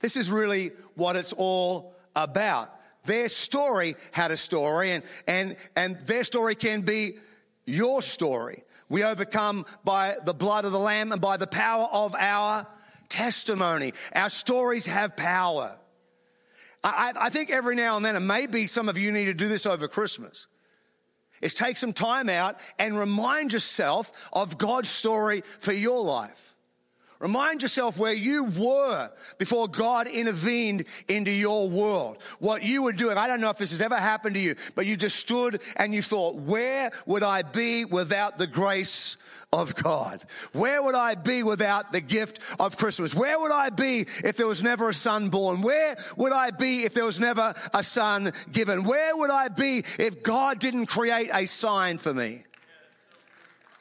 This 0.00 0.16
is 0.16 0.32
really 0.32 0.70
what 0.94 1.16
it's 1.16 1.34
all 1.34 1.94
about. 2.16 2.70
Their 3.04 3.28
story 3.28 3.94
had 4.10 4.30
a 4.30 4.38
story, 4.38 4.92
and, 4.92 5.04
and, 5.28 5.56
and 5.76 6.00
their 6.06 6.24
story 6.24 6.54
can 6.54 6.80
be 6.80 7.18
your 7.66 8.00
story. 8.00 8.64
We 8.94 9.02
overcome 9.02 9.66
by 9.82 10.14
the 10.24 10.32
blood 10.32 10.64
of 10.64 10.70
the 10.70 10.78
Lamb 10.78 11.10
and 11.10 11.20
by 11.20 11.36
the 11.36 11.48
power 11.48 11.88
of 11.90 12.14
our 12.14 12.64
testimony. 13.08 13.92
Our 14.14 14.30
stories 14.30 14.86
have 14.86 15.16
power. 15.16 15.76
I, 16.84 17.12
I, 17.22 17.28
think 17.28 17.50
every 17.50 17.74
now 17.74 17.96
and 17.96 18.04
then, 18.06 18.14
and 18.14 18.28
maybe 18.28 18.68
some 18.68 18.88
of 18.88 18.96
you 18.96 19.10
need 19.10 19.24
to 19.24 19.34
do 19.34 19.48
this 19.48 19.66
over 19.66 19.88
Christmas, 19.88 20.46
is 21.42 21.54
take 21.54 21.76
some 21.76 21.92
time 21.92 22.28
out 22.28 22.60
and 22.78 22.96
remind 22.96 23.52
yourself 23.52 24.28
of 24.32 24.58
God's 24.58 24.90
story 24.90 25.42
for 25.58 25.72
your 25.72 26.00
life. 26.00 26.53
Remind 27.24 27.62
yourself 27.62 27.96
where 27.96 28.12
you 28.12 28.44
were 28.44 29.10
before 29.38 29.66
God 29.66 30.08
intervened 30.08 30.84
into 31.08 31.30
your 31.30 31.70
world. 31.70 32.18
What 32.38 32.62
you 32.62 32.82
were 32.82 32.92
doing. 32.92 33.16
I 33.16 33.26
don't 33.26 33.40
know 33.40 33.48
if 33.48 33.56
this 33.56 33.70
has 33.70 33.80
ever 33.80 33.96
happened 33.96 34.34
to 34.34 34.42
you, 34.42 34.56
but 34.74 34.84
you 34.84 34.94
just 34.94 35.16
stood 35.16 35.62
and 35.76 35.94
you 35.94 36.02
thought, 36.02 36.34
where 36.34 36.92
would 37.06 37.22
I 37.22 37.40
be 37.40 37.86
without 37.86 38.36
the 38.36 38.46
grace 38.46 39.16
of 39.54 39.74
God? 39.74 40.22
Where 40.52 40.82
would 40.82 40.94
I 40.94 41.14
be 41.14 41.42
without 41.42 41.92
the 41.92 42.02
gift 42.02 42.40
of 42.60 42.76
Christmas? 42.76 43.14
Where 43.14 43.40
would 43.40 43.52
I 43.52 43.70
be 43.70 44.04
if 44.22 44.36
there 44.36 44.46
was 44.46 44.62
never 44.62 44.90
a 44.90 44.94
son 44.94 45.30
born? 45.30 45.62
Where 45.62 45.96
would 46.18 46.32
I 46.32 46.50
be 46.50 46.84
if 46.84 46.92
there 46.92 47.06
was 47.06 47.18
never 47.18 47.54
a 47.72 47.82
son 47.82 48.34
given? 48.52 48.84
Where 48.84 49.16
would 49.16 49.30
I 49.30 49.48
be 49.48 49.82
if 49.98 50.22
God 50.22 50.58
didn't 50.58 50.88
create 50.88 51.30
a 51.32 51.46
sign 51.46 51.96
for 51.96 52.12
me? 52.12 52.44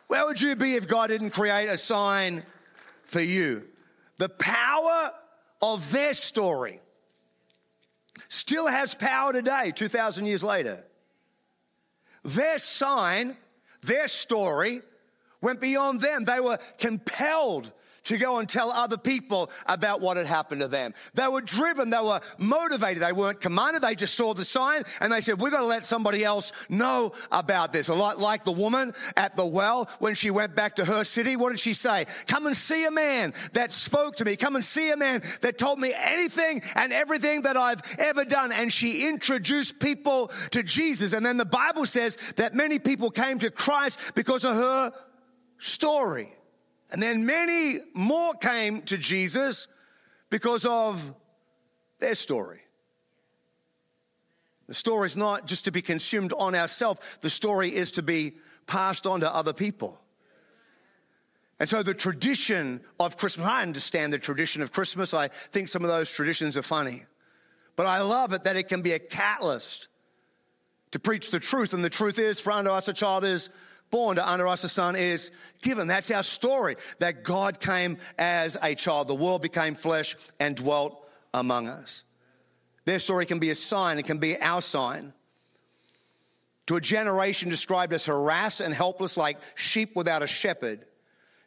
Where 0.08 0.26
would 0.26 0.40
you 0.40 0.56
be 0.56 0.76
if 0.76 0.88
God 0.88 1.08
didn't 1.08 1.32
create 1.32 1.68
a 1.68 1.78
sign 1.78 2.44
for 3.14 3.22
you? 3.22 3.66
The 4.18 4.30
power 4.30 5.12
of 5.62 5.92
their 5.92 6.14
story 6.14 6.82
still 8.28 8.68
has 8.68 8.94
power 8.94 9.32
today, 9.32 9.72
2,000 9.74 10.26
years 10.26 10.44
later. 10.44 10.84
Their 12.24 12.60
sign, 12.60 13.38
their 13.82 14.08
story, 14.08 14.82
went 15.42 15.62
beyond 15.62 16.02
them. 16.02 16.26
They 16.26 16.40
were 16.40 16.58
compelled 16.78 17.72
to 18.06 18.18
go 18.18 18.38
and 18.38 18.50
tell 18.50 18.72
other 18.72 18.98
people 18.98 19.50
about 19.66 20.02
what 20.02 20.18
had 20.18 20.26
happened 20.26 20.62
to 20.62 20.68
them. 20.68 20.94
They 21.14 21.28
were 21.28 21.42
driven, 21.42 21.90
they 21.90 22.02
were 22.02 22.22
motivated, 22.38 23.02
they 23.02 23.12
weren't 23.12 23.40
commanded, 23.40 23.82
they 23.82 23.96
just 23.96 24.16
saw 24.16 24.34
the 24.34 24.46
sign 24.46 24.84
and 25.00 25.12
they 25.12 25.22
said, 25.22 25.40
We've 25.40 25.52
got 25.52 25.62
to 25.62 25.66
let 25.66 25.86
somebody 25.86 26.24
else 26.24 26.52
know 26.70 27.14
about 27.32 27.74
this. 27.74 27.90
A 27.90 27.94
lot 27.94 28.20
like 28.20 28.44
the 28.44 28.52
woman 28.52 28.94
at 29.16 29.38
the 29.38 29.46
well 29.46 29.90
when 30.00 30.16
she 30.16 30.32
went 30.32 30.56
back 30.56 30.76
to 30.78 30.86
her 30.86 31.04
city. 31.04 31.36
What 31.36 31.52
did 31.52 31.60
she 31.60 31.74
say? 31.74 32.06
Come 32.28 32.46
and 32.46 32.56
see 32.56 32.86
a 32.86 32.92
man 32.92 33.34
that 33.54 33.72
spoke 33.72 34.18
to 34.18 34.26
me. 34.26 34.36
Come 34.36 34.56
and 34.56 34.64
see 34.64 34.92
a 34.92 34.98
man 34.98 35.22
that 35.42 35.58
told 35.58 35.80
me 35.80 35.94
anything 35.96 36.62
and 36.76 36.92
everything 36.92 37.44
that 37.44 37.58
I've 37.58 37.82
ever 38.00 38.26
done. 38.26 38.52
And 38.52 38.72
she 38.72 39.08
introduced 39.08 39.80
people 39.80 40.32
to 40.52 40.64
Jesus. 40.64 41.14
And 41.14 41.26
then 41.26 41.38
the 41.38 41.46
Bible 41.46 41.86
says 41.86 42.18
that 42.36 42.54
many 42.54 42.80
people 42.80 43.12
came 43.12 43.40
to 43.40 43.52
Christ 43.52 44.00
because 44.16 44.44
of 44.44 44.56
her 44.56 44.92
story. 45.60 46.34
And 46.94 47.02
then 47.02 47.26
many 47.26 47.80
more 47.96 48.36
came 48.36 48.84
to 48.84 49.00
Jesus 49.00 49.68
because 50.30 50.64
of 50.64 51.14
their 52.00 52.14
story. 52.14 52.62
The 54.68 54.76
story 54.76 55.08
is 55.08 55.18
not 55.18 55.48
just 55.48 55.66
to 55.66 55.72
be 55.72 55.82
consumed 55.82 56.34
on 56.34 56.56
ourselves, 56.56 57.02
the 57.22 57.32
story 57.32 57.76
is 57.76 57.92
to 57.92 58.04
be 58.04 58.34
passed 58.68 59.08
on 59.08 59.22
to 59.22 59.36
other 59.36 59.54
people. 59.54 60.00
And 61.60 61.68
so 61.68 61.82
the 61.82 61.94
tradition 61.94 62.82
of 63.00 63.18
Christmas, 63.18 63.48
I 63.48 63.64
understand 63.64 64.14
the 64.14 64.20
tradition 64.20 64.62
of 64.62 64.72
Christmas. 64.72 65.14
I 65.14 65.30
think 65.30 65.70
some 65.70 65.84
of 65.84 65.90
those 65.90 66.12
traditions 66.12 66.58
are 66.58 66.64
funny. 66.64 67.04
But 67.76 67.88
I 67.88 68.02
love 68.02 68.34
it 68.34 68.44
that 68.44 68.56
it 68.56 68.68
can 68.68 68.82
be 68.82 68.92
a 68.92 69.00
catalyst 69.00 69.88
to 70.92 71.00
preach 71.00 71.32
the 71.32 71.40
truth. 71.40 71.74
And 71.74 71.84
the 71.84 71.90
truth 71.90 72.20
is, 72.20 72.40
for 72.40 72.52
unto 72.52 72.70
us 72.70 72.88
a 72.88 72.94
child 72.94 73.24
is 73.24 73.50
born, 73.94 74.16
to 74.16 74.28
unto 74.28 74.48
us 74.48 74.64
a 74.64 74.70
son 74.70 74.96
is 74.96 75.30
given. 75.62 75.88
That's 75.88 76.10
our 76.10 76.24
story, 76.24 76.78
that 76.98 77.24
God 77.24 77.60
came 77.60 78.00
as 78.18 78.58
a 78.62 78.74
child. 78.74 79.08
The 79.08 79.14
world 79.14 79.44
became 79.44 79.76
flesh 79.76 80.18
and 80.40 80.56
dwelt 80.56 81.08
among 81.32 81.68
us. 81.68 82.04
Their 82.86 82.98
story 82.98 83.28
can 83.28 83.38
be 83.38 83.52
a 83.52 83.56
sign, 83.56 84.00
it 84.00 84.08
can 84.08 84.18
be 84.18 84.42
our 84.42 84.64
sign. 84.64 85.14
To 86.66 86.76
a 86.76 86.82
generation 86.82 87.52
described 87.52 87.94
as 87.94 88.08
harassed 88.08 88.62
and 88.62 88.74
helpless 88.74 89.16
like 89.16 89.38
sheep 89.54 89.96
without 89.96 90.24
a 90.24 90.28
shepherd, 90.28 90.86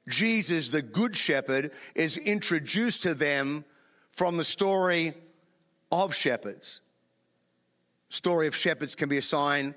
Jesus, 0.08 0.68
the 0.68 0.82
good 0.82 1.16
shepherd, 1.16 1.72
is 1.96 2.16
introduced 2.16 3.02
to 3.02 3.14
them 3.14 3.64
from 4.10 4.36
the 4.36 4.44
story 4.44 5.14
of 5.90 6.14
shepherds. 6.14 6.80
Story 8.08 8.46
of 8.46 8.54
shepherds 8.54 8.94
can 8.94 9.08
be 9.08 9.16
a 9.16 9.22
sign 9.22 9.74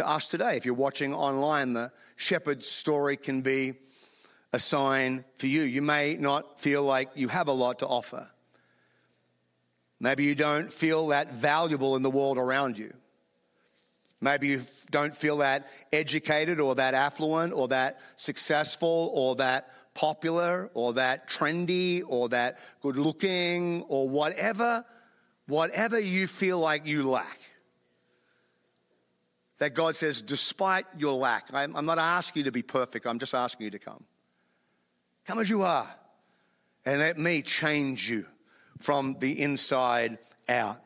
to 0.00 0.08
us 0.08 0.28
today. 0.28 0.56
If 0.56 0.64
you're 0.64 0.74
watching 0.74 1.14
online, 1.14 1.74
the 1.74 1.92
shepherd's 2.16 2.66
story 2.66 3.16
can 3.18 3.42
be 3.42 3.74
a 4.52 4.58
sign 4.58 5.24
for 5.36 5.46
you. 5.46 5.62
You 5.62 5.82
may 5.82 6.16
not 6.18 6.58
feel 6.58 6.82
like 6.82 7.10
you 7.14 7.28
have 7.28 7.48
a 7.48 7.52
lot 7.52 7.80
to 7.80 7.86
offer. 7.86 8.26
Maybe 10.00 10.24
you 10.24 10.34
don't 10.34 10.72
feel 10.72 11.08
that 11.08 11.34
valuable 11.34 11.96
in 11.96 12.02
the 12.02 12.10
world 12.10 12.38
around 12.38 12.78
you. 12.78 12.94
Maybe 14.22 14.48
you 14.48 14.62
don't 14.90 15.14
feel 15.14 15.38
that 15.38 15.68
educated 15.92 16.60
or 16.60 16.74
that 16.76 16.94
affluent 16.94 17.52
or 17.52 17.68
that 17.68 18.00
successful 18.16 19.10
or 19.14 19.36
that 19.36 19.70
popular 19.94 20.70
or 20.72 20.94
that 20.94 21.28
trendy 21.28 22.02
or 22.08 22.30
that 22.30 22.58
good 22.80 22.96
looking 22.96 23.82
or 23.82 24.08
whatever, 24.08 24.82
whatever 25.46 25.98
you 25.98 26.26
feel 26.26 26.58
like 26.58 26.86
you 26.86 27.08
lack 27.08 27.39
that 29.60 29.74
God 29.74 29.94
says, 29.94 30.22
despite 30.22 30.86
your 30.96 31.12
lack, 31.12 31.48
I'm, 31.52 31.76
I'm 31.76 31.84
not 31.84 31.98
asking 31.98 32.40
you 32.40 32.44
to 32.44 32.52
be 32.52 32.62
perfect, 32.62 33.06
I'm 33.06 33.18
just 33.18 33.34
asking 33.34 33.66
you 33.66 33.70
to 33.70 33.78
come. 33.78 34.02
Come 35.26 35.38
as 35.38 35.50
you 35.50 35.62
are, 35.62 35.88
and 36.86 36.98
let 36.98 37.18
me 37.18 37.42
change 37.42 38.10
you 38.10 38.26
from 38.78 39.16
the 39.20 39.40
inside 39.40 40.16
out. 40.48 40.80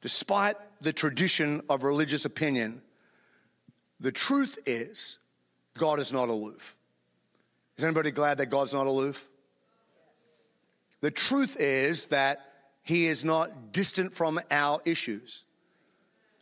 Despite 0.00 0.56
the 0.80 0.92
tradition 0.92 1.62
of 1.68 1.82
religious 1.82 2.24
opinion, 2.24 2.80
the 4.00 4.12
truth 4.12 4.58
is 4.64 5.18
God 5.76 6.00
is 6.00 6.14
not 6.14 6.30
aloof. 6.30 6.76
Is 7.76 7.84
anybody 7.84 8.10
glad 8.10 8.38
that 8.38 8.46
God's 8.46 8.72
not 8.72 8.86
aloof? 8.86 9.28
The 11.02 11.10
truth 11.10 11.56
is 11.60 12.06
that 12.06 12.40
He 12.82 13.06
is 13.06 13.22
not 13.22 13.72
distant 13.72 14.14
from 14.14 14.40
our 14.50 14.80
issues. 14.86 15.44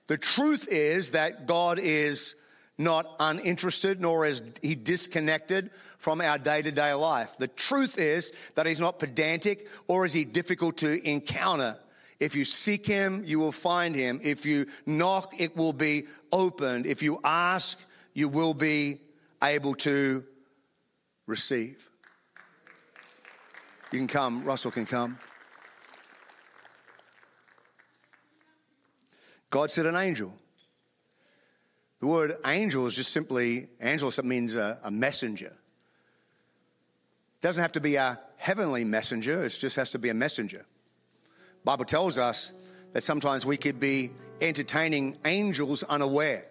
The 0.06 0.18
truth 0.18 0.68
is 0.70 1.12
that 1.12 1.46
God 1.46 1.78
is 1.78 2.34
not 2.76 3.06
uninterested, 3.20 4.00
nor 4.00 4.26
is 4.26 4.42
he 4.60 4.74
disconnected 4.74 5.70
from 5.98 6.20
our 6.20 6.38
day 6.38 6.60
to 6.60 6.70
day 6.70 6.92
life. 6.92 7.36
The 7.38 7.48
truth 7.48 7.98
is 7.98 8.32
that 8.56 8.66
he's 8.66 8.80
not 8.80 8.98
pedantic 8.98 9.68
or 9.88 10.04
is 10.04 10.12
he 10.12 10.24
difficult 10.24 10.78
to 10.78 11.08
encounter 11.08 11.78
If 12.20 12.36
you 12.36 12.44
seek 12.44 12.86
him, 12.86 13.22
you 13.26 13.38
will 13.38 13.52
find 13.52 13.94
him. 13.94 14.20
If 14.22 14.46
you 14.46 14.66
knock, 14.86 15.34
it 15.40 15.56
will 15.56 15.72
be 15.72 16.04
opened. 16.30 16.86
If 16.86 17.02
you 17.02 17.20
ask, 17.24 17.78
you 18.14 18.28
will 18.28 18.54
be 18.54 19.00
able 19.42 19.74
to 19.76 20.24
receive. 21.26 21.90
You 23.92 23.98
can 23.98 24.08
come, 24.08 24.44
Russell 24.44 24.70
can 24.70 24.86
come. 24.86 25.18
God 29.50 29.70
said 29.70 29.86
an 29.86 29.96
angel. 29.96 30.32
The 32.00 32.06
word 32.06 32.36
angel 32.44 32.86
is 32.86 32.94
just 32.94 33.12
simply, 33.12 33.68
angel 33.80 34.12
means 34.24 34.54
a, 34.54 34.78
a 34.82 34.90
messenger. 34.90 35.46
It 35.46 37.40
doesn't 37.40 37.62
have 37.62 37.72
to 37.72 37.80
be 37.80 37.96
a 37.96 38.20
heavenly 38.36 38.84
messenger, 38.84 39.44
it 39.44 39.50
just 39.50 39.76
has 39.76 39.90
to 39.92 39.98
be 39.98 40.10
a 40.10 40.14
messenger. 40.14 40.66
Bible 41.64 41.86
tells 41.86 42.18
us 42.18 42.52
that 42.92 43.02
sometimes 43.02 43.46
we 43.46 43.56
could 43.56 43.80
be 43.80 44.10
entertaining 44.40 45.16
angels 45.24 45.82
unaware. 45.84 46.44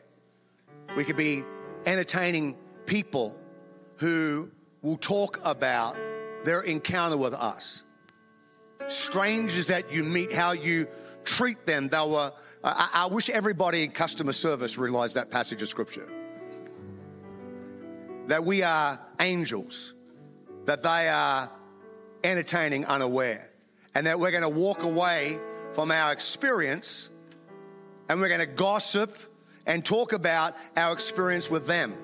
We 0.96 1.04
could 1.04 1.18
be 1.18 1.44
entertaining 1.86 2.58
people 2.86 3.36
who 3.98 4.50
will 4.82 4.98
talk 4.98 5.40
about 5.44 5.98
their 6.46 6.62
encounter 6.62 7.18
with 7.18 7.34
us. 7.34 7.84
Strangers 8.88 9.68
that 9.68 9.94
you 9.94 10.04
meet, 10.04 10.34
how 10.34 10.52
you 10.52 10.88
treat 11.26 11.66
them. 11.66 11.90
They 11.90 12.06
were, 12.06 12.32
I, 12.64 12.90
I 12.94 13.06
wish 13.08 13.30
everybody 13.30 13.84
in 13.84 13.92
customer 13.92 14.34
service 14.34 14.78
realized 14.78 15.16
that 15.16 15.32
passage 15.32 15.62
of 15.62 15.68
scripture. 15.68 16.08
That 18.28 18.44
we 18.44 18.64
are 18.64 19.00
angels, 19.20 19.94
that 20.66 20.84
they 20.84 21.10
are 21.10 21.50
entertaining 22.24 22.86
unaware 22.86 23.50
and 23.96 24.08
that 24.08 24.20
we're 24.20 24.32
going 24.32 24.44
to 24.44 24.50
walk 24.50 24.84
away 24.84 25.38
from 25.74 25.92
our 25.92 26.12
experience 26.12 27.10
and 28.10 28.20
we're 28.20 28.30
going 28.30 28.40
to 28.40 28.46
gossip 28.46 29.18
and 29.66 29.84
talk 29.84 30.14
about 30.14 30.56
our 30.76 30.94
experience 30.94 31.50
with 31.50 31.68
them. 31.68 31.96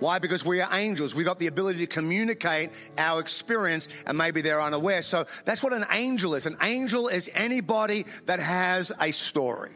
Why? 0.00 0.18
Because 0.18 0.44
we 0.44 0.60
are 0.60 0.68
angels. 0.76 1.14
We've 1.14 1.26
got 1.26 1.38
the 1.38 1.46
ability 1.46 1.80
to 1.80 1.86
communicate 1.86 2.70
our 2.98 3.20
experience, 3.20 3.88
and 4.06 4.18
maybe 4.18 4.40
they're 4.40 4.60
unaware. 4.60 5.02
So 5.02 5.26
that's 5.44 5.62
what 5.62 5.72
an 5.72 5.84
angel 5.92 6.34
is. 6.34 6.46
An 6.46 6.56
angel 6.62 7.08
is 7.08 7.30
anybody 7.34 8.06
that 8.26 8.40
has 8.40 8.92
a 8.98 9.12
story. 9.12 9.72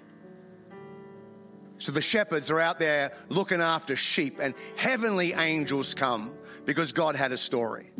So 1.78 1.92
the 1.92 2.00
shepherds 2.00 2.50
are 2.50 2.60
out 2.60 2.78
there 2.78 3.12
looking 3.28 3.60
after 3.60 3.96
sheep, 3.96 4.38
and 4.40 4.54
heavenly 4.76 5.34
angels 5.34 5.94
come 5.94 6.34
because 6.64 6.92
God 6.92 7.16
had 7.16 7.30
a 7.30 7.38
story. 7.38 7.90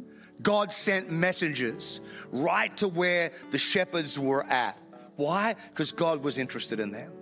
God 0.40 0.72
sent 0.72 1.10
messengers 1.10 2.00
right 2.32 2.74
to 2.78 2.88
where 2.88 3.32
the 3.50 3.58
shepherds 3.58 4.18
were 4.18 4.44
at. 4.44 4.78
Why? 5.16 5.56
Because 5.70 5.92
God 5.92 6.22
was 6.22 6.38
interested 6.38 6.80
in 6.80 6.90
them. 6.90 7.12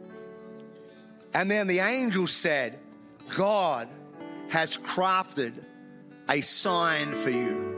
And 1.35 1.51
then 1.51 1.67
the 1.67 1.81
angel 1.81 2.27
said, 2.27 2.79
God 3.37 3.89
has 4.53 4.77
crafted 4.77 5.55
a 6.29 6.43
sign 6.43 7.15
for 7.15 7.31
you. 7.31 7.75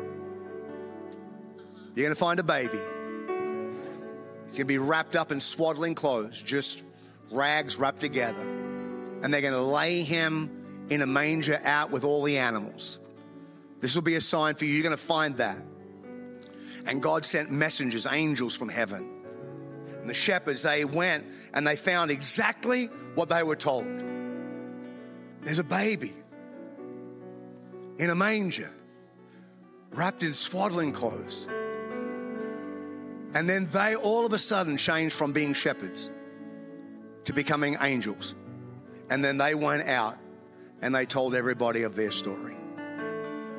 You're 1.94 2.04
going 2.06 2.10
to 2.10 2.16
find 2.16 2.40
a 2.40 2.42
baby. 2.42 2.80
He's 4.46 4.58
going 4.58 4.64
to 4.64 4.64
be 4.64 4.78
wrapped 4.78 5.14
up 5.14 5.30
in 5.30 5.40
swaddling 5.40 5.94
clothes, 5.94 6.42
just 6.42 6.82
rags 7.30 7.76
wrapped 7.76 8.00
together. 8.00 8.42
And 9.22 9.32
they're 9.32 9.40
going 9.40 9.54
to 9.54 9.60
lay 9.60 10.02
him 10.02 10.86
in 10.90 11.00
a 11.00 11.06
manger 11.06 11.60
out 11.62 11.92
with 11.92 12.02
all 12.02 12.24
the 12.24 12.38
animals. 12.38 12.98
This 13.78 13.94
will 13.94 14.02
be 14.02 14.16
a 14.16 14.20
sign 14.20 14.56
for 14.56 14.64
you. 14.64 14.74
You're 14.74 14.82
going 14.82 14.96
to 14.96 15.00
find 15.00 15.36
that. 15.36 15.62
And 16.86 17.00
God 17.00 17.24
sent 17.24 17.52
messengers, 17.52 18.04
angels 18.04 18.56
from 18.56 18.68
heaven. 18.68 19.08
And 20.00 20.10
the 20.10 20.14
shepherds, 20.14 20.64
they 20.64 20.84
went 20.84 21.24
and 21.52 21.64
they 21.64 21.76
found 21.76 22.10
exactly 22.10 22.86
what 23.14 23.28
they 23.28 23.44
were 23.44 23.54
told. 23.54 23.86
There's 25.42 25.60
a 25.60 25.64
baby 25.64 26.14
in 27.98 28.10
a 28.10 28.14
manger, 28.14 28.70
wrapped 29.92 30.22
in 30.22 30.34
swaddling 30.34 30.92
clothes. 30.92 31.46
And 33.34 33.48
then 33.48 33.66
they 33.72 33.96
all 33.96 34.24
of 34.24 34.32
a 34.32 34.38
sudden 34.38 34.76
changed 34.76 35.16
from 35.16 35.32
being 35.32 35.54
shepherds 35.54 36.10
to 37.24 37.32
becoming 37.32 37.76
angels. 37.80 38.34
And 39.10 39.24
then 39.24 39.38
they 39.38 39.54
went 39.54 39.88
out 39.88 40.18
and 40.80 40.94
they 40.94 41.06
told 41.06 41.34
everybody 41.34 41.82
of 41.82 41.96
their 41.96 42.10
story. 42.10 42.56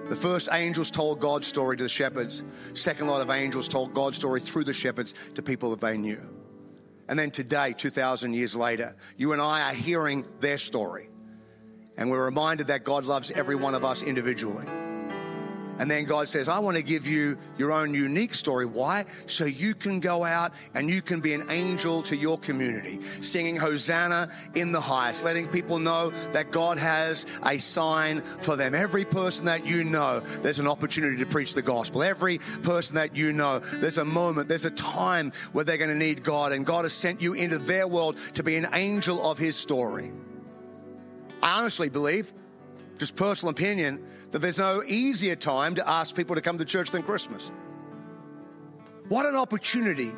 The 0.09 0.15
first 0.15 0.49
angels 0.51 0.91
told 0.91 1.19
God's 1.19 1.47
story 1.47 1.77
to 1.77 1.83
the 1.83 1.89
shepherds. 1.89 2.43
Second 2.73 3.07
lot 3.07 3.21
of 3.21 3.31
angels 3.31 3.67
told 3.67 3.93
God's 3.93 4.17
story 4.17 4.39
through 4.39 4.65
the 4.65 4.73
shepherds 4.73 5.15
to 5.33 5.41
people 5.41 5.71
that 5.71 5.81
they 5.81 5.97
knew. 5.97 6.21
And 7.07 7.17
then 7.17 7.31
today, 7.31 7.73
2,000 7.73 8.33
years 8.33 8.55
later, 8.55 8.95
you 9.17 9.33
and 9.33 9.41
I 9.41 9.69
are 9.69 9.73
hearing 9.73 10.25
their 10.39 10.57
story. 10.57 11.09
And 11.97 12.09
we're 12.09 12.25
reminded 12.25 12.67
that 12.67 12.83
God 12.83 13.05
loves 13.05 13.31
every 13.31 13.55
one 13.55 13.75
of 13.75 13.85
us 13.85 14.03
individually. 14.03 14.65
And 15.77 15.91
then 15.91 16.05
God 16.05 16.29
says, 16.29 16.47
I 16.47 16.59
want 16.59 16.77
to 16.77 16.83
give 16.83 17.05
you 17.05 17.37
your 17.57 17.71
own 17.73 17.93
unique 17.93 18.33
story. 18.33 18.65
Why? 18.65 19.05
So 19.27 19.45
you 19.45 19.75
can 19.75 19.99
go 19.99 20.23
out 20.23 20.53
and 20.73 20.89
you 20.89 21.01
can 21.01 21.19
be 21.19 21.33
an 21.33 21.49
angel 21.49 22.01
to 22.03 22.15
your 22.15 22.37
community, 22.39 23.01
singing 23.21 23.57
Hosanna 23.57 24.29
in 24.55 24.71
the 24.71 24.79
highest, 24.79 25.25
letting 25.25 25.47
people 25.47 25.79
know 25.79 26.11
that 26.31 26.51
God 26.51 26.77
has 26.77 27.25
a 27.43 27.57
sign 27.57 28.21
for 28.21 28.55
them. 28.55 28.73
Every 28.73 29.03
person 29.03 29.45
that 29.45 29.65
you 29.65 29.83
know, 29.83 30.21
there's 30.21 30.59
an 30.59 30.67
opportunity 30.67 31.17
to 31.17 31.25
preach 31.25 31.53
the 31.53 31.61
gospel. 31.61 32.03
Every 32.03 32.37
person 32.63 32.95
that 32.95 33.17
you 33.17 33.33
know, 33.33 33.59
there's 33.59 33.97
a 33.97 34.05
moment, 34.05 34.47
there's 34.47 34.65
a 34.65 34.71
time 34.71 35.33
where 35.51 35.65
they're 35.65 35.77
going 35.77 35.89
to 35.89 35.97
need 35.97 36.23
God, 36.23 36.53
and 36.53 36.65
God 36.65 36.85
has 36.85 36.93
sent 36.93 37.21
you 37.21 37.33
into 37.33 37.57
their 37.57 37.87
world 37.87 38.17
to 38.35 38.43
be 38.43 38.55
an 38.55 38.67
angel 38.73 39.29
of 39.29 39.37
His 39.37 39.57
story. 39.57 40.11
I 41.41 41.59
honestly 41.59 41.89
believe, 41.89 42.33
just 42.97 43.15
personal 43.15 43.51
opinion, 43.51 44.03
that 44.31 44.39
there's 44.39 44.59
no 44.59 44.83
easier 44.85 45.35
time 45.35 45.75
to 45.75 45.87
ask 45.87 46.15
people 46.15 46.35
to 46.35 46.41
come 46.41 46.57
to 46.57 46.65
church 46.65 46.91
than 46.91 47.03
Christmas. 47.03 47.51
What 49.09 49.25
an 49.25 49.35
opportunity 49.35 50.11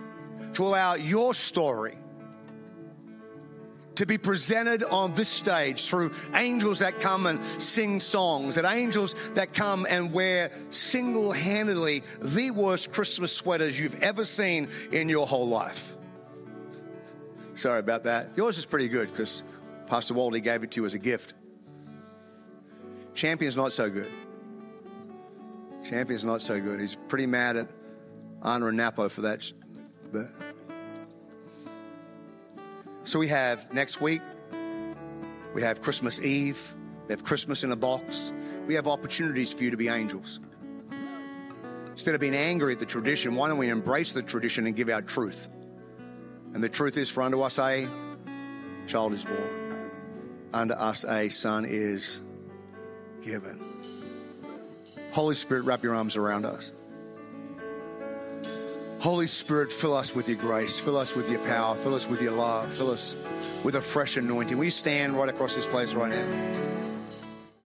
to 0.53 0.63
allow 0.63 0.95
your 0.95 1.33
story 1.33 1.95
to 3.95 4.05
be 4.05 4.17
presented 4.17 4.83
on 4.83 5.11
this 5.13 5.27
stage 5.27 5.89
through 5.89 6.11
angels 6.35 6.79
that 6.79 6.99
come 6.99 7.25
and 7.25 7.43
sing 7.59 7.99
songs, 7.99 8.57
and 8.57 8.67
angels 8.67 9.15
that 9.33 9.53
come 9.53 9.87
and 9.89 10.13
wear 10.13 10.51
single 10.69 11.31
handedly 11.31 12.03
the 12.21 12.51
worst 12.51 12.93
Christmas 12.93 13.35
sweaters 13.35 13.79
you've 13.79 13.99
ever 14.03 14.23
seen 14.23 14.67
in 14.91 15.09
your 15.09 15.25
whole 15.25 15.47
life. 15.47 15.95
Sorry 17.55 17.79
about 17.79 18.03
that. 18.03 18.29
Yours 18.35 18.59
is 18.59 18.67
pretty 18.67 18.87
good 18.87 19.09
because 19.09 19.41
Pastor 19.87 20.13
Waldy 20.13 20.43
gave 20.43 20.63
it 20.63 20.71
to 20.71 20.81
you 20.81 20.85
as 20.85 20.93
a 20.93 20.99
gift. 20.99 21.33
Champion's 23.13 23.57
not 23.57 23.73
so 23.73 23.89
good. 23.89 24.11
Champion's 25.83 26.25
not 26.25 26.41
so 26.41 26.59
good. 26.59 26.79
He's 26.79 26.95
pretty 26.95 27.25
mad 27.25 27.55
at 27.55 27.69
Anna 28.43 28.67
and 28.67 28.77
Napo 28.77 29.09
for 29.09 29.21
that. 29.21 29.51
But 30.11 30.27
so 33.03 33.17
we 33.17 33.27
have 33.29 33.73
next 33.73 34.01
week, 34.01 34.21
we 35.55 35.61
have 35.61 35.81
Christmas 35.81 36.21
Eve, 36.21 36.75
we 37.07 37.13
have 37.13 37.23
Christmas 37.23 37.63
in 37.63 37.71
a 37.71 37.75
box. 37.75 38.33
We 38.67 38.73
have 38.73 38.85
opportunities 38.85 39.53
for 39.53 39.63
you 39.63 39.71
to 39.71 39.77
be 39.77 39.87
angels. 39.87 40.41
Instead 41.91 42.15
of 42.15 42.21
being 42.21 42.35
angry 42.35 42.73
at 42.73 42.79
the 42.79 42.85
tradition, 42.85 43.35
why 43.35 43.47
don't 43.47 43.57
we 43.57 43.69
embrace 43.69 44.11
the 44.11 44.21
tradition 44.21 44.67
and 44.67 44.75
give 44.75 44.89
our 44.89 45.01
truth? 45.01 45.47
And 46.53 46.61
the 46.61 46.67
truth 46.67 46.97
is, 46.97 47.09
for 47.09 47.23
unto 47.23 47.41
us 47.41 47.59
a 47.59 47.87
child 48.87 49.13
is 49.13 49.23
born, 49.23 49.66
unto 50.53 50.73
us 50.73 51.05
a 51.05 51.29
son 51.29 51.65
is 51.65 52.21
given. 53.23 53.59
Holy 55.11 55.35
Spirit, 55.35 55.63
wrap 55.63 55.83
your 55.83 55.95
arms 55.95 56.15
around 56.15 56.45
us. 56.45 56.71
Holy 58.99 59.27
Spirit, 59.27 59.71
fill 59.71 59.95
us 59.95 60.15
with 60.15 60.27
your 60.27 60.37
grace, 60.37 60.79
fill 60.79 60.97
us 60.97 61.15
with 61.15 61.29
your 61.29 61.39
power, 61.41 61.75
fill 61.75 61.93
us 61.93 62.09
with 62.09 62.21
your 62.21 62.33
love, 62.33 62.71
fill 62.73 62.91
us 62.91 63.15
with 63.63 63.75
a 63.75 63.81
fresh 63.81 64.17
anointing. 64.17 64.57
We 64.57 64.69
stand 64.69 65.15
right 65.15 65.29
across 65.29 65.55
this 65.55 65.67
place 65.67 65.93
right 65.93 66.09
now? 66.09 66.76